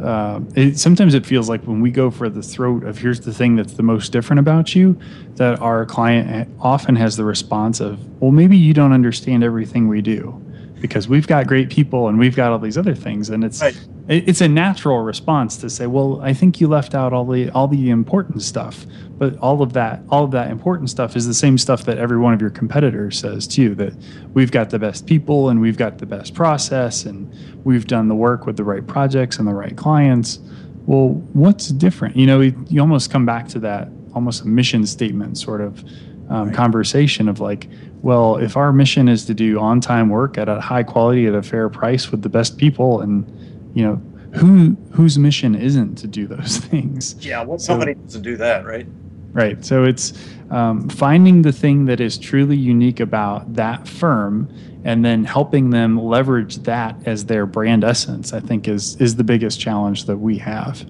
uh, 0.01 0.39
it, 0.55 0.79
sometimes 0.79 1.13
it 1.13 1.25
feels 1.25 1.49
like 1.49 1.63
when 1.63 1.81
we 1.81 1.91
go 1.91 2.09
for 2.09 2.29
the 2.29 2.41
throat 2.41 2.83
of 2.83 2.97
here's 2.97 3.21
the 3.21 3.33
thing 3.33 3.55
that's 3.55 3.73
the 3.73 3.83
most 3.83 4.11
different 4.11 4.39
about 4.39 4.75
you, 4.75 4.97
that 5.35 5.59
our 5.61 5.85
client 5.85 6.49
often 6.59 6.95
has 6.95 7.17
the 7.17 7.23
response 7.23 7.79
of, 7.79 7.99
well, 8.21 8.31
maybe 8.31 8.57
you 8.57 8.73
don't 8.73 8.93
understand 8.93 9.43
everything 9.43 9.87
we 9.87 10.01
do 10.01 10.41
because 10.81 11.07
we've 11.07 11.27
got 11.27 11.47
great 11.47 11.69
people 11.69 12.07
and 12.07 12.17
we've 12.17 12.35
got 12.35 12.51
all 12.51 12.59
these 12.59 12.77
other 12.77 12.95
things. 12.95 13.29
And 13.29 13.43
it's, 13.43 13.61
right. 13.61 13.77
It, 14.09 14.27
it's 14.27 14.41
a 14.41 14.47
natural 14.47 14.99
response 14.99 15.55
to 15.57 15.69
say, 15.69 15.87
well, 15.87 16.19
I 16.21 16.33
think 16.33 16.59
you 16.59 16.67
left 16.67 16.93
out 16.95 17.13
all 17.13 17.25
the, 17.25 17.49
all 17.51 17.67
the 17.67 17.89
important 17.89 18.41
stuff, 18.41 18.85
but 19.17 19.37
all 19.37 19.61
of 19.61 19.73
that, 19.73 20.01
all 20.09 20.25
of 20.25 20.31
that 20.31 20.51
important 20.51 20.89
stuff 20.89 21.15
is 21.15 21.25
the 21.27 21.33
same 21.33 21.57
stuff 21.57 21.85
that 21.85 21.97
every 21.97 22.17
one 22.17 22.33
of 22.33 22.41
your 22.41 22.49
competitors 22.49 23.17
says 23.17 23.47
too, 23.47 23.75
that 23.75 23.93
we've 24.33 24.51
got 24.51 24.71
the 24.71 24.79
best 24.79 25.05
people 25.05 25.49
and 25.49 25.61
we've 25.61 25.77
got 25.77 25.99
the 25.99 26.05
best 26.05 26.33
process 26.33 27.05
and 27.05 27.31
we've 27.63 27.87
done 27.87 28.07
the 28.07 28.15
work 28.15 28.45
with 28.45 28.57
the 28.57 28.63
right 28.63 28.85
projects 28.85 29.37
and 29.37 29.47
the 29.47 29.53
right 29.53 29.77
clients. 29.77 30.39
Well, 30.85 31.09
what's 31.33 31.67
different? 31.67 32.15
You 32.15 32.25
know, 32.25 32.41
you 32.41 32.81
almost 32.81 33.11
come 33.11 33.25
back 33.25 33.47
to 33.49 33.59
that 33.59 33.89
almost 34.15 34.41
a 34.41 34.47
mission 34.47 34.85
statement 34.87 35.37
sort 35.37 35.61
of 35.61 35.83
um, 36.29 36.47
right. 36.47 36.55
conversation 36.55 37.29
of 37.29 37.39
like, 37.39 37.67
well, 38.01 38.37
if 38.37 38.55
our 38.55 38.71
mission 38.71 39.07
is 39.07 39.25
to 39.25 39.33
do 39.33 39.59
on 39.59 39.81
time 39.81 40.09
work 40.09 40.37
at 40.37 40.47
a 40.47 40.59
high 40.59 40.83
quality 40.83 41.27
at 41.27 41.35
a 41.35 41.43
fair 41.43 41.69
price 41.69 42.11
with 42.11 42.21
the 42.21 42.29
best 42.29 42.57
people, 42.57 43.01
and 43.01 43.27
you 43.73 43.83
know, 43.83 43.95
who 44.33 44.77
whose 44.91 45.17
mission 45.17 45.55
isn't 45.55 45.95
to 45.97 46.07
do 46.07 46.27
those 46.27 46.57
things? 46.71 47.15
Yeah, 47.19 47.43
well, 47.43 47.59
so, 47.59 47.73
somebody 47.73 47.95
doesn't 47.95 48.21
do 48.21 48.37
that, 48.37 48.65
right? 48.65 48.87
Right. 49.31 49.63
So 49.63 49.83
it's 49.83 50.13
um, 50.49 50.89
finding 50.89 51.43
the 51.43 51.51
thing 51.51 51.85
that 51.85 51.99
is 51.99 52.17
truly 52.17 52.57
unique 52.57 52.99
about 52.99 53.53
that 53.53 53.87
firm 53.87 54.51
and 54.83 55.05
then 55.05 55.23
helping 55.23 55.69
them 55.69 56.01
leverage 56.01 56.57
that 56.57 56.95
as 57.05 57.25
their 57.25 57.45
brand 57.45 57.83
essence, 57.83 58.33
I 58.33 58.39
think 58.39 58.67
is 58.67 58.95
is 58.97 59.15
the 59.15 59.23
biggest 59.23 59.59
challenge 59.59 60.05
that 60.05 60.17
we 60.17 60.37
have. 60.39 60.85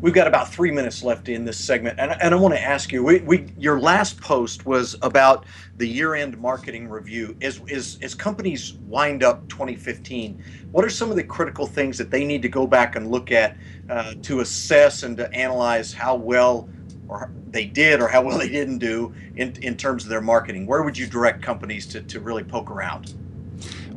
We've 0.00 0.14
got 0.14 0.28
about 0.28 0.52
three 0.52 0.70
minutes 0.70 1.02
left 1.02 1.28
in 1.28 1.44
this 1.44 1.58
segment, 1.58 1.98
and, 1.98 2.12
and 2.22 2.32
I 2.32 2.36
want 2.38 2.54
to 2.54 2.62
ask 2.62 2.92
you: 2.92 3.02
we, 3.02 3.18
we, 3.18 3.52
your 3.58 3.80
last 3.80 4.20
post 4.20 4.64
was 4.64 4.94
about 5.02 5.44
the 5.76 5.88
year-end 5.88 6.38
marketing 6.38 6.88
review. 6.88 7.36
As, 7.42 7.60
as 7.68 7.98
as 8.00 8.14
companies 8.14 8.74
wind 8.86 9.24
up 9.24 9.48
2015, 9.48 10.40
what 10.70 10.84
are 10.84 10.90
some 10.90 11.10
of 11.10 11.16
the 11.16 11.24
critical 11.24 11.66
things 11.66 11.98
that 11.98 12.12
they 12.12 12.24
need 12.24 12.42
to 12.42 12.48
go 12.48 12.64
back 12.64 12.94
and 12.94 13.10
look 13.10 13.32
at 13.32 13.56
uh, 13.90 14.14
to 14.22 14.40
assess 14.40 15.02
and 15.02 15.16
to 15.16 15.32
analyze 15.32 15.92
how 15.92 16.14
well 16.14 16.68
or 17.08 17.32
they 17.50 17.64
did 17.64 18.00
or 18.00 18.06
how 18.06 18.22
well 18.22 18.38
they 18.38 18.48
didn't 18.48 18.78
do 18.78 19.12
in, 19.36 19.52
in 19.62 19.76
terms 19.76 20.04
of 20.04 20.10
their 20.10 20.20
marketing? 20.20 20.66
Where 20.66 20.82
would 20.82 20.96
you 20.96 21.06
direct 21.06 21.42
companies 21.42 21.86
to, 21.88 22.02
to 22.02 22.20
really 22.20 22.44
poke 22.44 22.70
around? 22.70 23.14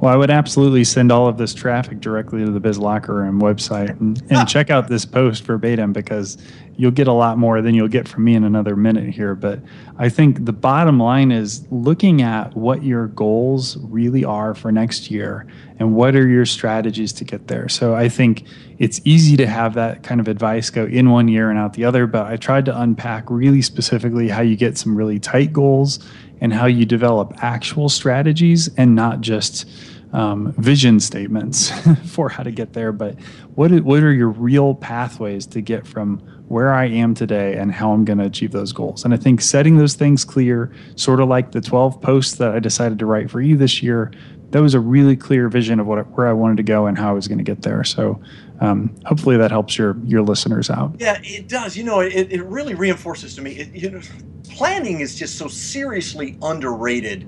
Well, 0.02 0.12
I 0.12 0.18
would 0.18 0.32
absolutely 0.32 0.84
send 0.84 1.12
all 1.12 1.28
of 1.28 1.38
this 1.38 1.54
traffic 1.54 2.02
directly 2.02 2.43
to 2.43 2.49
the 2.49 2.60
Biz 2.60 2.80
Locker 2.80 3.14
Room 3.14 3.39
website 3.39 3.91
and, 3.99 4.20
and 4.32 4.49
check 4.49 4.72
out 4.72 4.88
this 4.88 5.06
post 5.06 5.43
verbatim 5.43 5.93
because 5.93 6.39
you'll 6.76 6.89
get 6.89 7.08
a 7.08 7.14
lot 7.14 7.38
more 7.38 7.62
than 7.62 7.76
you'll 7.76 7.88
get 7.88 8.08
from 8.08 8.24
me 8.24 8.34
in 8.34 8.43
another 8.43 8.76
minute 8.76 9.14
here. 9.14 9.36
But 9.36 9.60
I 9.99 10.10
think 10.10 10.45
the 10.45 10.54
bottom 10.54 10.99
line 10.99 11.32
is 11.32 11.68
looking 11.70 12.24
at 12.24 12.58
what 12.58 12.84
your 12.84 13.10
goals 13.10 13.78
really 13.78 14.26
are 14.26 14.56
for 14.56 14.72
next 14.72 15.12
year 15.12 15.45
and 15.78 15.93
what 15.93 16.16
are 16.16 16.28
your 16.28 16.47
strategies 16.47 17.14
to 17.14 17.24
get 17.24 17.47
there. 17.47 17.70
So 17.70 17.93
I 17.93 18.10
think 18.10 18.45
it's 18.80 18.99
easy 19.06 19.38
to 19.38 19.45
have 19.45 19.76
that 19.76 20.02
kind 20.02 20.20
of 20.20 20.28
advice 20.28 20.72
go 20.72 20.86
in 20.86 21.12
one 21.12 21.28
year 21.28 21.52
and 21.52 21.60
out 21.60 21.74
the 21.74 21.86
other, 21.86 22.08
but 22.08 22.26
I 22.26 22.38
tried 22.38 22.66
to 22.66 22.82
unpack 22.82 23.30
really 23.30 23.62
specifically 23.62 24.30
how 24.30 24.41
you 24.41 24.56
get 24.56 24.80
some 24.80 24.95
really 24.95 25.20
tight 25.20 25.54
goals 25.54 25.99
and 26.41 26.52
how 26.52 26.66
you 26.66 26.86
develop 26.86 27.36
actual 27.43 27.88
strategies 27.88 28.68
and 28.76 28.95
not 28.95 29.22
just 29.22 29.70
um, 30.14 30.53
vision 30.57 30.99
statements 30.99 31.72
for 32.09 32.30
how 32.30 32.43
to 32.43 32.51
get 32.51 32.74
there, 32.74 32.91
but 32.91 33.20
what 33.55 33.72
what 33.82 34.03
are 34.03 34.12
your 34.12 34.30
real 34.30 34.76
pathways 34.76 35.45
to 35.47 35.62
get 35.62 35.88
from 35.88 36.20
where 36.47 36.74
I 36.74 36.86
am 36.86 37.14
today 37.14 37.55
and 37.55 37.72
how 37.72 37.91
I'm 37.91 38.03
going 38.03 38.18
to 38.18 38.26
achieve 38.26 38.51
those 38.51 38.74
goals? 38.74 39.05
And 39.05 39.14
I 39.14 39.18
think 39.18 39.41
setting 39.41 39.78
those 39.78 39.95
things 39.95 40.26
clear, 40.26 40.74
sort 40.95 41.20
of 41.20 41.30
like 41.30 41.51
the 41.51 41.62
12 41.62 42.01
posts 42.01 42.36
that 42.36 42.51
I 42.51 42.59
decided 42.59 42.99
to 42.99 43.05
write 43.05 43.32
for 43.32 43.39
you 43.39 43.55
this 43.55 43.82
year, 43.82 44.12
that 44.51 44.62
was 44.62 44.74
a 44.74 44.80
really 44.80 45.16
clear 45.16 45.47
vision 45.47 45.80
of 45.80 45.88
what 45.88 46.05
where 46.12 46.28
I 46.28 46.34
wanted 46.34 46.57
to 46.57 46.64
go 46.64 46.86
and 46.86 46.97
how 46.97 47.09
I 47.09 47.14
was 47.14 47.28
going 47.28 47.38
to 47.38 47.43
get 47.43 47.62
there. 47.62 47.84
So 47.84 48.22
um, 48.59 48.93
hopefully 49.05 49.38
that 49.38 49.49
helps 49.49 49.78
your 49.78 49.97
your 50.05 50.22
listeners 50.22 50.70
out. 50.70 50.95
Yeah, 50.99 51.20
it 51.24 51.47
does. 51.47 51.78
You 51.78 51.84
know, 51.84 52.01
it, 52.01 52.32
it 52.32 52.43
really 52.43 52.76
reinforces 52.76 53.34
to 53.36 53.41
me. 53.41 53.51
It, 53.51 53.74
you 53.74 53.89
know, 53.89 54.01
planning 54.49 54.99
is 54.99 55.16
just 55.16 55.38
so 55.38 55.47
seriously 55.47 56.38
underrated 56.41 57.28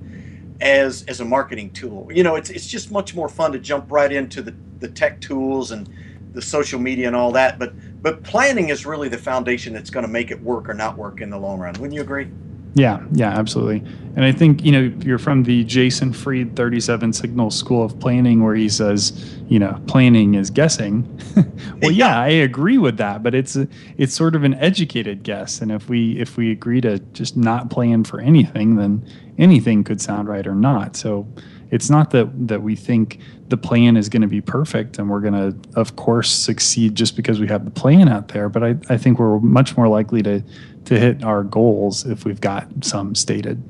as 0.62 1.04
as 1.04 1.20
a 1.20 1.26
marketing 1.26 1.72
tool. 1.72 2.08
You 2.12 2.24
know, 2.24 2.36
it's 2.36 2.50
it's 2.50 2.68
just 2.68 2.92
much 2.92 3.16
more 3.16 3.30
fun 3.30 3.52
to 3.54 3.60
jump 3.60 3.92
right 3.92 4.12
into 4.12 4.42
the, 4.42 4.56
the 4.80 4.90
tech 4.90 5.22
tools 5.22 5.72
and 5.72 5.90
the 6.34 6.42
social 6.42 6.80
media 6.80 7.08
and 7.08 7.16
all 7.16 7.32
that. 7.34 7.60
But 7.60 7.74
but 8.02 8.24
planning 8.24 8.70
is 8.70 8.86
really 8.86 9.10
the 9.10 9.18
foundation 9.18 9.74
that's 9.74 9.90
going 9.90 10.06
to 10.06 10.12
make 10.12 10.32
it 10.32 10.42
work 10.42 10.70
or 10.70 10.74
not 10.74 10.98
work 10.98 11.22
in 11.22 11.30
the 11.30 11.38
long 11.40 11.60
run. 11.60 11.80
Wouldn't 11.80 11.94
you 11.94 12.02
agree? 12.02 12.30
Yeah, 12.76 13.04
yeah, 13.12 13.30
absolutely. 13.30 13.84
And 14.16 14.26
I 14.26 14.32
think, 14.32 14.64
you 14.64 14.72
know, 14.72 14.92
you're 15.04 15.20
from 15.20 15.44
the 15.44 15.64
Jason 15.64 16.12
Fried 16.12 16.56
37 16.56 17.14
Signal 17.14 17.52
School 17.52 17.84
of 17.84 18.00
Planning 18.00 18.44
where 18.44 18.56
he 18.56 18.68
says, 18.68 19.36
you 19.48 19.60
know, 19.60 19.80
planning 19.88 20.36
is 20.36 20.50
guessing. 20.50 21.08
well, 21.82 21.92
yeah, 21.92 22.20
I 22.20 22.28
agree 22.28 22.78
with 22.80 22.98
that, 22.98 23.22
but 23.22 23.36
it's 23.36 23.58
it's 23.98 24.14
sort 24.14 24.36
of 24.36 24.44
an 24.44 24.56
educated 24.56 25.24
guess. 25.24 25.62
And 25.62 25.72
if 25.72 25.88
we 25.88 26.20
if 26.20 26.38
we 26.38 26.52
agree 26.52 26.82
to 26.82 27.00
just 27.14 27.38
not 27.38 27.70
plan 27.70 28.04
for 28.04 28.20
anything, 28.20 28.76
then 28.76 29.06
anything 29.38 29.84
could 29.84 30.02
sound 30.02 30.28
right 30.28 30.46
or 30.46 30.56
not. 30.56 30.96
So 30.96 31.28
it's 31.74 31.90
not 31.90 32.12
that 32.12 32.30
that 32.48 32.62
we 32.62 32.76
think 32.76 33.18
the 33.50 33.58
plan 33.58 33.98
is 33.98 34.08
going 34.08 34.22
to 34.22 34.28
be 34.28 34.42
perfect 34.42 35.00
and 35.00 35.10
we're 35.10 35.20
going 35.20 35.34
to 35.34 35.80
of 35.80 35.96
course 35.96 36.32
succeed 36.32 36.94
just 36.94 37.16
because 37.16 37.40
we 37.40 37.48
have 37.48 37.66
the 37.66 37.72
plan 37.72 38.08
out 38.08 38.28
there, 38.28 38.48
but 38.48 38.64
I, 38.64 38.76
I 38.90 38.98
think 38.98 39.18
we're 39.18 39.40
much 39.40 39.76
more 39.76 39.88
likely 39.88 40.22
to 40.22 40.44
to 40.86 41.00
hit 41.00 41.24
our 41.24 41.44
goals 41.44 42.06
if 42.06 42.26
we've 42.26 42.40
got 42.40 42.68
some 42.82 43.16
stated. 43.16 43.62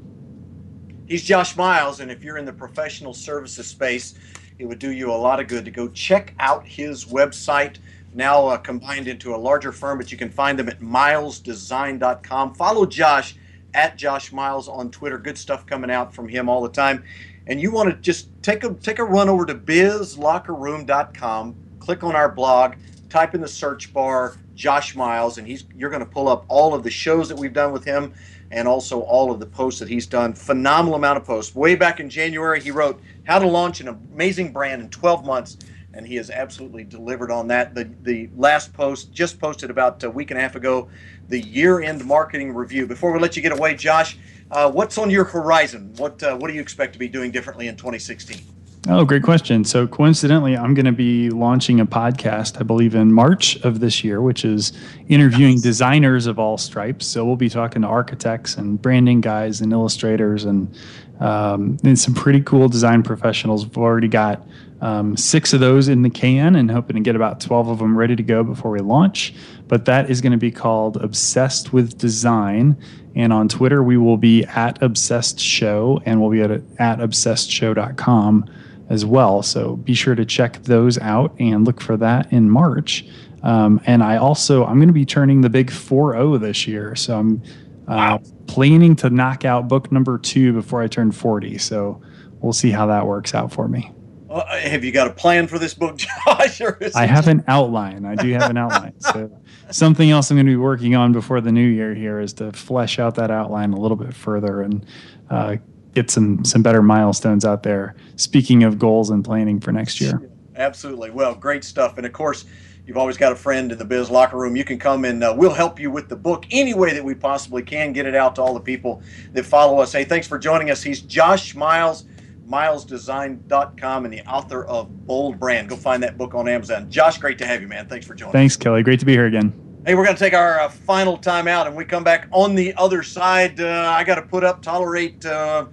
He's 1.08 1.24
Josh 1.24 1.56
Miles, 1.56 2.02
and 2.02 2.12
if 2.12 2.26
you're 2.26 2.38
in 2.38 2.44
the 2.44 2.54
professional 2.54 3.14
services 3.14 3.68
space, 3.68 4.16
it 4.60 4.66
would 4.66 4.80
do 4.80 4.92
you 4.92 5.10
a 5.10 5.16
lot 5.16 5.40
of 5.40 5.48
good 5.48 5.64
to 5.64 5.72
go 5.72 5.88
check 5.88 6.34
out 6.40 6.68
his 6.68 7.06
website. 7.06 7.78
Now 8.14 8.48
uh, 8.48 8.58
combined 8.58 9.08
into 9.08 9.34
a 9.34 9.38
larger 9.38 9.72
firm, 9.72 9.98
but 9.98 10.12
you 10.12 10.18
can 10.18 10.30
find 10.30 10.60
them 10.60 10.68
at 10.68 10.82
milesdesign.com. 10.82 12.56
Follow 12.56 12.86
Josh 12.86 13.36
at 13.74 13.98
Josh 13.98 14.32
Miles 14.34 14.68
on 14.68 14.92
Twitter. 14.92 15.18
Good 15.18 15.38
stuff 15.38 15.66
coming 15.66 15.90
out 15.90 16.14
from 16.14 16.28
him 16.28 16.50
all 16.50 16.62
the 16.62 16.70
time. 16.70 17.04
And 17.48 17.60
you 17.60 17.72
want 17.72 17.90
to 17.90 17.96
just 17.96 18.30
take 18.42 18.64
a 18.64 18.74
take 18.76 19.00
a 19.00 19.04
run 19.04 19.30
over 19.30 19.46
to 19.46 19.56
bizlockerroom.com, 19.56 21.56
click 21.80 22.04
on 22.04 22.16
our 22.16 22.30
blog, 22.30 22.76
type 23.10 23.36
in 23.36 23.42
the 23.42 23.48
search 23.48 23.94
bar 23.94 24.36
Josh 24.56 24.96
Miles, 24.96 25.38
and 25.38 25.48
he's 25.48 25.66
you're 25.76 25.90
going 25.90 26.04
to 26.04 26.10
pull 26.10 26.28
up 26.28 26.46
all 26.48 26.74
of 26.74 26.84
the 26.84 26.92
shows 26.92 27.30
that 27.30 27.38
we've 27.38 27.54
done 27.54 27.72
with 27.72 27.84
him, 27.84 28.14
and 28.52 28.68
also 28.68 29.02
all 29.02 29.32
of 29.32 29.40
the 29.40 29.46
posts 29.46 29.80
that 29.80 29.90
he's 29.90 30.06
done. 30.06 30.34
Phenomenal 30.34 30.96
amount 30.96 31.18
of 31.18 31.26
posts. 31.26 31.56
Way 31.56 31.76
back 31.76 32.00
in 32.00 32.10
January, 32.10 32.62
he 32.62 32.72
wrote 32.72 33.02
how 33.26 33.40
to 33.40 33.48
launch 33.48 33.82
an 33.82 33.88
amazing 33.88 34.54
brand 34.54 34.82
in 34.82 34.90
12 34.90 35.26
months, 35.26 35.58
and 35.94 36.08
he 36.08 36.16
has 36.16 36.30
absolutely 36.30 36.84
delivered 36.84 37.32
on 37.32 37.48
that. 37.48 37.76
The 37.76 37.90
the 38.02 38.30
last 38.36 38.74
post 38.74 39.14
just 39.14 39.40
posted 39.40 39.70
about 39.70 40.04
a 40.04 40.10
week 40.10 40.32
and 40.32 40.38
a 40.38 40.42
half 40.42 40.56
ago, 40.56 40.90
the 41.30 41.40
year-end 41.40 42.06
marketing 42.06 42.54
review. 42.54 42.88
Before 42.88 43.12
we 43.12 43.20
let 43.20 43.36
you 43.36 43.42
get 43.42 43.52
away, 43.52 43.76
Josh, 43.76 44.18
uh, 44.52 44.72
what's 44.72 44.98
on 44.98 45.10
your 45.10 45.26
horizon? 45.26 45.94
What 45.98 46.22
uh, 46.24 46.36
what 46.36 46.48
do 46.48 46.54
you 46.54 46.62
expect 46.62 46.94
to 46.94 47.00
be 47.00 47.08
doing 47.08 47.32
differently 47.32 47.68
in 47.68 47.76
2016? 47.76 48.42
Oh, 48.90 49.06
great 49.06 49.24
question. 49.24 49.64
So, 49.64 49.88
coincidentally, 49.88 50.58
I'm 50.58 50.74
going 50.74 50.86
to 50.86 50.92
be 50.92 51.30
launching 51.30 51.80
a 51.80 51.86
podcast, 51.86 52.60
I 52.60 52.64
believe, 52.64 52.96
in 52.96 53.14
March 53.14 53.56
of 53.64 53.80
this 53.80 54.04
year, 54.04 54.22
which 54.22 54.44
is 54.44 54.74
interviewing 55.08 55.54
nice. 55.54 55.62
designers 55.62 56.28
of 56.28 56.38
all 56.38 56.58
stripes. 56.58 57.08
So, 57.08 57.24
we'll 57.24 57.38
be 57.38 57.48
talking 57.48 57.84
to 57.84 57.88
architects 57.88 58.58
and 58.58 58.82
branding 58.82 59.22
guys 59.22 59.62
and 59.62 59.72
illustrators 59.72 60.44
and, 60.44 60.76
um, 61.22 61.78
and 61.86 61.98
some 61.98 62.14
pretty 62.14 62.42
cool 62.42 62.68
design 62.68 63.04
professionals. 63.04 63.66
We've 63.66 63.78
already 63.78 64.10
got 64.10 64.46
um, 64.84 65.16
six 65.16 65.54
of 65.54 65.62
those 65.62 65.88
in 65.88 66.02
the 66.02 66.10
can 66.10 66.58
and 66.58 66.70
hoping 66.70 66.98
to 66.98 67.02
get 67.02 67.16
about 67.16 67.40
12 67.40 67.70
of 67.70 67.80
them 67.80 67.98
ready 67.98 68.18
to 68.18 68.24
go 68.24 68.44
before 68.44 68.70
we 68.70 68.80
launch. 68.80 69.34
But 69.70 69.86
that 69.86 70.10
is 70.10 70.20
going 70.20 70.34
to 70.34 70.38
be 70.38 70.52
called 70.52 70.98
Obsessed 70.98 71.72
with 71.72 71.98
Design. 71.98 72.76
And 73.16 73.32
on 73.32 73.48
Twitter, 73.48 73.82
we 73.82 73.96
will 73.96 74.18
be 74.18 74.44
at 74.44 74.82
Obsessed 74.84 75.40
Show 75.40 76.02
and 76.06 76.20
we'll 76.20 76.32
be 76.32 76.42
at, 76.42 76.52
at 76.52 77.00
obsessedshow.com 77.00 78.46
as 78.90 79.06
well. 79.06 79.42
So 79.42 79.78
be 79.78 79.94
sure 79.94 80.16
to 80.16 80.26
check 80.26 80.62
those 80.64 80.98
out 80.98 81.34
and 81.40 81.66
look 81.66 81.80
for 81.80 81.96
that 81.96 82.34
in 82.34 82.50
March. 82.50 83.06
Um, 83.42 83.80
and 83.86 84.04
I 84.04 84.18
also 84.18 84.66
I'm 84.66 84.80
going 84.80 84.88
to 84.88 84.94
be 84.94 85.06
turning 85.06 85.40
the 85.40 85.50
big 85.50 85.72
4-0 85.72 86.42
this 86.42 86.68
year, 86.68 86.96
so 86.96 87.20
I'm 87.20 87.42
uh, 87.88 88.20
wow. 88.20 88.22
planning 88.48 88.96
to 88.98 89.10
knock 89.10 89.46
out 89.46 89.70
book 89.70 89.94
number 89.94 90.18
two 90.18 90.52
before 90.52 90.82
I 90.82 90.88
turn 90.88 91.12
40. 91.14 91.58
So 91.58 92.02
we'll 92.42 92.54
see 92.54 92.72
how 92.72 92.86
that 92.88 93.06
works 93.06 93.34
out 93.34 93.52
for 93.52 93.68
me. 93.70 93.92
Uh, 94.34 94.58
have 94.58 94.84
you 94.84 94.92
got 94.92 95.06
a 95.06 95.12
plan 95.12 95.46
for 95.46 95.60
this 95.60 95.76
book, 95.76 95.98
Josh? 96.26 96.60
I 96.96 97.06
have 97.06 97.28
an 97.28 97.44
outline. 97.48 98.04
I 98.04 98.16
do 98.16 98.32
have 98.34 98.50
an 98.50 98.58
outline. 98.58 99.00
So 99.00 99.32
something 99.72 100.10
else 100.10 100.32
I'm 100.32 100.38
going 100.38 100.48
to 100.48 100.52
be 100.52 100.56
working 100.56 100.96
on 100.96 101.14
before 101.14 101.40
the 101.40 101.52
new 101.52 101.68
year 101.68 101.94
here 101.94 102.20
is 102.20 102.34
to 102.34 102.52
flesh 102.52 102.98
out 102.98 103.14
that 103.16 103.30
outline 103.30 103.74
a 103.74 103.80
little 103.80 103.98
bit 103.98 104.14
further 104.16 104.62
and 104.62 104.86
uh, 105.30 105.58
get 105.94 106.10
some 106.10 106.44
some 106.44 106.64
better 106.64 106.82
milestones 106.82 107.46
out 107.46 107.62
there. 107.62 107.96
Speaking 108.16 108.64
of 108.64 108.80
goals 108.80 109.12
and 109.12 109.24
planning 109.24 109.60
for 109.60 109.72
next 109.72 110.02
year. 110.02 110.28
Absolutely. 110.56 111.12
Well, 111.12 111.36
great 111.36 111.64
stuff. 111.64 111.98
And 111.98 112.06
of 112.06 112.14
course, 112.14 112.46
you've 112.88 112.98
always 112.98 113.18
got 113.18 113.32
a 113.32 113.36
friend 113.36 113.72
in 113.72 113.78
the 113.78 113.86
biz 113.86 114.10
locker 114.10 114.38
room. 114.38 114.56
You 114.56 114.64
can 114.64 114.80
come 114.80 115.06
and 115.06 115.24
uh, 115.24 115.34
we'll 115.38 115.54
help 115.54 115.80
you 115.80 115.92
with 115.92 116.10
the 116.10 116.16
book 116.16 116.46
any 116.50 116.74
way 116.74 116.94
that 116.94 117.04
we 117.04 117.14
possibly 117.14 117.62
can. 117.62 117.94
Get 117.94 118.08
it 118.08 118.16
out 118.16 118.36
to 118.36 118.42
all 118.42 118.56
the 118.56 118.60
people 118.60 119.04
that 119.34 119.46
follow 119.46 119.80
us. 119.80 119.92
Hey, 119.92 120.06
thanks 120.06 120.28
for 120.28 120.40
joining 120.40 120.72
us. 120.72 120.82
He's 120.82 121.02
Josh 121.02 121.54
Miles, 121.54 122.06
milesdesign.com, 122.50 124.06
and 124.06 124.14
the 124.14 124.22
author 124.22 124.66
of 124.66 125.06
Bold 125.06 125.40
Brand. 125.40 125.70
Go 125.70 125.76
find 125.76 126.02
that 126.04 126.18
book 126.18 126.34
on 126.34 126.48
Amazon. 126.48 126.90
Josh, 126.90 127.18
great 127.18 127.38
to 127.40 127.46
have 127.46 127.62
you, 127.62 127.68
man. 127.68 127.88
Thanks 127.88 128.06
for 128.06 128.16
joining. 128.16 128.34
Thanks, 128.34 128.56
Kelly. 128.56 128.84
Great 128.84 129.00
to 129.00 129.06
be 129.06 129.14
here 129.14 129.26
again. 129.26 129.54
Hey, 129.86 129.96
we're 129.96 130.06
going 130.06 130.16
to 130.16 130.24
take 130.24 130.34
our 130.34 130.62
uh, 130.62 130.70
final 130.70 131.18
time 131.18 131.48
out, 131.48 131.68
and 131.68 131.76
we 131.76 131.84
come 131.84 132.04
back 132.04 132.28
on 132.32 132.56
the 132.56 132.74
other 132.76 133.04
side. 133.04 133.60
Uh, 133.60 133.94
I 133.96 134.04
got 134.04 134.16
to 134.16 134.22
put 134.22 134.44
up, 134.44 134.62
tolerate 134.62 135.26
uh, 135.26 135.66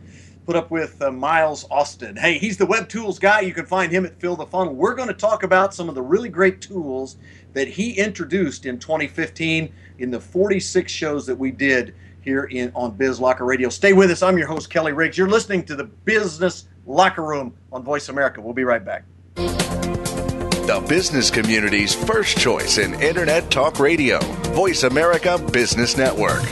put 0.47 0.57
up 0.57 0.73
with 0.73 1.01
uh, 1.01 1.13
Miles 1.13 1.65
Austin. 1.71 2.17
Hey, 2.17 2.37
he's 2.37 2.57
the 2.57 2.67
web 2.67 2.89
tools 2.89 3.21
guy. 3.21 3.41
You 3.41 3.55
can 3.55 3.67
find 3.67 3.93
him 3.93 4.05
at 4.05 4.19
Fill 4.19 4.35
the 4.35 4.47
Funnel. 4.47 4.75
We're 4.75 4.97
going 4.97 5.07
to 5.07 5.15
talk 5.15 5.45
about 5.45 5.73
some 5.73 5.89
of 5.89 5.95
the 5.95 6.03
really 6.03 6.29
great 6.29 6.61
tools 6.61 7.19
that 7.53 7.69
he 7.69 7.93
introduced 7.93 8.67
in 8.67 8.81
2015 8.81 9.73
in 9.99 10.11
the 10.11 10.19
46 10.19 10.91
shows 10.91 11.25
that 11.27 11.37
we 11.37 11.53
did 11.53 11.95
here 12.23 12.45
in 12.45 12.73
on 12.75 12.93
Biz 12.93 13.21
Locker 13.21 13.45
Radio. 13.45 13.69
Stay 13.69 13.93
with 13.93 14.11
us. 14.11 14.23
I'm 14.23 14.39
your 14.39 14.49
host 14.49 14.71
Kelly 14.71 14.93
Riggs. 14.93 15.17
You're 15.17 15.29
listening 15.29 15.65
to 15.65 15.77
the 15.77 15.85
Business 15.85 16.67
Locker 16.87 17.23
Room 17.23 17.55
on 17.73 17.83
Voice 17.83 18.09
America. 18.09 18.41
We'll 18.41 18.55
be 18.55 18.65
right 18.65 18.85
back. 18.85 19.05
The 19.35 20.85
business 20.89 21.31
community's 21.31 21.95
first 21.95 22.39
choice 22.39 22.79
in 22.79 22.95
Internet 23.01 23.51
Talk 23.51 23.81
Radio, 23.81 24.21
Voice 24.53 24.85
America 24.85 25.39
Business 25.53 25.97
Network. 25.97 26.43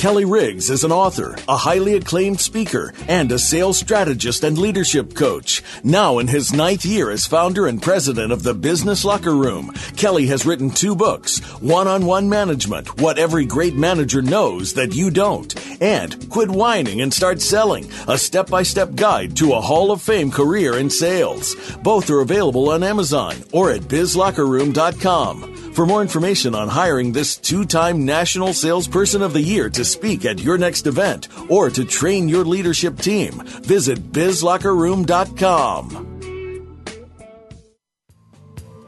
Kelly 0.00 0.24
Riggs 0.24 0.70
is 0.70 0.82
an 0.82 0.92
author, 0.92 1.36
a 1.46 1.58
highly 1.58 1.94
acclaimed 1.94 2.40
speaker, 2.40 2.94
and 3.06 3.30
a 3.30 3.38
sales 3.38 3.78
strategist 3.78 4.42
and 4.44 4.56
leadership 4.56 5.14
coach. 5.14 5.62
Now 5.84 6.20
in 6.20 6.26
his 6.26 6.54
ninth 6.54 6.86
year 6.86 7.10
as 7.10 7.26
founder 7.26 7.66
and 7.66 7.82
president 7.82 8.32
of 8.32 8.42
the 8.42 8.54
Business 8.54 9.04
Locker 9.04 9.36
Room, 9.36 9.70
Kelly 9.98 10.24
has 10.28 10.46
written 10.46 10.70
two 10.70 10.96
books 10.96 11.40
One 11.60 11.86
on 11.86 12.06
One 12.06 12.30
Management 12.30 12.98
What 12.98 13.18
Every 13.18 13.44
Great 13.44 13.74
Manager 13.74 14.22
Knows 14.22 14.72
That 14.72 14.94
You 14.94 15.10
Don't, 15.10 15.54
and 15.82 16.30
Quit 16.30 16.48
Whining 16.48 17.02
and 17.02 17.12
Start 17.12 17.42
Selling 17.42 17.86
A 18.08 18.16
Step 18.16 18.48
by 18.48 18.62
Step 18.62 18.94
Guide 18.94 19.36
to 19.36 19.52
a 19.52 19.60
Hall 19.60 19.92
of 19.92 20.00
Fame 20.00 20.30
Career 20.30 20.78
in 20.78 20.88
Sales. 20.88 21.54
Both 21.82 22.08
are 22.08 22.22
available 22.22 22.70
on 22.70 22.82
Amazon 22.82 23.36
or 23.52 23.70
at 23.70 23.82
bizlockerroom.com. 23.82 25.50
For 25.74 25.86
more 25.86 26.02
information 26.02 26.54
on 26.54 26.68
hiring 26.68 27.12
this 27.12 27.36
two 27.36 27.64
time 27.64 28.04
National 28.04 28.52
Salesperson 28.52 29.22
of 29.22 29.32
the 29.32 29.40
Year 29.40 29.70
to 29.70 29.84
speak 29.90 30.24
at 30.24 30.40
your 30.40 30.58
next 30.58 30.86
event 30.86 31.28
or 31.48 31.70
to 31.70 31.84
train 31.84 32.28
your 32.28 32.44
leadership 32.44 32.98
team, 32.98 33.42
visit 33.44 34.12
bizlockerroom.com. 34.12 36.06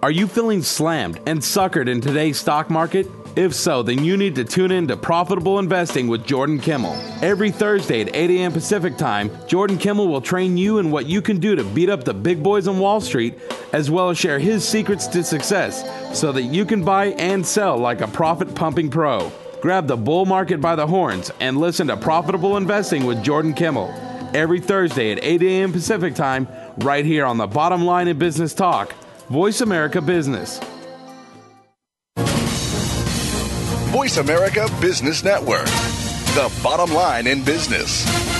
Are 0.03 0.11
you 0.11 0.27
feeling 0.27 0.63
slammed 0.63 1.21
and 1.27 1.39
suckered 1.39 1.89
in 1.89 2.01
today's 2.01 2.37
stock 2.37 2.69
market? 2.69 3.07
If 3.37 3.55
so, 3.55 3.83
then 3.83 4.05
you 4.05 4.17
need 4.17 4.35
to 4.35 4.45
tune 4.45 4.71
in 4.71 4.89
to 4.89 4.97
Profitable 4.97 5.59
Investing 5.59 6.09
with 6.09 6.27
Jordan 6.27 6.59
Kimmel. 6.59 6.93
Every 7.23 7.51
Thursday 7.51 8.03
at 8.03 8.15
8 8.15 8.31
a.m. 8.31 8.53
Pacific 8.53 8.99
Time, 8.99 9.31
Jordan 9.47 9.79
Kimmel 9.79 10.09
will 10.09 10.21
train 10.21 10.57
you 10.59 10.79
in 10.79 10.91
what 10.91 11.07
you 11.07 11.23
can 11.23 11.39
do 11.39 11.55
to 11.55 11.65
beat 11.65 11.89
up 11.89 12.05
the 12.05 12.13
big 12.13 12.43
boys 12.43 12.69
on 12.69 12.79
Wall 12.79 13.01
Street, 13.01 13.39
as 13.73 13.91
well 13.91 14.11
as 14.11 14.19
share 14.19 14.39
his 14.39 14.69
secrets 14.69 15.07
to 15.07 15.25
success 15.25 15.83
so 16.19 16.31
that 16.33 16.43
you 16.43 16.67
can 16.67 16.85
buy 16.85 17.07
and 17.07 17.47
sell 17.47 17.79
like 17.79 18.03
a 18.03 18.09
profit 18.09 18.55
pumping 18.55 18.91
pro. 18.91 19.33
Grab 19.63 19.87
the 19.87 19.97
bull 19.97 20.27
market 20.27 20.61
by 20.61 20.75
the 20.75 20.89
horns 20.89 21.31
and 21.39 21.57
listen 21.57 21.87
to 21.87 21.97
Profitable 21.97 22.57
Investing 22.57 23.07
with 23.07 23.23
Jordan 23.23 23.55
Kimmel. 23.55 23.95
Every 24.35 24.59
Thursday 24.59 25.13
at 25.13 25.23
8 25.23 25.41
a.m. 25.41 25.71
Pacific 25.71 26.17
Time, 26.17 26.49
right 26.79 27.05
here 27.05 27.25
on 27.25 27.37
the 27.37 27.47
bottom 27.47 27.85
line 27.85 28.09
in 28.09 28.19
business 28.19 28.55
talk, 28.55 28.93
Voice 29.31 29.61
America 29.61 30.01
Business. 30.01 30.59
Voice 33.93 34.17
America 34.17 34.69
Business 34.81 35.23
Network, 35.23 35.67
the 35.67 36.53
bottom 36.61 36.93
line 36.93 37.29
in 37.29 37.45
business. 37.45 38.32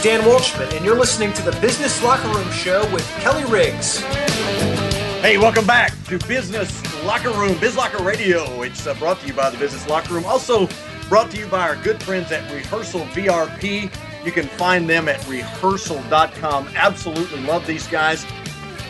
Is 0.00 0.04
Dan 0.04 0.20
Walshman, 0.20 0.74
and 0.74 0.84
you're 0.84 0.98
listening 0.98 1.32
to 1.34 1.42
the 1.42 1.52
Business 1.60 2.02
Locker 2.02 2.28
Room 2.28 2.50
Show 2.52 2.80
with 2.92 3.06
Kelly 3.18 3.44
Riggs. 3.44 3.98
Hey, 5.20 5.38
welcome 5.38 5.66
back 5.66 5.92
to 6.04 6.18
Business 6.26 6.82
Locker 7.04 7.30
Room, 7.30 7.58
Biz 7.58 7.76
Locker 7.76 8.02
Radio. 8.02 8.62
It's 8.62 8.86
uh, 8.86 8.94
brought 8.94 9.20
to 9.20 9.26
you 9.26 9.34
by 9.34 9.50
the 9.50 9.58
Business 9.58 9.88
Locker 9.88 10.14
Room. 10.14 10.24
Also 10.24 10.68
brought 11.08 11.30
to 11.32 11.38
you 11.38 11.46
by 11.46 11.68
our 11.68 11.76
good 11.76 12.02
friends 12.02 12.32
at 12.32 12.50
Rehearsal 12.52 13.00
VRP. 13.06 13.92
You 14.24 14.32
can 14.32 14.46
find 14.46 14.88
them 14.88 15.08
at 15.08 15.26
rehearsal.com. 15.26 16.68
Absolutely 16.74 17.40
love 17.42 17.66
these 17.66 17.86
guys. 17.88 18.24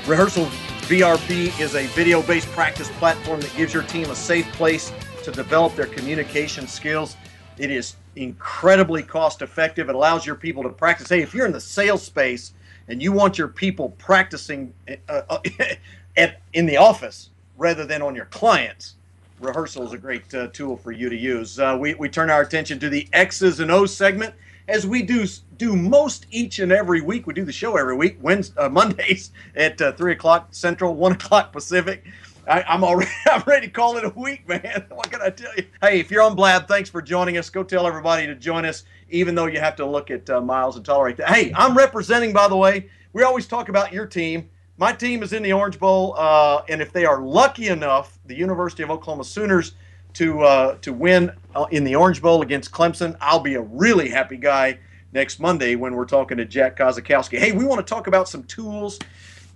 Rehearsal 0.06 0.46
VRP 0.86 1.58
is 1.60 1.74
a 1.74 1.86
video 1.88 2.22
based 2.22 2.48
practice 2.48 2.90
platform 2.98 3.40
that 3.40 3.54
gives 3.56 3.74
your 3.74 3.84
team 3.84 4.10
a 4.10 4.16
safe 4.16 4.50
place 4.52 4.92
to 5.24 5.30
develop 5.30 5.74
their 5.76 5.86
communication 5.86 6.66
skills. 6.66 7.16
It 7.58 7.70
is 7.70 7.96
incredibly 8.16 9.02
cost 9.02 9.42
effective. 9.42 9.88
It 9.88 9.94
allows 9.94 10.26
your 10.26 10.34
people 10.34 10.62
to 10.62 10.68
practice. 10.68 11.08
Hey, 11.08 11.22
if 11.22 11.34
you're 11.34 11.46
in 11.46 11.52
the 11.52 11.60
sales 11.60 12.02
space 12.02 12.52
and 12.88 13.02
you 13.02 13.12
want 13.12 13.38
your 13.38 13.48
people 13.48 13.90
practicing 13.98 14.72
uh, 15.08 15.22
uh, 15.28 15.38
at, 16.16 16.40
in 16.52 16.66
the 16.66 16.76
office 16.76 17.30
rather 17.56 17.84
than 17.84 18.02
on 18.02 18.14
your 18.14 18.26
clients, 18.26 18.94
rehearsal 19.40 19.86
is 19.86 19.92
a 19.92 19.98
great 19.98 20.32
uh, 20.34 20.48
tool 20.48 20.76
for 20.76 20.92
you 20.92 21.08
to 21.08 21.16
use. 21.16 21.58
Uh, 21.58 21.76
we, 21.78 21.94
we 21.94 22.08
turn 22.08 22.30
our 22.30 22.42
attention 22.42 22.78
to 22.80 22.88
the 22.88 23.08
X's 23.12 23.60
and 23.60 23.70
O's 23.70 23.94
segment 23.94 24.34
as 24.68 24.86
we 24.86 25.02
do 25.02 25.26
do 25.56 25.76
most 25.76 26.26
each 26.30 26.58
and 26.60 26.72
every 26.72 27.00
week. 27.00 27.26
We 27.26 27.34
do 27.34 27.44
the 27.44 27.52
show 27.52 27.76
every 27.76 27.96
week, 27.96 28.18
Wednesday, 28.22 28.60
uh, 28.60 28.68
Mondays 28.68 29.32
at 29.56 29.80
uh, 29.80 29.92
three 29.92 30.12
o'clock 30.12 30.48
Central, 30.52 30.94
one 30.94 31.12
o'clock 31.12 31.52
Pacific. 31.52 32.04
I, 32.50 32.74
am 32.74 32.82
already 32.82 33.10
I'm 33.30 33.42
ready 33.46 33.68
to 33.68 33.72
call 33.72 33.96
it 33.96 34.04
a 34.04 34.08
week, 34.10 34.46
man. 34.48 34.86
What 34.90 35.10
can 35.10 35.22
I 35.22 35.30
tell 35.30 35.54
you? 35.56 35.64
Hey, 35.80 36.00
if 36.00 36.10
you're 36.10 36.22
on 36.22 36.34
Blab, 36.34 36.66
thanks 36.66 36.90
for 36.90 37.00
joining 37.00 37.38
us. 37.38 37.48
Go 37.48 37.62
tell 37.62 37.86
everybody 37.86 38.26
to 38.26 38.34
join 38.34 38.64
us, 38.64 38.84
even 39.08 39.34
though 39.34 39.46
you 39.46 39.60
have 39.60 39.76
to 39.76 39.86
look 39.86 40.10
at 40.10 40.28
uh, 40.28 40.40
Miles 40.40 40.76
and 40.76 40.84
tolerate 40.84 41.16
that. 41.18 41.28
Hey, 41.28 41.52
I'm 41.54 41.76
representing, 41.76 42.32
by 42.32 42.48
the 42.48 42.56
way. 42.56 42.90
We 43.12 43.22
always 43.22 43.46
talk 43.46 43.68
about 43.68 43.92
your 43.92 44.04
team. 44.04 44.50
My 44.78 44.92
team 44.92 45.22
is 45.22 45.32
in 45.32 45.42
the 45.44 45.52
Orange 45.52 45.78
Bowl, 45.78 46.14
uh, 46.18 46.62
and 46.68 46.82
if 46.82 46.92
they 46.92 47.04
are 47.04 47.22
lucky 47.22 47.68
enough, 47.68 48.18
the 48.26 48.34
University 48.34 48.82
of 48.82 48.90
Oklahoma 48.90 49.24
Sooners 49.24 49.74
to 50.14 50.40
uh, 50.40 50.76
to 50.78 50.92
win 50.92 51.32
uh, 51.54 51.66
in 51.70 51.84
the 51.84 51.94
Orange 51.94 52.20
Bowl 52.20 52.42
against 52.42 52.72
Clemson, 52.72 53.16
I'll 53.20 53.40
be 53.40 53.54
a 53.54 53.62
really 53.62 54.08
happy 54.08 54.36
guy 54.36 54.78
next 55.12 55.38
Monday 55.38 55.76
when 55.76 55.94
we're 55.94 56.04
talking 56.04 56.36
to 56.38 56.44
Jack 56.44 56.76
Kosakowski. 56.76 57.38
Hey, 57.38 57.52
we 57.52 57.64
want 57.64 57.84
to 57.84 57.88
talk 57.88 58.06
about 58.06 58.28
some 58.28 58.42
tools 58.44 58.98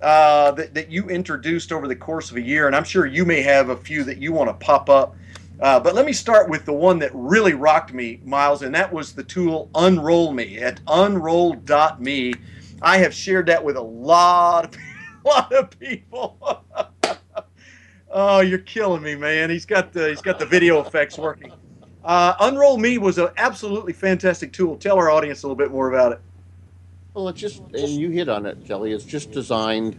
uh, 0.05 0.51
that, 0.51 0.75
that 0.75 0.91
you 0.91 1.09
introduced 1.09 1.73
over 1.73 1.89
the 1.89 1.97
course 1.97 2.31
of 2.31 2.37
a 2.37 2.41
year, 2.41 2.67
and 2.67 2.77
I'm 2.77 2.85
sure 2.85 3.07
you 3.07 3.25
may 3.25 3.41
have 3.41 3.71
a 3.71 3.77
few 3.77 4.05
that 4.05 4.19
you 4.19 4.33
want 4.33 4.51
to 4.51 4.55
pop 4.55 4.91
up. 4.91 5.17
Uh, 5.61 5.81
but 5.81 5.95
let 5.95 6.05
me 6.05 6.13
start 6.13 6.51
with 6.51 6.67
the 6.67 6.73
one 6.73 6.99
that 6.99 7.11
really 7.15 7.55
rocked 7.55 7.95
me, 7.95 8.21
Miles, 8.23 8.61
and 8.61 8.75
that 8.75 8.93
was 8.93 9.15
the 9.15 9.23
tool 9.23 9.71
Unroll 9.75 10.33
Me 10.33 10.59
at 10.59 10.79
unroll.me. 10.89 12.35
I 12.83 12.99
have 12.99 13.15
shared 13.15 13.47
that 13.47 13.65
with 13.65 13.77
a 13.77 13.83
lot 13.83 14.67
of, 14.67 14.81
a 15.25 15.29
lot 15.29 15.53
of 15.55 15.71
people. 15.79 16.63
oh, 18.11 18.41
you're 18.41 18.59
killing 18.59 19.03
me, 19.03 19.17
man. 19.17 19.49
He's 19.49 19.65
got 19.65 19.93
the 19.95 20.11
he's 20.11 20.21
got 20.21 20.39
the 20.39 20.45
video 20.45 20.81
effects 20.81 21.17
working. 21.17 21.53
Uh, 22.05 22.35
Unroll 22.41 22.77
Me 22.77 22.99
was 22.99 23.17
an 23.17 23.29
absolutely 23.39 23.95
fantastic 23.95 24.53
tool. 24.53 24.77
Tell 24.77 24.99
our 24.99 25.11
audience 25.11 25.45
a 25.45 25.47
little 25.47 25.57
bit 25.57 25.71
more 25.71 25.89
about 25.89 26.13
it. 26.13 26.21
Well, 27.15 27.29
it's 27.29 27.41
just, 27.41 27.63
and 27.73 27.91
you 27.91 28.11
hit 28.11 28.29
on 28.29 28.45
it, 28.45 28.67
Kelly. 28.67 28.91
It's 28.91 29.05
just 29.05 29.31
designed 29.31 29.97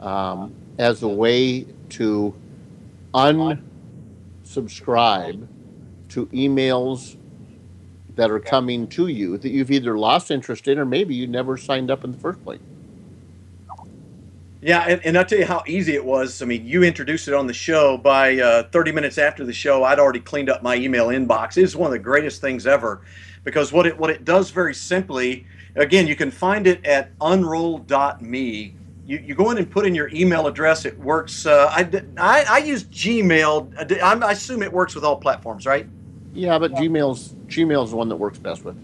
um, 0.00 0.54
as 0.78 1.02
a 1.02 1.08
way 1.08 1.66
to 1.90 2.34
unsubscribe 3.12 5.46
to 6.08 6.26
emails 6.26 7.16
that 8.14 8.30
are 8.30 8.40
coming 8.40 8.88
to 8.88 9.08
you 9.08 9.36
that 9.36 9.50
you've 9.50 9.70
either 9.70 9.98
lost 9.98 10.30
interest 10.30 10.66
in 10.66 10.78
or 10.78 10.86
maybe 10.86 11.14
you 11.14 11.26
never 11.26 11.58
signed 11.58 11.90
up 11.90 12.04
in 12.04 12.12
the 12.12 12.18
first 12.18 12.42
place. 12.42 12.60
Yeah, 14.62 14.80
and, 14.88 15.04
and 15.04 15.18
I'll 15.18 15.26
tell 15.26 15.38
you 15.38 15.44
how 15.44 15.62
easy 15.66 15.94
it 15.94 16.04
was. 16.04 16.40
I 16.40 16.46
mean, 16.46 16.66
you 16.66 16.82
introduced 16.82 17.28
it 17.28 17.34
on 17.34 17.46
the 17.46 17.52
show. 17.52 17.98
By 17.98 18.38
uh, 18.38 18.62
30 18.70 18.92
minutes 18.92 19.18
after 19.18 19.44
the 19.44 19.52
show, 19.52 19.84
I'd 19.84 19.98
already 19.98 20.20
cleaned 20.20 20.48
up 20.48 20.62
my 20.62 20.76
email 20.76 21.08
inbox. 21.08 21.58
It 21.58 21.64
is 21.64 21.76
one 21.76 21.88
of 21.88 21.92
the 21.92 21.98
greatest 21.98 22.40
things 22.40 22.66
ever 22.66 23.02
because 23.44 23.72
what 23.72 23.86
it 23.86 23.98
what 23.98 24.10
it 24.10 24.24
does 24.24 24.50
very 24.50 24.74
simply, 24.74 25.46
again, 25.76 26.06
you 26.06 26.16
can 26.16 26.30
find 26.30 26.66
it 26.66 26.84
at 26.84 27.10
unroll.me. 27.20 28.74
You, 29.06 29.18
you 29.18 29.34
go 29.34 29.50
in 29.50 29.58
and 29.58 29.70
put 29.70 29.86
in 29.86 29.94
your 29.94 30.08
email 30.08 30.46
address. 30.48 30.84
It 30.84 30.98
works. 30.98 31.46
Uh, 31.46 31.70
I, 31.70 31.88
I, 32.16 32.44
I 32.48 32.58
use 32.58 32.84
Gmail. 32.84 34.02
I, 34.02 34.26
I 34.26 34.32
assume 34.32 34.62
it 34.62 34.72
works 34.72 34.94
with 34.94 35.04
all 35.04 35.16
platforms, 35.16 35.64
right? 35.64 35.86
Yeah, 36.34 36.58
but 36.58 36.72
Gmail's 36.72 37.34
Gmail's 37.46 37.90
the 37.90 37.96
one 37.96 38.08
that 38.08 38.16
works 38.16 38.38
best 38.38 38.64
with. 38.64 38.76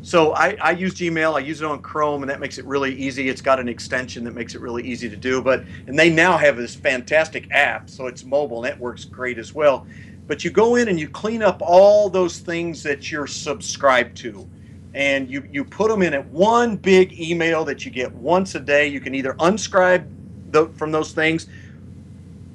So 0.00 0.32
I, 0.32 0.56
I, 0.60 0.70
use 0.70 0.94
Gmail. 0.94 1.34
I 1.34 1.40
use 1.40 1.60
it 1.60 1.66
on 1.66 1.82
Chrome, 1.82 2.22
and 2.22 2.30
that 2.30 2.40
makes 2.40 2.56
it 2.56 2.64
really 2.64 2.94
easy. 2.94 3.28
It's 3.28 3.42
got 3.42 3.58
an 3.58 3.68
extension 3.68 4.24
that 4.24 4.34
makes 4.34 4.54
it 4.54 4.60
really 4.60 4.82
easy 4.84 5.10
to 5.10 5.16
do. 5.16 5.42
But 5.42 5.64
and 5.86 5.98
they 5.98 6.08
now 6.08 6.38
have 6.38 6.56
this 6.56 6.74
fantastic 6.74 7.50
app, 7.50 7.90
so 7.90 8.06
it's 8.06 8.24
mobile 8.24 8.64
and 8.64 8.72
it 8.72 8.80
works 8.80 9.04
great 9.04 9.38
as 9.38 9.52
well. 9.52 9.86
But 10.26 10.44
you 10.44 10.50
go 10.50 10.76
in 10.76 10.88
and 10.88 11.00
you 11.00 11.08
clean 11.08 11.42
up 11.42 11.60
all 11.60 12.08
those 12.08 12.38
things 12.38 12.82
that 12.84 13.10
you're 13.10 13.26
subscribed 13.26 14.16
to, 14.18 14.48
and 14.94 15.30
you 15.30 15.46
you 15.50 15.64
put 15.64 15.88
them 15.88 16.02
in 16.02 16.14
at 16.14 16.26
one 16.26 16.76
big 16.76 17.18
email 17.18 17.64
that 17.64 17.84
you 17.84 17.90
get 17.90 18.12
once 18.14 18.54
a 18.54 18.60
day. 18.60 18.88
You 18.88 19.00
can 19.00 19.14
either 19.14 19.34
unscribe 19.34 20.08
the, 20.50 20.68
from 20.70 20.92
those 20.92 21.12
things 21.12 21.46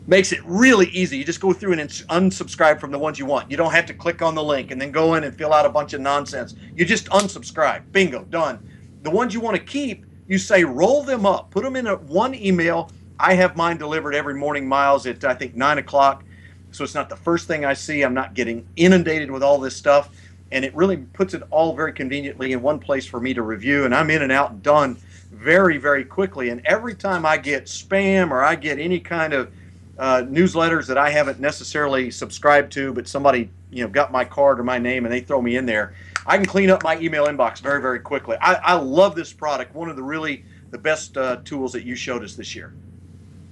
makes 0.07 0.31
it 0.31 0.39
really 0.43 0.87
easy. 0.87 1.17
You 1.17 1.23
just 1.23 1.39
go 1.39 1.53
through 1.53 1.73
and 1.73 1.89
unsubscribe 1.89 2.79
from 2.79 2.91
the 2.91 2.99
ones 2.99 3.17
you 3.17 3.25
want. 3.25 3.49
You 3.49 3.57
don't 3.57 3.71
have 3.71 3.85
to 3.87 3.93
click 3.93 4.21
on 4.21 4.35
the 4.35 4.43
link 4.43 4.71
and 4.71 4.79
then 4.79 4.91
go 4.91 5.15
in 5.15 5.23
and 5.23 5.35
fill 5.35 5.53
out 5.53 5.65
a 5.65 5.69
bunch 5.69 5.93
of 5.93 6.01
nonsense. 6.01 6.55
You 6.75 6.85
just 6.85 7.07
unsubscribe. 7.07 7.91
Bingo, 7.91 8.23
done. 8.25 8.67
The 9.03 9.09
ones 9.09 9.33
you 9.33 9.39
want 9.39 9.55
to 9.55 9.63
keep, 9.63 10.05
you 10.27 10.37
say 10.37 10.63
roll 10.63 11.03
them 11.03 11.25
up, 11.25 11.51
put 11.51 11.63
them 11.63 11.75
in 11.75 11.87
a 11.87 11.95
one 11.95 12.35
email. 12.35 12.91
I 13.19 13.35
have 13.35 13.55
mine 13.55 13.77
delivered 13.77 14.15
every 14.15 14.33
morning, 14.33 14.67
Miles, 14.67 15.05
at 15.05 15.23
I 15.23 15.33
think 15.33 15.55
nine 15.55 15.77
o'clock. 15.77 16.23
So 16.71 16.83
it's 16.83 16.95
not 16.95 17.07
the 17.07 17.15
first 17.15 17.47
thing 17.47 17.65
I 17.65 17.73
see. 17.73 18.01
I'm 18.01 18.15
not 18.15 18.33
getting 18.33 18.67
inundated 18.75 19.29
with 19.29 19.43
all 19.43 19.59
this 19.59 19.75
stuff. 19.75 20.09
And 20.53 20.63
it 20.63 20.73
really 20.75 20.97
puts 20.97 21.33
it 21.33 21.43
all 21.49 21.75
very 21.75 21.91
conveniently 21.91 22.53
in 22.53 22.61
one 22.61 22.79
place 22.79 23.05
for 23.05 23.19
me 23.19 23.33
to 23.33 23.41
review. 23.41 23.85
And 23.85 23.93
I'm 23.93 24.09
in 24.09 24.21
and 24.21 24.31
out 24.31 24.51
and 24.51 24.63
done 24.63 24.97
very, 25.31 25.77
very 25.77 26.05
quickly. 26.05 26.49
And 26.49 26.65
every 26.65 26.93
time 26.95 27.25
I 27.25 27.37
get 27.37 27.65
spam 27.65 28.31
or 28.31 28.43
I 28.43 28.55
get 28.55 28.79
any 28.79 28.99
kind 28.99 29.33
of 29.33 29.51
uh, 29.97 30.23
newsletters 30.27 30.87
that 30.87 30.97
I 30.97 31.09
haven't 31.09 31.39
necessarily 31.39 32.11
subscribed 32.11 32.71
to, 32.73 32.93
but 32.93 33.07
somebody 33.07 33.49
you 33.71 33.83
know 33.83 33.89
got 33.89 34.11
my 34.11 34.23
card 34.23 34.59
or 34.59 34.63
my 34.63 34.77
name 34.77 35.05
and 35.05 35.13
they 35.13 35.21
throw 35.21 35.41
me 35.41 35.57
in 35.57 35.65
there. 35.65 35.93
I 36.25 36.37
can 36.37 36.45
clean 36.45 36.69
up 36.69 36.83
my 36.83 36.97
email 36.99 37.25
inbox 37.25 37.59
very, 37.59 37.81
very 37.81 37.99
quickly. 37.99 38.37
I, 38.39 38.53
I 38.53 38.73
love 38.75 39.15
this 39.15 39.33
product. 39.33 39.75
One 39.75 39.89
of 39.89 39.95
the 39.95 40.03
really 40.03 40.45
the 40.71 40.77
best 40.77 41.17
uh, 41.17 41.37
tools 41.43 41.73
that 41.73 41.83
you 41.83 41.95
showed 41.95 42.23
us 42.23 42.35
this 42.35 42.55
year. 42.55 42.73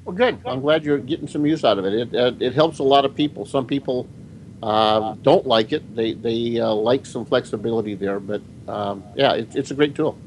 Well, 0.05 0.15
good. 0.15 0.39
I'm 0.45 0.61
glad 0.61 0.83
you're 0.83 0.97
getting 0.97 1.27
some 1.27 1.45
use 1.45 1.63
out 1.63 1.77
of 1.77 1.85
it. 1.85 1.93
It 1.93 2.15
uh, 2.15 2.31
it 2.39 2.53
helps 2.53 2.79
a 2.79 2.83
lot 2.83 3.05
of 3.05 3.15
people. 3.15 3.45
Some 3.45 3.65
people 3.65 4.07
uh, 4.63 5.15
don't 5.21 5.45
like 5.45 5.71
it. 5.71 5.95
They 5.95 6.13
they 6.13 6.59
uh, 6.59 6.73
like 6.73 7.05
some 7.05 7.25
flexibility 7.25 7.95
there, 7.95 8.19
but 8.19 8.41
um, 8.67 9.03
yeah, 9.15 9.33
it, 9.33 9.55
it's 9.55 9.71
a 9.71 9.73
great 9.73 9.95
tool. 9.95 10.17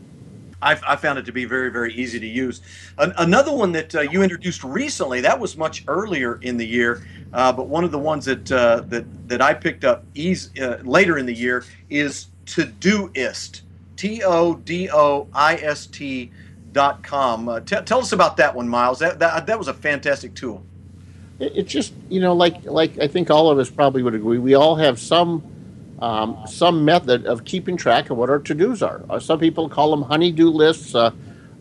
I, 0.65 0.79
I, 0.87 0.97
found 0.97 1.19
it 1.19 1.27
to 1.27 1.33
be 1.33 1.45
very, 1.45 1.71
very 1.71 1.93
easy 1.93 2.19
to 2.19 2.27
use. 2.27 2.63
An, 2.97 3.13
another 3.19 3.53
one 3.53 3.73
that 3.73 3.95
uh, 3.95 4.01
you 4.01 4.23
introduced 4.23 4.65
recently, 4.65 5.21
that 5.21 5.39
was 5.39 5.59
much 5.59 5.85
earlier 5.87 6.37
in 6.41 6.57
the 6.57 6.67
year, 6.67 7.07
uh, 7.35 7.53
but 7.53 7.69
one 7.69 7.85
of 7.85 7.93
the 7.93 7.99
ones 7.99 8.25
that 8.25 8.51
uh, 8.51 8.81
that 8.89 9.29
that 9.29 9.43
I 9.43 9.55
picked 9.55 9.85
up 9.85 10.05
uh, 10.17 10.77
later 10.83 11.19
in 11.19 11.27
the 11.27 11.35
year 11.35 11.65
is 11.91 12.29
Todoist, 12.47 13.61
T 13.97 14.23
O 14.25 14.55
D 14.55 14.91
O 14.91 15.29
I 15.35 15.57
S 15.57 15.87
T 15.87 16.33
dot 16.73 17.03
com. 17.03 17.63
T- 17.67 17.77
tell 17.83 18.01
us 18.01 18.13
about 18.13 18.39
that 18.39 18.55
one, 18.55 18.69
Miles. 18.69 18.99
That, 18.99 19.19
that 19.19 19.47
that 19.47 19.59
was 19.59 19.69
a 19.69 19.75
fantastic 19.75 20.35
tool. 20.35 20.65
It's 21.41 21.71
just 21.73 21.93
you 22.09 22.21
know, 22.21 22.35
like 22.35 22.65
like 22.65 22.99
I 22.99 23.09
think 23.09 23.31
all 23.31 23.51
of 23.51 23.59
us 23.59 23.71
probably 23.71 24.03
would 24.03 24.15
agree. 24.15 24.39
We 24.39 24.55
all 24.55 24.77
have 24.77 24.99
some 24.99 25.43
um, 26.01 26.39
some 26.47 26.85
method 26.85 27.27
of 27.27 27.45
keeping 27.45 27.77
track 27.77 28.11
of 28.11 28.17
what 28.17 28.31
our 28.31 28.39
to 28.39 28.55
dos 28.55 28.83
are. 28.83 29.03
Uh, 29.09 29.19
some 29.19 29.39
people 29.39 29.69
call 29.69 29.91
them 29.91 30.03
honeydew 30.03 30.49
lists, 30.49 30.95
uh, 30.95 31.11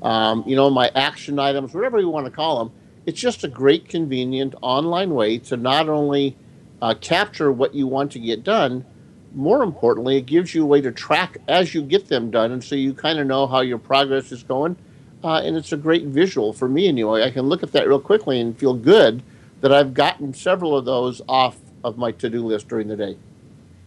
um, 0.01 0.43
you 0.45 0.55
know, 0.55 0.69
my 0.69 0.91
action 0.95 1.39
items, 1.39 1.74
whatever 1.74 1.99
you 1.99 2.09
want 2.09 2.26
to 2.26 2.32
call 2.32 2.59
them. 2.59 2.74
It's 3.05 3.19
just 3.19 3.43
a 3.43 3.47
great, 3.47 3.89
convenient 3.89 4.55
online 4.61 5.13
way 5.13 5.38
to 5.39 5.57
not 5.57 5.89
only 5.89 6.38
uh, 6.82 6.93
capture 6.99 7.51
what 7.51 7.74
you 7.74 7.88
want 7.88 8.11
to 8.13 8.19
get 8.19 8.43
done, 8.43 8.86
more 9.34 9.63
importantly, 9.63 10.17
it 10.17 10.26
gives 10.26 10.53
you 10.53 10.63
a 10.63 10.65
way 10.65 10.82
to 10.82 10.91
track 10.91 11.38
as 11.47 11.74
you 11.74 11.82
get 11.82 12.07
them 12.07 12.32
done. 12.32 12.51
And 12.51 12.63
so 12.63 12.76
you 12.76 12.93
kind 12.93 13.19
of 13.19 13.28
know 13.28 13.47
how 13.47 13.61
your 13.61 13.80
progress 13.80 14.32
is 14.32 14.43
going. 14.43 14.78
Uh, 15.24 15.41
and 15.43 15.55
it's 15.55 15.71
a 15.71 15.78
great 15.78 16.05
visual 16.05 16.53
for 16.53 16.67
me 16.67 16.88
anyway. 16.88 17.24
I 17.24 17.32
can 17.32 17.45
look 17.45 17.63
at 17.63 17.71
that 17.71 17.88
real 17.88 17.99
quickly 17.99 18.39
and 18.39 18.57
feel 18.57 18.74
good 18.74 19.24
that 19.64 19.72
I've 19.72 19.93
gotten 19.93 20.34
several 20.34 20.78
of 20.78 20.84
those 20.84 21.22
off 21.30 21.55
of 21.86 21.97
my 21.97 22.11
to 22.11 22.30
do 22.30 22.45
list 22.45 22.68
during 22.68 22.89
the 22.89 22.97
day. 22.97 23.18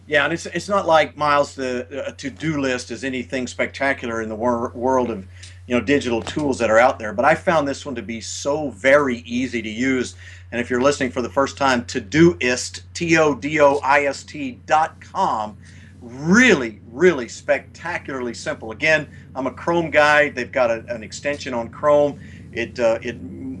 Yeah, 0.07 0.23
and 0.23 0.33
it's 0.33 0.47
it's 0.47 0.67
not 0.67 0.87
like 0.87 1.15
Miles 1.15 1.53
the 1.53 2.15
to 2.17 2.29
do 2.31 2.59
list 2.59 2.89
is 2.89 3.03
anything 3.03 3.45
spectacular 3.45 4.23
in 4.23 4.27
the 4.27 4.35
wor- 4.35 4.71
world 4.73 5.11
of 5.11 5.27
you 5.67 5.75
know 5.75 5.81
digital 5.81 6.21
tools 6.23 6.57
that 6.57 6.71
are 6.71 6.79
out 6.79 6.97
there. 6.97 7.13
But 7.13 7.25
I 7.25 7.35
found 7.35 7.67
this 7.67 7.85
one 7.85 7.93
to 7.93 8.01
be 8.01 8.19
so 8.21 8.71
very 8.71 9.19
easy 9.19 9.61
to 9.61 9.69
use. 9.69 10.15
And 10.51 10.59
if 10.59 10.69
you're 10.69 10.81
listening 10.81 11.11
for 11.11 11.21
the 11.21 11.29
first 11.29 11.57
time, 11.57 11.83
Todoist 11.85 12.81
T 12.95 13.15
O 13.17 13.35
D 13.35 13.59
O 13.59 13.79
I 13.83 14.05
S 14.05 14.23
T 14.23 14.59
dot 14.65 14.99
com, 14.99 15.57
really 16.01 16.81
really 16.91 17.27
spectacularly 17.27 18.33
simple. 18.33 18.71
Again, 18.71 19.07
I'm 19.35 19.45
a 19.45 19.51
Chrome 19.51 19.91
guy. 19.91 20.29
They've 20.29 20.51
got 20.51 20.71
a, 20.71 20.83
an 20.87 21.03
extension 21.03 21.53
on 21.53 21.69
Chrome. 21.69 22.19
It 22.51 22.79
uh, 22.79 22.97
it 23.03 23.17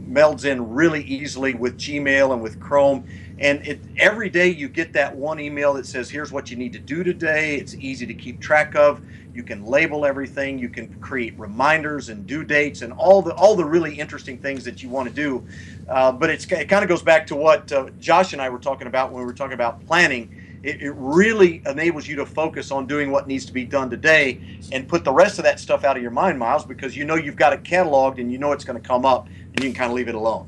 melds 0.07 0.45
in 0.45 0.69
really 0.69 1.03
easily 1.03 1.53
with 1.55 1.77
Gmail 1.77 2.33
and 2.33 2.41
with 2.41 2.59
Chrome 2.59 2.97
and 3.39 3.61
it, 3.67 3.85
every 3.99 4.29
day 4.29 4.47
you 4.49 4.69
get 4.69 4.93
that 4.93 5.17
one 5.17 5.41
email 5.41 5.73
that 5.75 5.87
says, 5.87 6.09
here's 6.11 6.31
what 6.31 6.51
you 6.51 6.57
need 6.57 6.73
to 6.73 6.79
do 6.79 7.03
today. 7.03 7.57
It's 7.57 7.75
easy 7.81 8.07
to 8.07 8.15
keep 8.15 8.41
track 8.41 8.75
of. 8.75 9.01
You 9.33 9.43
can 9.43 9.65
label 9.65 10.05
everything. 10.05 10.59
You 10.59 10.69
can 10.69 10.89
create 11.01 11.37
reminders 11.37 12.09
and 12.09 12.25
due 12.25 12.45
dates 12.45 12.81
and 12.83 12.93
all 12.93 13.21
the 13.23 13.33
all 13.35 13.57
the 13.57 13.65
really 13.65 13.95
interesting 13.99 14.39
things 14.39 14.63
that 14.65 14.83
you 14.83 14.89
want 14.89 15.09
to 15.09 15.13
do. 15.15 15.45
Uh, 15.89 16.13
but 16.13 16.31
it 16.31 16.47
kind 16.69 16.83
of 16.83 16.89
goes 16.89 17.03
back 17.03 17.27
to 17.27 17.35
what 17.35 17.71
uh, 17.73 17.89
Josh 17.99 18.33
and 18.33 18.41
I 18.41 18.49
were 18.51 18.59
talking 18.59 18.87
about 18.87 19.11
when 19.11 19.21
we 19.21 19.27
were 19.27 19.33
talking 19.33 19.55
about 19.55 19.85
planning. 19.85 20.29
It, 20.67 20.81
it, 20.81 20.93
really 20.97 21.61
enables 21.65 22.09
you 22.09 22.17
to 22.17 22.25
focus 22.25 22.71
on 22.71 22.87
doing 22.87 23.09
what 23.09 23.25
needs 23.25 23.45
to 23.45 23.53
be 23.53 23.63
done 23.63 23.89
today 23.89 24.41
and 24.73 24.85
put 24.85 25.05
the 25.05 25.13
rest 25.13 25.37
of 25.39 25.45
that 25.45 25.61
stuff 25.61 25.85
out 25.85 25.95
of 25.95 26.01
your 26.03 26.11
mind, 26.11 26.37
Miles, 26.37 26.65
because 26.65 26.97
you 26.97 27.05
know 27.05 27.15
you've 27.15 27.37
got 27.37 27.53
it 27.53 27.63
cataloged 27.63 28.19
and 28.19 28.29
you 28.29 28.37
know 28.37 28.51
it's 28.51 28.65
going 28.65 28.77
to 28.77 28.85
come 28.85 29.05
up 29.05 29.27
and 29.27 29.63
you 29.63 29.69
can 29.69 29.73
kind 29.73 29.89
of 29.89 29.95
leave 29.95 30.09
it 30.09 30.15
alone. 30.15 30.45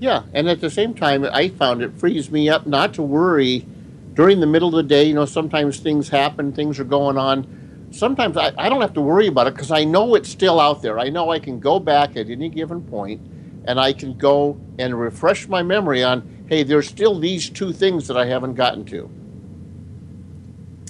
Yeah, 0.00 0.24
and 0.32 0.48
at 0.48 0.60
the 0.60 0.68
same 0.68 0.94
time, 0.94 1.24
I 1.24 1.50
found 1.50 1.80
it 1.80 1.96
frees 1.96 2.28
me 2.28 2.48
up 2.48 2.66
not 2.66 2.92
to 2.94 3.02
worry 3.02 3.64
during 4.14 4.40
the 4.40 4.48
middle 4.48 4.66
of 4.66 4.74
the 4.74 4.82
day. 4.82 5.04
You 5.04 5.14
know, 5.14 5.26
sometimes 5.26 5.78
things 5.78 6.08
happen, 6.08 6.52
things 6.52 6.80
are 6.80 6.84
going 6.84 7.16
on. 7.16 7.88
Sometimes 7.92 8.36
I, 8.36 8.52
I 8.58 8.68
don't 8.68 8.80
have 8.80 8.94
to 8.94 9.00
worry 9.00 9.28
about 9.28 9.46
it 9.46 9.54
because 9.54 9.70
I 9.70 9.84
know 9.84 10.16
it's 10.16 10.28
still 10.28 10.58
out 10.58 10.82
there. 10.82 10.98
I 10.98 11.08
know 11.08 11.30
I 11.30 11.38
can 11.38 11.60
go 11.60 11.78
back 11.78 12.16
at 12.16 12.30
any 12.30 12.48
given 12.48 12.82
point 12.82 13.20
and 13.64 13.78
I 13.78 13.92
can 13.92 14.18
go 14.18 14.60
and 14.80 14.98
refresh 14.98 15.46
my 15.46 15.62
memory 15.62 16.02
on, 16.02 16.46
hey, 16.48 16.64
there's 16.64 16.88
still 16.88 17.16
these 17.16 17.48
two 17.48 17.72
things 17.72 18.08
that 18.08 18.16
I 18.16 18.26
haven't 18.26 18.54
gotten 18.54 18.84
to. 18.86 19.08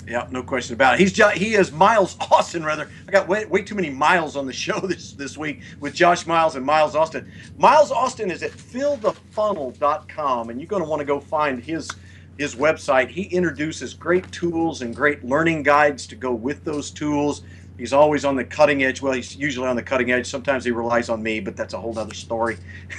Yeah, 0.07 0.29
no 0.31 0.45
question 0.45 0.75
about 0.75 0.95
it. 0.95 1.01
He's 1.01 1.17
he 1.37 1.55
is 1.55 1.73
Miles 1.73 2.17
Austin 2.31 2.65
rather. 2.65 2.89
I 3.09 3.11
got 3.11 3.27
way, 3.27 3.45
way 3.47 3.63
too 3.63 3.75
many 3.75 3.91
miles 3.91 4.37
on 4.37 4.47
the 4.47 4.53
show 4.65 4.79
this 4.79 5.13
this 5.13 5.37
week 5.37 5.63
with 5.81 5.95
Josh 5.95 6.27
Miles 6.27 6.55
and 6.55 6.65
Miles 6.65 6.95
Austin. 6.95 7.31
Miles 7.59 7.91
Austin 7.91 8.31
is 8.31 8.43
at 8.45 8.53
fillthefunnel.com 8.53 10.51
and 10.51 10.61
you're 10.61 10.69
going 10.69 10.83
to 10.83 10.89
want 10.89 11.01
to 11.01 11.07
go 11.07 11.19
find 11.19 11.63
his 11.63 11.91
his 12.39 12.55
website. 12.55 13.09
He 13.09 13.23
introduces 13.23 13.95
great 13.95 14.31
tools 14.31 14.83
and 14.83 14.95
great 14.95 15.25
learning 15.25 15.65
guides 15.65 16.07
to 16.09 16.15
go 16.15 16.33
with 16.33 16.65
those 16.65 16.91
tools. 16.93 17.43
He's 17.77 17.93
always 17.93 18.25
on 18.25 18.37
the 18.37 18.45
cutting 18.45 18.85
edge. 18.85 19.03
Well, 19.03 19.13
he's 19.13 19.37
usually 19.37 19.67
on 19.67 19.77
the 19.77 19.83
cutting 19.83 20.11
edge. 20.13 20.27
Sometimes 20.27 20.65
he 20.65 20.71
relies 20.71 21.09
on 21.09 21.23
me, 21.23 21.41
but 21.41 21.57
that's 21.57 21.75
a 21.75 21.81
whole 21.81 21.99
other 21.99 22.15
story. 22.15 22.57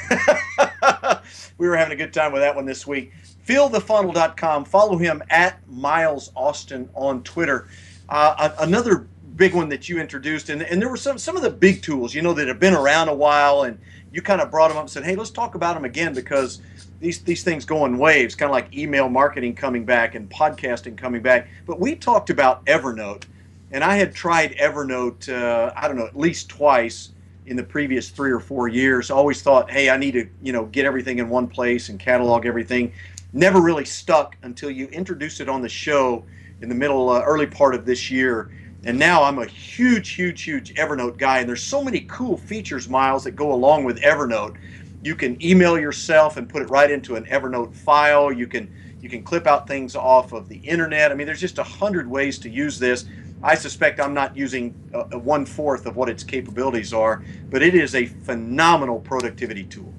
we 1.57 1.67
were 1.67 1.77
having 1.77 1.93
a 1.93 1.95
good 1.95 2.13
time 2.13 2.31
with 2.31 2.41
that 2.41 2.55
one 2.55 2.65
this 2.65 2.85
week 2.85 3.11
fillthefunnel.com. 3.47 4.65
Follow 4.65 4.97
him 4.97 5.23
at 5.29 5.67
Miles 5.67 6.31
Austin 6.35 6.89
on 6.93 7.23
Twitter. 7.23 7.67
Uh, 8.09 8.49
another 8.59 9.07
big 9.35 9.53
one 9.53 9.69
that 9.69 9.87
you 9.87 9.99
introduced, 9.99 10.49
and, 10.49 10.61
and 10.61 10.81
there 10.81 10.89
were 10.89 10.97
some, 10.97 11.17
some 11.17 11.37
of 11.37 11.43
the 11.43 11.49
big 11.49 11.81
tools, 11.81 12.13
you 12.13 12.21
know, 12.21 12.33
that 12.33 12.47
have 12.47 12.59
been 12.59 12.73
around 12.73 13.07
a 13.07 13.13
while, 13.13 13.63
and 13.63 13.79
you 14.11 14.21
kind 14.21 14.41
of 14.41 14.51
brought 14.51 14.69
them 14.69 14.77
up 14.77 14.83
and 14.83 14.89
said, 14.89 15.03
hey, 15.03 15.15
let's 15.15 15.29
talk 15.29 15.55
about 15.55 15.75
them 15.75 15.85
again 15.85 16.13
because 16.13 16.61
these, 16.99 17.23
these 17.23 17.43
things 17.43 17.63
go 17.63 17.85
in 17.85 17.97
waves, 17.97 18.35
kind 18.35 18.49
of 18.49 18.53
like 18.53 18.75
email 18.75 19.09
marketing 19.09 19.55
coming 19.55 19.85
back 19.85 20.15
and 20.15 20.29
podcasting 20.29 20.97
coming 20.97 21.21
back. 21.21 21.47
But 21.65 21.79
we 21.79 21.95
talked 21.95 22.29
about 22.29 22.65
Evernote, 22.65 23.23
and 23.71 23.83
I 23.83 23.95
had 23.95 24.13
tried 24.13 24.55
Evernote, 24.57 25.29
uh, 25.29 25.71
I 25.75 25.87
don't 25.87 25.97
know, 25.97 26.07
at 26.07 26.17
least 26.17 26.49
twice 26.49 27.09
in 27.45 27.55
the 27.55 27.63
previous 27.63 28.09
three 28.09 28.31
or 28.31 28.39
four 28.39 28.67
years. 28.67 29.11
I 29.11 29.15
always 29.15 29.41
thought, 29.41 29.69
hey, 29.69 29.89
I 29.89 29.97
need 29.97 30.11
to, 30.11 30.27
you 30.41 30.51
know, 30.51 30.65
get 30.65 30.85
everything 30.85 31.19
in 31.19 31.29
one 31.29 31.47
place 31.47 31.89
and 31.89 31.99
catalog 31.99 32.45
everything 32.45 32.91
never 33.33 33.61
really 33.61 33.85
stuck 33.85 34.35
until 34.43 34.69
you 34.69 34.87
introduced 34.87 35.41
it 35.41 35.49
on 35.49 35.61
the 35.61 35.69
show 35.69 36.25
in 36.61 36.69
the 36.69 36.75
middle, 36.75 37.09
uh, 37.09 37.21
early 37.21 37.47
part 37.47 37.75
of 37.75 37.85
this 37.85 38.09
year. 38.09 38.51
And 38.83 38.97
now 38.97 39.23
I'm 39.23 39.39
a 39.39 39.45
huge, 39.45 40.09
huge, 40.09 40.43
huge 40.43 40.73
Evernote 40.75 41.17
guy. 41.17 41.39
And 41.39 41.49
there's 41.49 41.63
so 41.63 41.83
many 41.83 42.01
cool 42.01 42.37
features, 42.37 42.87
Miles, 42.87 43.23
that 43.25 43.31
go 43.31 43.53
along 43.53 43.83
with 43.83 43.99
Evernote. 44.01 44.57
You 45.03 45.15
can 45.15 45.43
email 45.43 45.77
yourself 45.77 46.37
and 46.37 46.47
put 46.47 46.61
it 46.61 46.69
right 46.69 46.89
into 46.89 47.15
an 47.15 47.25
Evernote 47.25 47.73
file. 47.73 48.31
You 48.31 48.47
can 48.47 48.73
you 48.99 49.09
can 49.09 49.23
clip 49.23 49.45
out 49.45 49.67
things 49.67 49.95
off 49.95 50.33
of 50.33 50.49
the 50.49 50.57
internet. 50.57 51.11
I 51.11 51.15
mean, 51.15 51.27
there's 51.27 51.39
just 51.39 51.59
a 51.59 51.63
hundred 51.63 52.09
ways 52.09 52.39
to 52.39 52.49
use 52.49 52.79
this. 52.79 53.05
I 53.43 53.53
suspect 53.53 53.99
I'm 53.99 54.15
not 54.15 54.35
using 54.35 54.73
a 55.11 55.17
one 55.17 55.45
fourth 55.45 55.85
of 55.85 55.95
what 55.95 56.09
its 56.09 56.23
capabilities 56.23 56.93
are, 56.93 57.23
but 57.49 57.61
it 57.61 57.75
is 57.75 57.93
a 57.93 58.05
phenomenal 58.05 58.99
productivity 58.99 59.63
tool. 59.63 59.93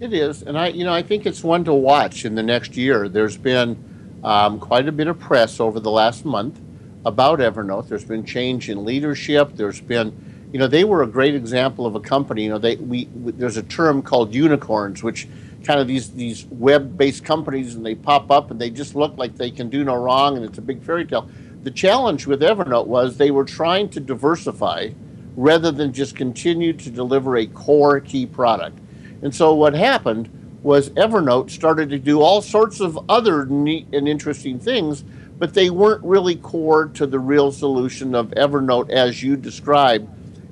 It 0.00 0.12
is, 0.12 0.42
and 0.42 0.56
I, 0.56 0.68
you 0.68 0.84
know, 0.84 0.92
I 0.92 1.02
think 1.02 1.26
it's 1.26 1.42
one 1.42 1.64
to 1.64 1.74
watch 1.74 2.24
in 2.24 2.36
the 2.36 2.42
next 2.42 2.76
year. 2.76 3.08
There's 3.08 3.36
been 3.36 4.20
um, 4.22 4.60
quite 4.60 4.86
a 4.86 4.92
bit 4.92 5.08
of 5.08 5.18
press 5.18 5.58
over 5.58 5.80
the 5.80 5.90
last 5.90 6.24
month 6.24 6.60
about 7.04 7.40
Evernote. 7.40 7.88
There's 7.88 8.04
been 8.04 8.24
change 8.24 8.70
in 8.70 8.84
leadership. 8.84 9.56
There's 9.56 9.80
been, 9.80 10.14
you 10.52 10.60
know, 10.60 10.68
they 10.68 10.84
were 10.84 11.02
a 11.02 11.06
great 11.08 11.34
example 11.34 11.84
of 11.84 11.96
a 11.96 12.00
company. 12.00 12.44
You 12.44 12.50
know, 12.50 12.58
they 12.58 12.76
we, 12.76 13.08
there's 13.12 13.56
a 13.56 13.62
term 13.64 14.00
called 14.00 14.32
unicorns, 14.32 15.02
which 15.02 15.26
kind 15.64 15.80
of 15.80 15.88
these 15.88 16.12
these 16.12 16.46
web-based 16.46 17.24
companies, 17.24 17.74
and 17.74 17.84
they 17.84 17.96
pop 17.96 18.30
up 18.30 18.52
and 18.52 18.60
they 18.60 18.70
just 18.70 18.94
look 18.94 19.16
like 19.16 19.34
they 19.34 19.50
can 19.50 19.68
do 19.68 19.82
no 19.82 19.96
wrong, 19.96 20.36
and 20.36 20.44
it's 20.44 20.58
a 20.58 20.62
big 20.62 20.80
fairy 20.80 21.06
tale. 21.06 21.28
The 21.64 21.72
challenge 21.72 22.24
with 22.24 22.40
Evernote 22.40 22.86
was 22.86 23.16
they 23.16 23.32
were 23.32 23.44
trying 23.44 23.88
to 23.88 23.98
diversify 23.98 24.90
rather 25.34 25.72
than 25.72 25.92
just 25.92 26.14
continue 26.14 26.72
to 26.72 26.88
deliver 26.88 27.36
a 27.38 27.46
core 27.46 27.98
key 27.98 28.26
product. 28.26 28.78
And 29.22 29.34
so 29.34 29.54
what 29.54 29.74
happened 29.74 30.28
was 30.62 30.90
Evernote 30.90 31.50
started 31.50 31.90
to 31.90 31.98
do 31.98 32.20
all 32.20 32.42
sorts 32.42 32.80
of 32.80 32.98
other 33.08 33.46
neat 33.46 33.86
and 33.92 34.08
interesting 34.08 34.58
things, 34.58 35.02
but 35.38 35.54
they 35.54 35.70
weren't 35.70 36.04
really 36.04 36.36
core 36.36 36.86
to 36.86 37.06
the 37.06 37.18
real 37.18 37.52
solution 37.52 38.14
of 38.14 38.28
Evernote 38.30 38.90
as 38.90 39.22
you 39.22 39.36
described. 39.36 40.08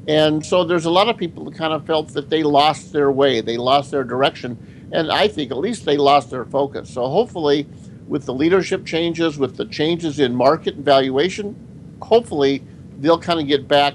And 0.09 0.45
so 0.47 0.65
there's 0.65 0.85
a 0.85 0.91
lot 0.91 1.09
of 1.09 1.17
people 1.17 1.45
that 1.47 1.55
kind 1.57 1.73
of 1.73 1.85
felt 1.85 2.09
that 2.11 2.31
they 2.31 2.45
lost 2.45 2.93
their 2.93 3.11
way, 3.11 3.41
they 3.41 3.57
lost 3.57 3.91
their 3.91 4.05
direction, 4.05 4.89
and 4.93 5.11
I 5.11 5.27
think 5.27 5.51
at 5.51 5.59
least 5.59 5.85
they 5.85 5.97
lost 5.97 6.31
their 6.31 6.45
focus. 6.45 6.89
So 6.89 7.09
hopefully, 7.09 7.67
with 8.07 8.25
the 8.25 8.35
leadership 8.35 8.87
changes, 8.87 9.37
with 9.37 9.57
the 9.57 9.67
changes 9.67 10.21
in 10.21 10.35
market 10.35 10.77
valuation, 10.77 11.57
hopefully 12.01 12.63
they'll 12.99 13.19
kind 13.19 13.41
of 13.41 13.49
get 13.49 13.67
back 13.67 13.95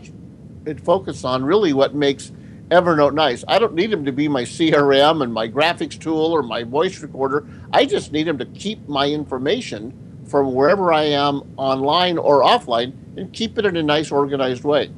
and 0.65 0.83
focus 0.83 1.23
on 1.23 1.45
really 1.45 1.71
what 1.71 1.95
makes 1.95 2.33
Evernote 2.71 3.13
nice. 3.13 3.43
I 3.49 3.59
don't 3.59 3.73
need 3.73 3.91
him 3.91 4.05
to 4.05 4.13
be 4.13 4.29
my 4.29 4.43
CRM 4.43 5.23
and 5.23 5.33
my 5.33 5.47
graphics 5.47 5.99
tool 5.99 6.33
or 6.33 6.41
my 6.41 6.63
voice 6.63 7.01
recorder. 7.01 7.45
I 7.73 7.85
just 7.85 8.13
need 8.13 8.29
him 8.29 8.37
to 8.37 8.45
keep 8.45 8.87
my 8.87 9.07
information 9.07 9.93
from 10.25 10.53
wherever 10.53 10.93
I 10.93 11.03
am 11.03 11.41
online 11.57 12.17
or 12.17 12.41
offline 12.41 12.93
and 13.17 13.33
keep 13.33 13.57
it 13.57 13.65
in 13.65 13.75
a 13.75 13.83
nice, 13.83 14.09
organized 14.09 14.63
way. 14.63 14.89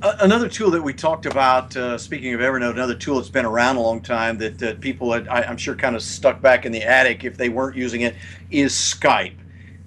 Another 0.00 0.48
tool 0.48 0.70
that 0.70 0.82
we 0.82 0.94
talked 0.94 1.26
about, 1.26 1.76
uh, 1.76 1.98
speaking 1.98 2.32
of 2.32 2.40
Evernote, 2.40 2.70
another 2.70 2.94
tool 2.94 3.16
that's 3.16 3.28
been 3.28 3.44
around 3.44 3.76
a 3.76 3.82
long 3.82 4.00
time 4.00 4.38
that 4.38 4.62
uh, 4.62 4.74
people, 4.80 5.12
had, 5.12 5.28
I, 5.28 5.42
am 5.42 5.58
sure, 5.58 5.74
kind 5.74 5.94
of 5.94 6.00
stuck 6.00 6.40
back 6.40 6.64
in 6.64 6.72
the 6.72 6.82
attic 6.82 7.24
if 7.24 7.36
they 7.36 7.50
weren't 7.50 7.76
using 7.76 8.00
it, 8.00 8.14
is 8.50 8.72
Skype. 8.72 9.36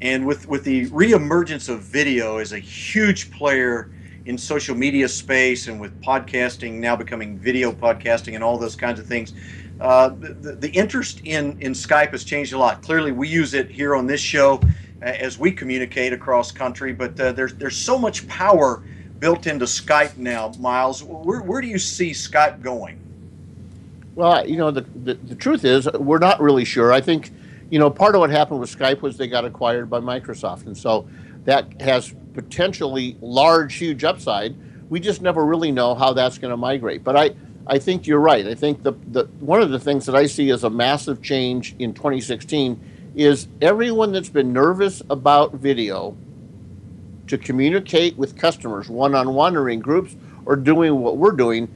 And 0.01 0.27
with, 0.27 0.47
with 0.47 0.63
the 0.63 0.87
reemergence 0.91 1.67
of 1.67 1.81
video 1.81 2.37
as 2.37 2.51
a 2.51 2.59
huge 2.59 3.31
player 3.31 3.89
in 4.27 4.37
social 4.37 4.75
media 4.75 5.07
space 5.07 5.67
and 5.67 5.79
with 5.79 5.99
podcasting 6.01 6.73
now 6.73 6.95
becoming 6.95 7.39
video 7.39 7.71
podcasting 7.71 8.35
and 8.35 8.43
all 8.43 8.57
those 8.57 8.75
kinds 8.75 8.99
of 8.99 9.07
things, 9.07 9.33
uh, 9.79 10.09
the, 10.09 10.57
the 10.59 10.69
interest 10.71 11.21
in, 11.23 11.57
in 11.61 11.71
Skype 11.71 12.11
has 12.11 12.25
changed 12.25 12.51
a 12.51 12.57
lot. 12.57 12.81
Clearly, 12.81 13.13
we 13.13 13.29
use 13.29 13.53
it 13.53 13.69
here 13.69 13.95
on 13.95 14.05
this 14.05 14.19
show 14.19 14.59
as 15.01 15.37
we 15.37 15.51
communicate 15.51 16.11
across 16.11 16.51
country, 16.51 16.91
but 16.91 17.17
uh, 17.19 17.31
there's, 17.31 17.53
there's 17.53 17.77
so 17.77 17.97
much 17.97 18.27
power 18.27 18.83
built 19.19 19.47
into 19.47 19.65
Skype 19.65 20.17
now, 20.17 20.51
Miles. 20.59 21.03
Where, 21.03 21.41
where 21.41 21.61
do 21.61 21.67
you 21.67 21.79
see 21.79 22.11
Skype 22.11 22.61
going? 22.61 22.99
Well, 24.15 24.45
you 24.45 24.57
know, 24.57 24.71
the, 24.71 24.81
the, 24.81 25.13
the, 25.13 25.35
truth 25.35 25.63
is, 25.63 25.87
we're 25.93 26.17
not 26.17 26.41
really 26.41 26.65
sure. 26.65 26.91
I 26.91 26.99
think, 26.99 27.31
you 27.69 27.79
know, 27.79 27.89
part 27.89 28.15
of 28.15 28.19
what 28.19 28.31
happened 28.31 28.59
with 28.59 28.75
Skype 28.75 29.01
was 29.01 29.15
they 29.15 29.27
got 29.27 29.45
acquired 29.45 29.89
by 29.89 29.99
Microsoft. 29.99 30.65
And 30.65 30.75
so 30.75 31.07
that 31.45 31.79
has 31.81 32.13
potentially 32.37 33.17
large, 33.19 33.73
huge 33.73 34.03
upside. 34.03 34.55
We 34.91 34.99
just 34.99 35.23
never 35.23 35.43
really 35.43 35.71
know 35.71 35.95
how 35.95 36.13
that's 36.13 36.37
going 36.37 36.51
to 36.51 36.57
migrate. 36.57 37.03
But 37.03 37.17
I, 37.17 37.31
I 37.65 37.79
think 37.79 38.05
you're 38.05 38.19
right. 38.19 38.45
I 38.45 38.53
think 38.53 38.83
the, 38.83 38.93
the 39.07 39.25
one 39.39 39.59
of 39.59 39.71
the 39.71 39.79
things 39.79 40.05
that 40.05 40.15
I 40.15 40.27
see 40.27 40.51
as 40.51 40.63
a 40.63 40.69
massive 40.69 41.23
change 41.23 41.75
in 41.79 41.95
2016 41.95 43.13
is 43.15 43.47
everyone 43.59 44.11
that's 44.11 44.29
been 44.29 44.53
nervous 44.53 45.01
about 45.09 45.55
video 45.55 46.15
to 47.25 47.39
communicate 47.39 48.15
with 48.17 48.37
customers 48.37 48.87
one 48.87 49.15
on 49.15 49.33
one 49.33 49.57
or 49.57 49.67
in 49.67 49.79
groups 49.79 50.15
or 50.45 50.55
doing 50.55 50.99
what 51.01 51.17
we're 51.17 51.31
doing 51.31 51.67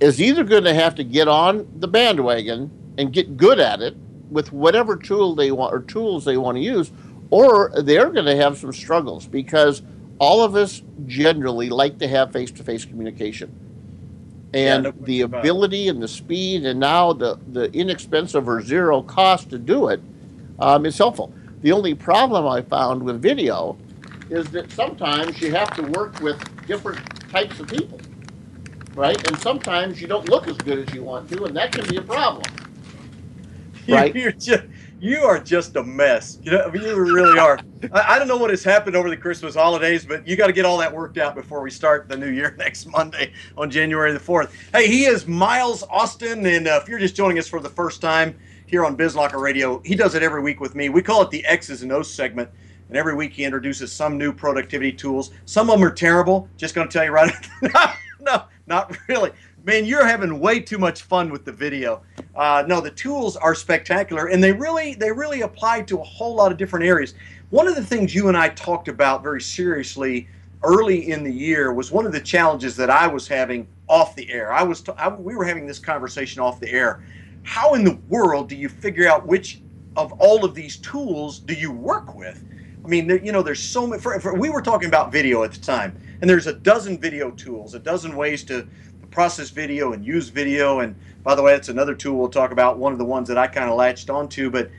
is 0.00 0.20
either 0.20 0.44
going 0.44 0.64
to 0.64 0.74
have 0.74 0.94
to 0.96 1.02
get 1.02 1.28
on 1.28 1.66
the 1.78 1.88
bandwagon 1.88 2.70
and 2.98 3.10
get 3.10 3.38
good 3.38 3.58
at 3.58 3.80
it 3.80 3.96
with 4.30 4.52
whatever 4.52 4.96
tool 4.96 5.34
they 5.34 5.50
want 5.50 5.72
or 5.72 5.80
tools 5.80 6.26
they 6.26 6.36
want 6.36 6.56
to 6.56 6.62
use, 6.62 6.92
or 7.32 7.72
they're 7.78 8.10
going 8.10 8.26
to 8.26 8.36
have 8.36 8.58
some 8.58 8.74
struggles 8.74 9.26
because 9.26 9.80
all 10.18 10.44
of 10.44 10.54
us 10.54 10.82
generally 11.06 11.70
like 11.70 11.98
to 11.98 12.06
have 12.06 12.30
face 12.30 12.50
to 12.50 12.62
face 12.62 12.84
communication. 12.84 13.50
And 14.52 14.84
yeah, 14.84 14.90
no 14.90 15.06
the 15.06 15.22
ability 15.22 15.88
and 15.88 16.02
the 16.02 16.08
speed, 16.08 16.66
and 16.66 16.78
now 16.78 17.14
the, 17.14 17.38
the 17.52 17.72
inexpensive 17.72 18.46
or 18.46 18.60
zero 18.60 19.00
cost 19.00 19.48
to 19.48 19.58
do 19.58 19.88
it 19.88 20.02
um, 20.58 20.84
is 20.84 20.98
helpful. 20.98 21.32
The 21.62 21.72
only 21.72 21.94
problem 21.94 22.46
I 22.46 22.60
found 22.60 23.02
with 23.02 23.22
video 23.22 23.78
is 24.28 24.50
that 24.50 24.70
sometimes 24.70 25.40
you 25.40 25.52
have 25.52 25.74
to 25.76 25.82
work 25.84 26.20
with 26.20 26.38
different 26.66 27.00
types 27.30 27.58
of 27.58 27.66
people, 27.68 27.98
right? 28.94 29.26
And 29.26 29.38
sometimes 29.38 30.02
you 30.02 30.06
don't 30.06 30.28
look 30.28 30.48
as 30.48 30.58
good 30.58 30.86
as 30.86 30.94
you 30.94 31.02
want 31.02 31.30
to, 31.30 31.44
and 31.44 31.56
that 31.56 31.72
can 31.72 31.88
be 31.88 31.96
a 31.96 32.02
problem. 32.02 32.44
Right? 33.88 34.14
You're 34.14 34.30
just, 34.30 34.62
you 35.02 35.24
are 35.24 35.40
just 35.40 35.74
a 35.74 35.82
mess. 35.82 36.38
You 36.44 36.52
know, 36.52 36.62
I 36.62 36.70
mean, 36.70 36.84
you 36.84 36.94
really 36.94 37.36
are. 37.36 37.58
I, 37.92 38.14
I, 38.14 38.18
don't 38.20 38.28
know 38.28 38.36
what 38.36 38.50
has 38.50 38.62
happened 38.62 38.94
over 38.94 39.10
the 39.10 39.16
Christmas 39.16 39.56
holidays, 39.56 40.06
but 40.06 40.24
you 40.28 40.36
got 40.36 40.46
to 40.46 40.52
get 40.52 40.64
all 40.64 40.78
that 40.78 40.94
worked 40.94 41.18
out 41.18 41.34
before 41.34 41.60
we 41.60 41.72
start 41.72 42.08
the 42.08 42.16
new 42.16 42.30
year 42.30 42.54
next 42.58 42.86
Monday 42.86 43.32
on 43.58 43.68
January 43.68 44.12
the 44.12 44.20
4th. 44.20 44.52
Hey, 44.72 44.86
he 44.86 45.06
is 45.06 45.26
Miles 45.26 45.82
Austin, 45.90 46.46
and 46.46 46.68
uh, 46.68 46.78
if 46.80 46.88
you're 46.88 47.00
just 47.00 47.16
joining 47.16 47.40
us 47.40 47.48
for 47.48 47.58
the 47.58 47.68
first 47.68 48.00
time 48.00 48.38
here 48.66 48.84
on 48.84 48.96
BizLocker 48.96 49.40
Radio, 49.40 49.80
he 49.84 49.96
does 49.96 50.14
it 50.14 50.22
every 50.22 50.40
week 50.40 50.60
with 50.60 50.76
me. 50.76 50.88
We 50.88 51.02
call 51.02 51.22
it 51.22 51.30
the 51.30 51.44
X's 51.46 51.82
and 51.82 51.90
O's 51.90 52.08
segment 52.08 52.48
and 52.88 52.96
every 52.96 53.14
week 53.14 53.32
he 53.32 53.44
introduces 53.44 53.90
some 53.90 54.18
new 54.18 54.32
productivity 54.32 54.92
tools. 54.92 55.30
Some 55.46 55.70
of 55.70 55.80
them 55.80 55.88
are 55.88 55.92
terrible. 55.92 56.48
Just 56.58 56.74
going 56.74 56.86
to 56.86 56.92
tell 56.92 57.04
you 57.04 57.10
right 57.10 57.32
no, 57.62 57.92
no, 58.20 58.44
not 58.66 58.96
really. 59.08 59.30
Man, 59.64 59.84
you're 59.84 60.04
having 60.04 60.40
way 60.40 60.58
too 60.58 60.78
much 60.78 61.02
fun 61.02 61.30
with 61.30 61.44
the 61.44 61.52
video. 61.52 62.02
Uh, 62.34 62.64
no, 62.66 62.80
the 62.80 62.90
tools 62.90 63.36
are 63.36 63.54
spectacular, 63.54 64.26
and 64.26 64.42
they 64.42 64.50
really 64.50 64.94
they 64.94 65.12
really 65.12 65.42
apply 65.42 65.82
to 65.82 66.00
a 66.00 66.02
whole 66.02 66.34
lot 66.34 66.50
of 66.50 66.58
different 66.58 66.84
areas. 66.84 67.14
One 67.50 67.68
of 67.68 67.76
the 67.76 67.84
things 67.84 68.12
you 68.12 68.26
and 68.26 68.36
I 68.36 68.48
talked 68.48 68.88
about 68.88 69.22
very 69.22 69.40
seriously 69.40 70.26
early 70.64 71.12
in 71.12 71.22
the 71.22 71.32
year 71.32 71.72
was 71.72 71.92
one 71.92 72.06
of 72.06 72.12
the 72.12 72.20
challenges 72.20 72.74
that 72.76 72.90
I 72.90 73.06
was 73.06 73.28
having 73.28 73.68
off 73.86 74.16
the 74.16 74.28
air. 74.32 74.52
I 74.52 74.64
was 74.64 74.80
t- 74.80 74.92
I, 74.96 75.08
we 75.08 75.36
were 75.36 75.44
having 75.44 75.66
this 75.66 75.78
conversation 75.78 76.40
off 76.40 76.58
the 76.58 76.70
air. 76.70 77.04
How 77.44 77.74
in 77.74 77.84
the 77.84 77.98
world 78.08 78.48
do 78.48 78.56
you 78.56 78.68
figure 78.68 79.08
out 79.08 79.26
which 79.28 79.60
of 79.94 80.12
all 80.14 80.44
of 80.44 80.56
these 80.56 80.78
tools 80.78 81.38
do 81.38 81.54
you 81.54 81.70
work 81.70 82.16
with? 82.16 82.44
I 82.84 82.88
mean, 82.88 83.06
there, 83.06 83.24
you 83.24 83.30
know, 83.30 83.42
there's 83.42 83.62
so 83.62 83.86
many. 83.86 84.02
For, 84.02 84.18
for, 84.18 84.34
we 84.34 84.50
were 84.50 84.62
talking 84.62 84.88
about 84.88 85.12
video 85.12 85.44
at 85.44 85.52
the 85.52 85.60
time, 85.60 85.96
and 86.20 86.28
there's 86.28 86.48
a 86.48 86.52
dozen 86.52 86.98
video 86.98 87.30
tools, 87.30 87.74
a 87.74 87.78
dozen 87.78 88.16
ways 88.16 88.42
to 88.44 88.66
process 89.12 89.50
video 89.50 89.92
and 89.92 90.04
use 90.04 90.28
video. 90.28 90.80
And 90.80 90.96
by 91.22 91.34
the 91.34 91.42
way, 91.42 91.52
that's 91.52 91.68
another 91.68 91.94
tool 91.94 92.18
we'll 92.18 92.28
talk 92.28 92.50
about. 92.50 92.78
One 92.78 92.92
of 92.92 92.98
the 92.98 93.04
ones 93.04 93.28
that 93.28 93.38
I 93.38 93.46
kind 93.46 93.70
of 93.70 93.76
latched 93.76 94.10
onto. 94.10 94.50
But 94.50 94.70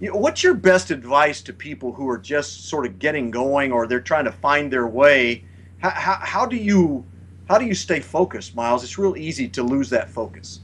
you 0.00 0.10
know, 0.10 0.16
what's 0.16 0.42
your 0.42 0.54
best 0.54 0.90
advice 0.90 1.40
to 1.42 1.52
people 1.52 1.92
who 1.92 2.08
are 2.08 2.18
just 2.18 2.68
sort 2.68 2.86
of 2.86 2.98
getting 2.98 3.30
going 3.30 3.70
or 3.70 3.86
they're 3.86 4.00
trying 4.00 4.24
to 4.24 4.32
find 4.32 4.72
their 4.72 4.86
way? 4.86 5.44
How, 5.78 5.90
how, 5.90 6.18
how 6.20 6.46
do 6.46 6.56
you 6.56 7.04
how 7.48 7.58
do 7.58 7.66
you 7.66 7.74
stay 7.74 8.00
focused, 8.00 8.56
Miles? 8.56 8.82
It's 8.82 8.98
real 8.98 9.16
easy 9.16 9.48
to 9.48 9.62
lose 9.62 9.90
that 9.90 10.08
focus. 10.08 10.60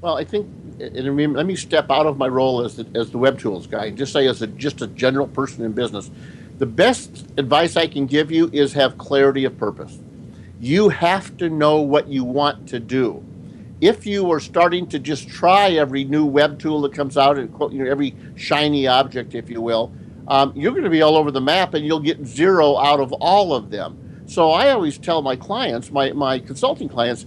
Well, 0.00 0.16
I 0.18 0.24
think, 0.24 0.48
and 0.80 1.34
let 1.34 1.46
me 1.46 1.54
step 1.54 1.88
out 1.88 2.06
of 2.06 2.18
my 2.18 2.26
role 2.26 2.64
as 2.64 2.74
the, 2.74 2.86
as 2.98 3.12
the 3.12 3.18
web 3.18 3.38
tools 3.38 3.68
guy 3.68 3.86
and 3.86 3.96
just 3.96 4.12
say, 4.12 4.26
as 4.26 4.42
a, 4.42 4.48
just 4.48 4.82
a 4.82 4.88
general 4.88 5.28
person 5.28 5.64
in 5.64 5.70
business, 5.70 6.10
the 6.58 6.66
best 6.66 7.24
advice 7.38 7.76
I 7.76 7.86
can 7.86 8.06
give 8.06 8.32
you 8.32 8.50
is 8.52 8.72
have 8.72 8.98
clarity 8.98 9.44
of 9.44 9.56
purpose. 9.56 10.00
You 10.62 10.90
have 10.90 11.36
to 11.38 11.50
know 11.50 11.80
what 11.80 12.06
you 12.06 12.22
want 12.22 12.68
to 12.68 12.78
do. 12.78 13.20
If 13.80 14.06
you 14.06 14.30
are 14.30 14.38
starting 14.38 14.86
to 14.90 15.00
just 15.00 15.28
try 15.28 15.70
every 15.70 16.04
new 16.04 16.24
web 16.24 16.60
tool 16.60 16.82
that 16.82 16.92
comes 16.92 17.18
out 17.18 17.36
and 17.36 17.52
you 17.72 17.82
know, 17.82 17.90
every 17.90 18.14
shiny 18.36 18.86
object, 18.86 19.34
if 19.34 19.50
you 19.50 19.60
will, 19.60 19.92
um, 20.28 20.52
you're 20.54 20.70
going 20.70 20.84
to 20.84 20.90
be 20.90 21.02
all 21.02 21.16
over 21.16 21.32
the 21.32 21.40
map 21.40 21.74
and 21.74 21.84
you'll 21.84 21.98
get 21.98 22.24
zero 22.24 22.78
out 22.78 23.00
of 23.00 23.12
all 23.14 23.52
of 23.52 23.70
them. 23.70 24.22
So 24.26 24.52
I 24.52 24.70
always 24.70 24.98
tell 24.98 25.20
my 25.20 25.34
clients, 25.34 25.90
my, 25.90 26.12
my 26.12 26.38
consulting 26.38 26.88
clients, 26.88 27.26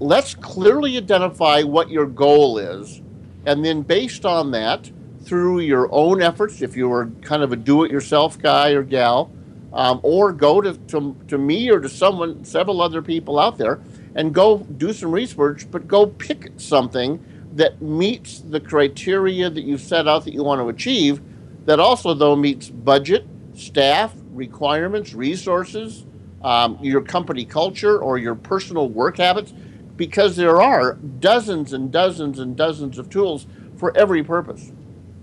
let's 0.00 0.34
clearly 0.34 0.96
identify 0.96 1.62
what 1.62 1.90
your 1.90 2.06
goal 2.06 2.58
is. 2.58 3.00
And 3.46 3.64
then, 3.64 3.82
based 3.82 4.26
on 4.26 4.50
that, 4.50 4.90
through 5.22 5.60
your 5.60 5.88
own 5.92 6.20
efforts, 6.20 6.60
if 6.60 6.76
you 6.76 6.92
are 6.92 7.06
kind 7.22 7.44
of 7.44 7.52
a 7.52 7.56
do 7.56 7.84
it 7.84 7.92
yourself 7.92 8.36
guy 8.36 8.70
or 8.70 8.82
gal, 8.82 9.30
um, 9.74 10.00
or 10.02 10.32
go 10.32 10.60
to, 10.60 10.74
to, 10.74 11.16
to 11.28 11.36
me 11.36 11.68
or 11.68 11.80
to 11.80 11.88
someone, 11.88 12.44
several 12.44 12.80
other 12.80 13.02
people 13.02 13.38
out 13.38 13.58
there, 13.58 13.80
and 14.14 14.32
go 14.32 14.58
do 14.58 14.92
some 14.92 15.10
research, 15.10 15.70
but 15.70 15.86
go 15.86 16.06
pick 16.06 16.52
something 16.56 17.22
that 17.54 17.82
meets 17.82 18.40
the 18.40 18.60
criteria 18.60 19.50
that 19.50 19.62
you 19.62 19.76
set 19.76 20.08
out 20.08 20.24
that 20.24 20.32
you 20.32 20.42
want 20.42 20.60
to 20.60 20.68
achieve, 20.68 21.20
that 21.66 21.80
also, 21.80 22.14
though, 22.14 22.36
meets 22.36 22.70
budget, 22.70 23.26
staff, 23.54 24.14
requirements, 24.32 25.12
resources, 25.12 26.04
um, 26.42 26.78
your 26.80 27.00
company 27.00 27.44
culture, 27.44 27.98
or 27.98 28.18
your 28.18 28.34
personal 28.34 28.88
work 28.88 29.16
habits 29.16 29.52
because 29.96 30.36
there 30.36 30.60
are 30.60 30.94
dozens 31.20 31.72
and 31.72 31.90
dozens 31.92 32.38
and 32.38 32.56
dozens 32.56 32.98
of 32.98 33.08
tools 33.08 33.46
for 33.76 33.96
every 33.96 34.22
purpose. 34.22 34.72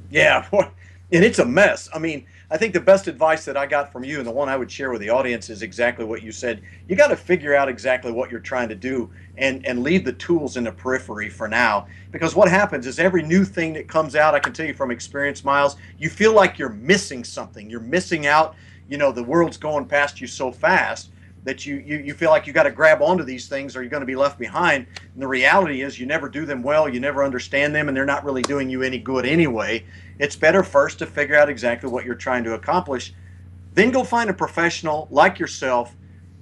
Yeah, 0.10 0.47
and 1.12 1.26
it's 1.26 1.39
a 1.39 1.45
mess. 1.45 1.89
I 1.93 1.99
mean, 1.99 2.26
I 2.49 2.57
think 2.57 2.74
the 2.74 2.80
best 2.80 3.07
advice 3.07 3.45
that 3.45 3.57
I 3.57 3.66
got 3.66 3.91
from 3.91 4.03
you 4.03 4.18
and 4.18 4.28
the 4.28 4.32
one 4.32 4.49
I 4.49 4.57
would 4.57 4.72
share 4.72 4.91
with 4.91 5.01
the 5.01 5.09
audience 5.09 5.49
is 5.49 5.62
exactly 5.62 6.05
what 6.05 6.22
you 6.22 6.32
said. 6.32 6.62
You 6.88 6.95
got 6.95 7.07
to 7.07 7.18
figure 7.18 7.55
out 7.55 7.70
exactly 7.70 8.12
what 8.12 8.32
you're 8.32 8.39
trying 8.39 8.70
to 8.70 8.76
do 8.76 9.09
and, 9.38 9.66
and 9.66 9.84
leave 9.84 10.05
the 10.05 10.14
tools 10.14 10.57
in 10.57 10.66
the 10.66 10.72
periphery 10.72 11.30
for 11.30 11.47
now. 11.47 11.88
Because 12.12 12.36
what 12.36 12.49
happens 12.49 12.88
is 12.88 12.99
every 12.99 13.24
new 13.24 13.43
thing 13.43 13.74
that 13.74 13.88
comes 13.88 14.16
out, 14.16 14.36
I 14.36 14.39
can 14.39 14.53
tell 14.53 14.66
you 14.66 14.74
from 14.74 14.91
experience, 14.91 15.43
Miles, 15.43 15.76
you 15.97 16.09
feel 16.09 16.34
like 16.34 16.57
you're 16.57 16.70
missing 16.70 17.24
something. 17.24 17.70
You're 17.70 17.80
missing 17.82 18.28
out. 18.28 18.55
You 18.89 18.97
know, 18.97 19.12
the 19.12 19.24
world's 19.24 19.57
going 19.57 19.86
past 19.86 20.20
you 20.20 20.28
so 20.28 20.51
fast 20.51 21.12
that 21.44 21.66
you, 21.66 21.78
you, 21.78 21.98
you 21.98 22.14
feel 22.14 22.30
like 22.30 22.46
you 22.46 22.54
got 22.54 22.64
to 22.64 22.72
grab 22.72 23.02
onto 23.02 23.24
these 23.24 23.48
things 23.48 23.76
or 23.76 23.82
you're 23.82 23.89
going 23.89 24.02
to 24.02 24.08
be 24.08 24.16
left 24.16 24.38
behind. 24.38 24.86
And 25.14 25.22
the 25.22 25.28
reality 25.28 25.82
is 25.82 26.00
you 26.00 26.06
never 26.06 26.30
do 26.30 26.46
them 26.46 26.62
well, 26.62 26.88
you 26.88 27.00
never 27.00 27.24
understand 27.24 27.74
them, 27.74 27.88
and 27.88 27.98
they're 27.98 28.06
not 28.06 28.24
really 28.24 28.44
doing 28.44 28.70
you 28.70 28.84
any 28.84 29.00
good 29.00 29.26
anyway. 29.26 29.84
It's 30.20 30.36
better 30.36 30.64
first 30.64 31.00
to 31.00 31.06
figure 31.06 31.36
out 31.36 31.50
exactly 31.50 31.89
what 31.89 32.06
you're 32.06 32.16
trying 32.16 32.44
to 32.44 32.54
accomplish, 32.54 33.14
then 33.74 33.92
go 33.92 34.04
find 34.04 34.30
a 34.30 34.34
professional 34.34 35.08
like 35.10 35.39
yourself 35.39 35.96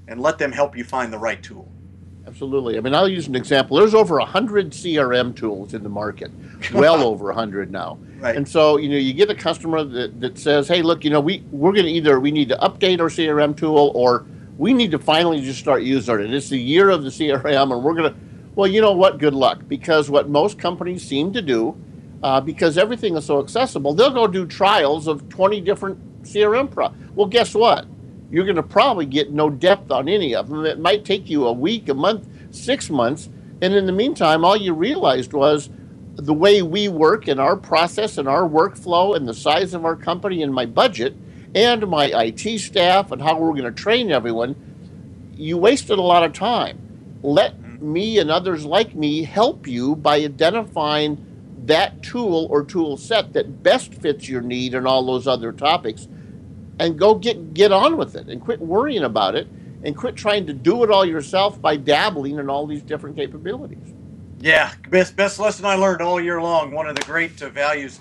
and 0.08 0.20
let 0.22 0.38
them 0.38 0.52
help 0.52 0.76
you 0.76 0.84
find 0.84 1.14
the 1.14 1.18
right 1.18 1.42
tool. 1.42 1.72
Absolutely. 2.28 2.78
I 2.78 2.82
mean, 2.82 2.94
I'll 2.94 3.10
use 3.10 3.28
an 3.28 3.36
example. 3.36 3.78
There's 3.78 3.96
over 3.96 4.18
100 4.18 4.72
CRM 4.72 5.36
tools 5.36 5.74
in 5.74 5.82
the 5.82 5.90
market, 5.90 6.30
well 6.74 7.02
over 7.02 7.26
100 7.26 7.72
now. 7.72 7.98
Right. 8.20 8.36
And 8.36 8.48
so, 8.48 8.78
you 8.78 8.90
know, 8.90 8.98
you 8.98 9.14
get 9.14 9.32
a 9.32 9.36
customer 9.36 9.84
that, 9.84 10.20
that 10.20 10.38
says, 10.38 10.68
hey, 10.68 10.82
look, 10.82 11.04
you 11.04 11.10
know, 11.10 11.22
we, 11.22 11.44
we're 11.52 11.72
going 11.72 11.86
to 11.86 11.92
either, 11.92 12.20
we 12.20 12.32
need 12.32 12.50
to 12.50 12.58
update 12.58 13.00
our 13.00 13.08
CRM 13.08 13.56
tool 13.58 13.92
or 13.96 14.26
we 14.60 14.74
need 14.74 14.92
to 14.92 15.00
finally 15.00 15.40
just 15.40 15.58
start 15.58 15.84
using 15.84 16.20
it. 16.20 16.34
It's 16.34 16.50
the 16.50 16.60
year 16.60 16.90
of 16.90 17.04
the 17.04 17.10
CRM, 17.10 17.72
and 17.72 17.82
we're 17.82 17.94
going 17.94 18.14
to, 18.14 18.20
well, 18.56 18.68
you 18.68 18.82
know 18.82 18.92
what? 18.92 19.18
Good 19.18 19.34
luck. 19.34 19.62
Because 19.70 20.10
what 20.10 20.28
most 20.28 20.60
companies 20.60 21.02
seem 21.02 21.32
to 21.32 21.42
do 21.42 21.78
uh, 22.22 22.42
because 22.42 22.78
everything 22.78 23.16
is 23.16 23.26
so 23.26 23.40
accessible. 23.40 23.94
They'll 23.94 24.12
go 24.12 24.28
do 24.28 24.46
trials 24.46 25.08
of 25.08 25.30
20 25.30 25.62
different 25.62 26.24
CRM 26.24 26.70
pro. 26.70 26.94
Well, 27.16 27.28
guess 27.28 27.56
what? 27.56 27.88
You're 28.30 28.44
going 28.44 28.58
to 28.58 28.64
probably 28.64 29.06
get 29.06 29.32
no 29.32 29.50
depth 29.50 29.92
on 29.92 30.10
any 30.10 30.36
of 30.36 30.50
them. 30.50 30.66
It 30.66 30.78
might 30.78 31.06
take 31.06 31.30
you 31.30 31.48
a 31.48 31.54
week, 31.54 31.88
a 31.88 31.94
month, 31.94 32.28
six 32.52 32.90
months, 32.90 33.30
and 33.62 33.74
in 33.74 33.86
the 33.86 33.94
meantime, 33.94 34.44
all 34.44 34.58
you 34.58 34.74
realized 34.74 35.32
was 35.32 35.70
the 36.16 36.34
way 36.34 36.62
we 36.62 36.90
work 36.90 37.30
and 37.30 37.40
our 37.40 37.56
process 37.56 38.18
and 38.18 38.28
our 38.28 38.44
workflow 38.48 39.16
and 39.16 39.26
the 39.26 39.34
size 39.34 39.74
of 39.74 39.86
our 39.86 39.96
company 39.96 40.44
and 40.44 40.54
my 40.54 40.66
budget 40.66 41.16
and 41.56 41.88
my 41.88 42.06
IT 42.06 42.60
staff 42.60 43.12
and 43.12 43.22
how 43.22 43.38
we're 43.38 43.52
going 43.52 43.64
to 43.64 43.72
train 43.72 44.12
everyone. 44.12 44.56
You 45.36 45.58
wasted 45.58 45.98
a 45.98 46.02
lot 46.02 46.24
of 46.24 46.34
time. 46.34 46.80
Let 47.22 47.82
me 47.82 48.20
and 48.20 48.30
others 48.30 48.66
like 48.66 48.96
me 48.96 49.24
help 49.24 49.68
you 49.68 49.96
by 49.96 50.18
identifying 50.18 51.26
that 51.66 52.02
tool 52.04 52.48
or 52.50 52.64
tool 52.64 52.98
set 52.98 53.34
that 53.34 53.64
best 53.64 53.94
fits 53.94 54.28
your 54.28 54.42
need 54.42 54.74
and 54.74 54.88
all 54.88 55.06
those 55.06 55.28
other 55.28 55.52
topics 55.52 56.08
and 56.80 56.98
go 56.98 57.16
get 57.16 57.54
get 57.54 57.72
on 57.72 57.98
with 57.98 58.16
it 58.16 58.28
and 58.28 58.42
quit 58.42 58.60
worrying 58.60 59.04
about 59.04 59.36
it 59.36 59.48
and 59.84 59.96
quit 59.96 60.16
trying 60.16 60.48
to 60.48 60.54
do 60.54 60.84
it 60.84 60.90
all 60.90 61.06
yourself 61.06 61.62
by 61.62 61.76
dabbling 61.76 62.40
in 62.40 62.50
all 62.50 62.66
these 62.66 62.82
different 62.82 63.16
capabilities. 63.16 63.94
Yeah, 64.40 64.74
best 64.90 65.16
best 65.16 65.40
lesson 65.40 65.66
I 65.66 65.76
learned 65.76 66.02
all 66.02 66.20
year 66.20 66.42
long. 66.42 66.72
One 66.72 66.88
of 66.88 66.96
the 66.96 67.04
great 67.04 67.42
uh, 67.42 67.50
values 67.50 68.00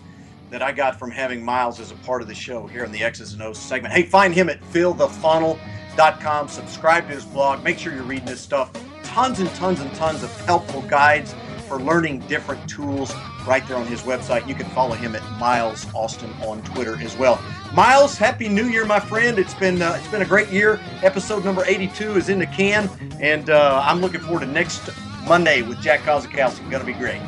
that 0.50 0.62
I 0.62 0.72
got 0.72 0.98
from 0.98 1.10
having 1.10 1.44
Miles 1.44 1.80
as 1.80 1.90
a 1.90 1.96
part 1.96 2.22
of 2.22 2.28
the 2.28 2.34
show 2.34 2.66
here 2.66 2.84
in 2.84 2.92
the 2.92 3.02
X's 3.02 3.32
and 3.32 3.42
O's 3.42 3.58
segment. 3.58 3.94
Hey, 3.94 4.02
find 4.02 4.34
him 4.34 4.48
at 4.48 4.60
fillthefunnel.com. 4.72 6.48
Subscribe 6.48 7.08
to 7.08 7.14
his 7.14 7.24
blog. 7.24 7.62
Make 7.62 7.78
sure 7.78 7.94
you're 7.94 8.02
reading 8.02 8.26
this 8.26 8.40
stuff. 8.40 8.70
Tons 9.02 9.40
and 9.40 9.50
tons 9.54 9.80
and 9.80 9.92
tons 9.94 10.22
of 10.22 10.40
helpful 10.46 10.82
guides 10.82 11.34
for 11.66 11.80
learning 11.80 12.20
different 12.20 12.68
tools 12.68 13.14
right 13.46 13.66
there 13.68 13.76
on 13.76 13.86
his 13.86 14.02
website. 14.02 14.46
You 14.48 14.54
can 14.54 14.68
follow 14.70 14.94
him 14.94 15.14
at 15.14 15.22
Miles 15.38 15.86
Austin 15.94 16.32
on 16.44 16.62
Twitter 16.62 16.96
as 17.00 17.16
well. 17.16 17.40
Miles, 17.74 18.16
happy 18.16 18.48
New 18.48 18.66
Year, 18.66 18.84
my 18.84 19.00
friend. 19.00 19.38
It's 19.38 19.54
been 19.54 19.82
uh, 19.82 19.96
it's 19.98 20.08
been 20.08 20.22
a 20.22 20.26
great 20.26 20.48
year. 20.48 20.80
Episode 21.02 21.44
number 21.44 21.64
82 21.64 22.16
is 22.16 22.28
in 22.28 22.38
the 22.38 22.46
can, 22.46 22.88
and 23.20 23.50
uh, 23.50 23.82
I'm 23.84 24.00
looking 24.00 24.20
forward 24.20 24.40
to 24.40 24.46
next 24.46 24.88
Monday 25.26 25.62
with 25.62 25.80
Jack 25.80 26.00
Kosakowski. 26.00 26.70
Going 26.70 26.84
to 26.84 26.86
be 26.86 26.94
great. 26.94 27.20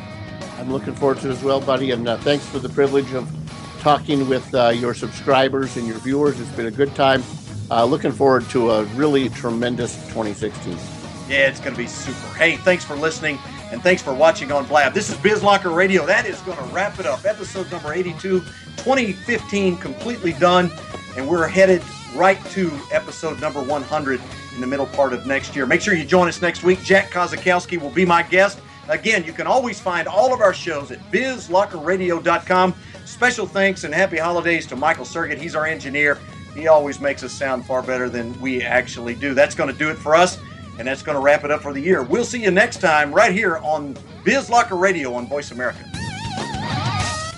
I'm 0.61 0.71
looking 0.71 0.93
forward 0.93 1.17
to 1.21 1.29
it 1.29 1.31
as 1.31 1.43
well, 1.43 1.59
buddy. 1.59 1.89
And 1.89 2.07
uh, 2.07 2.17
thanks 2.17 2.45
for 2.45 2.59
the 2.59 2.69
privilege 2.69 3.13
of 3.13 3.27
talking 3.79 4.29
with 4.29 4.53
uh, 4.53 4.69
your 4.69 4.93
subscribers 4.93 5.75
and 5.75 5.87
your 5.87 5.97
viewers. 5.97 6.39
It's 6.39 6.51
been 6.51 6.67
a 6.67 6.71
good 6.71 6.93
time. 6.93 7.23
Uh, 7.71 7.83
looking 7.83 8.11
forward 8.11 8.47
to 8.51 8.69
a 8.69 8.83
really 8.93 9.29
tremendous 9.29 9.95
2016. 10.09 10.77
Yeah, 11.27 11.47
it's 11.47 11.59
going 11.59 11.73
to 11.73 11.81
be 11.81 11.87
super. 11.87 12.35
Hey, 12.35 12.57
thanks 12.57 12.85
for 12.85 12.95
listening 12.95 13.39
and 13.71 13.81
thanks 13.81 14.03
for 14.03 14.13
watching 14.13 14.51
on 14.51 14.67
Blab. 14.67 14.93
This 14.93 15.09
is 15.09 15.15
BizLocker 15.15 15.75
Radio. 15.75 16.05
That 16.05 16.27
is 16.27 16.39
going 16.41 16.59
to 16.59 16.63
wrap 16.65 16.99
it 16.99 17.07
up. 17.07 17.25
Episode 17.25 17.71
number 17.71 17.91
82, 17.91 18.41
2015, 18.41 19.77
completely 19.77 20.33
done, 20.33 20.69
and 21.17 21.27
we're 21.27 21.47
headed 21.47 21.81
right 22.13 22.43
to 22.51 22.71
episode 22.91 23.41
number 23.41 23.63
100 23.63 24.21
in 24.53 24.61
the 24.61 24.67
middle 24.67 24.85
part 24.85 25.13
of 25.13 25.25
next 25.25 25.55
year. 25.55 25.65
Make 25.65 25.81
sure 25.81 25.95
you 25.95 26.05
join 26.05 26.27
us 26.27 26.39
next 26.39 26.61
week. 26.61 26.83
Jack 26.83 27.09
Kosakowski 27.09 27.81
will 27.81 27.89
be 27.89 28.05
my 28.05 28.21
guest. 28.21 28.59
Again, 28.91 29.23
you 29.23 29.31
can 29.31 29.47
always 29.47 29.79
find 29.79 30.05
all 30.05 30.33
of 30.33 30.41
our 30.41 30.53
shows 30.53 30.91
at 30.91 30.99
bizlockerradio.com. 31.11 32.75
Special 33.05 33.47
thanks 33.47 33.85
and 33.85 33.93
happy 33.93 34.17
holidays 34.17 34.67
to 34.67 34.75
Michael 34.75 35.05
Sergett. 35.05 35.37
He's 35.37 35.55
our 35.55 35.65
engineer. 35.65 36.19
He 36.53 36.67
always 36.67 36.99
makes 36.99 37.23
us 37.23 37.31
sound 37.31 37.65
far 37.65 37.81
better 37.81 38.09
than 38.09 38.39
we 38.41 38.61
actually 38.61 39.15
do. 39.15 39.33
That's 39.33 39.55
going 39.55 39.71
to 39.71 39.79
do 39.79 39.89
it 39.89 39.95
for 39.97 40.13
us. 40.13 40.37
And 40.77 40.85
that's 40.85 41.03
going 41.03 41.15
to 41.15 41.21
wrap 41.21 41.45
it 41.45 41.51
up 41.51 41.61
for 41.61 41.71
the 41.73 41.79
year. 41.79 42.03
We'll 42.03 42.25
see 42.25 42.43
you 42.43 42.51
next 42.51 42.81
time 42.81 43.13
right 43.13 43.31
here 43.31 43.59
on 43.59 43.93
BizLocker 44.25 44.77
Radio 44.77 45.13
on 45.13 45.25
Voice 45.25 45.51
America. 45.51 45.89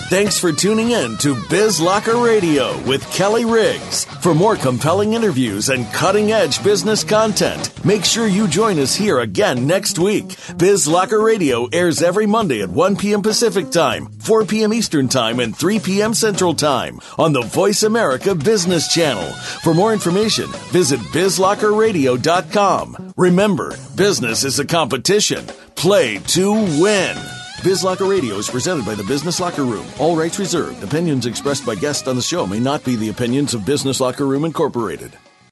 Thanks 0.09 0.37
for 0.37 0.51
tuning 0.51 0.91
in 0.91 1.15
to 1.17 1.35
Biz 1.49 1.81
Locker 1.81 2.17
Radio 2.17 2.79
with 2.83 3.09
Kelly 3.11 3.45
Riggs. 3.45 4.05
For 4.05 4.35
more 4.35 4.55
compelling 4.55 5.13
interviews 5.13 5.69
and 5.69 5.91
cutting 5.91 6.31
edge 6.31 6.63
business 6.63 7.03
content, 7.03 7.83
make 7.83 8.05
sure 8.05 8.27
you 8.27 8.47
join 8.47 8.77
us 8.77 8.93
here 8.95 9.21
again 9.21 9.65
next 9.65 9.97
week. 9.97 10.35
Biz 10.55 10.87
Locker 10.87 11.19
Radio 11.19 11.65
airs 11.73 12.03
every 12.03 12.27
Monday 12.27 12.61
at 12.61 12.69
1 12.69 12.95
p.m. 12.97 13.23
Pacific 13.23 13.71
Time, 13.71 14.05
4 14.19 14.45
p.m. 14.45 14.71
Eastern 14.71 15.07
Time, 15.07 15.39
and 15.39 15.57
3 15.57 15.79
p.m. 15.79 16.13
Central 16.13 16.53
Time 16.53 16.99
on 17.17 17.33
the 17.33 17.41
Voice 17.41 17.81
America 17.81 18.35
Business 18.35 18.93
Channel. 18.93 19.31
For 19.63 19.73
more 19.73 19.93
information, 19.93 20.45
visit 20.71 20.99
bizlockerradio.com. 20.99 23.13
Remember, 23.17 23.75
business 23.95 24.43
is 24.43 24.59
a 24.59 24.65
competition. 24.65 25.47
Play 25.75 26.19
to 26.19 26.53
win. 26.53 27.17
BizLocker 27.63 28.09
Radio 28.09 28.35
is 28.35 28.49
presented 28.49 28.85
by 28.85 28.93
the 28.93 29.05
Business 29.05 29.39
Locker 29.39 29.63
Room. 29.63 29.85
All 29.97 30.17
rights 30.17 30.37
reserved. 30.37 30.83
Opinions 30.83 31.25
expressed 31.25 31.65
by 31.65 31.75
guests 31.75 32.09
on 32.09 32.17
the 32.17 32.21
show 32.21 32.45
may 32.45 32.59
not 32.59 32.83
be 32.83 32.97
the 32.97 33.07
opinions 33.07 33.53
of 33.53 33.65
Business 33.65 34.01
Locker 34.01 34.27
Room 34.27 34.43
Incorporated. 34.43 35.17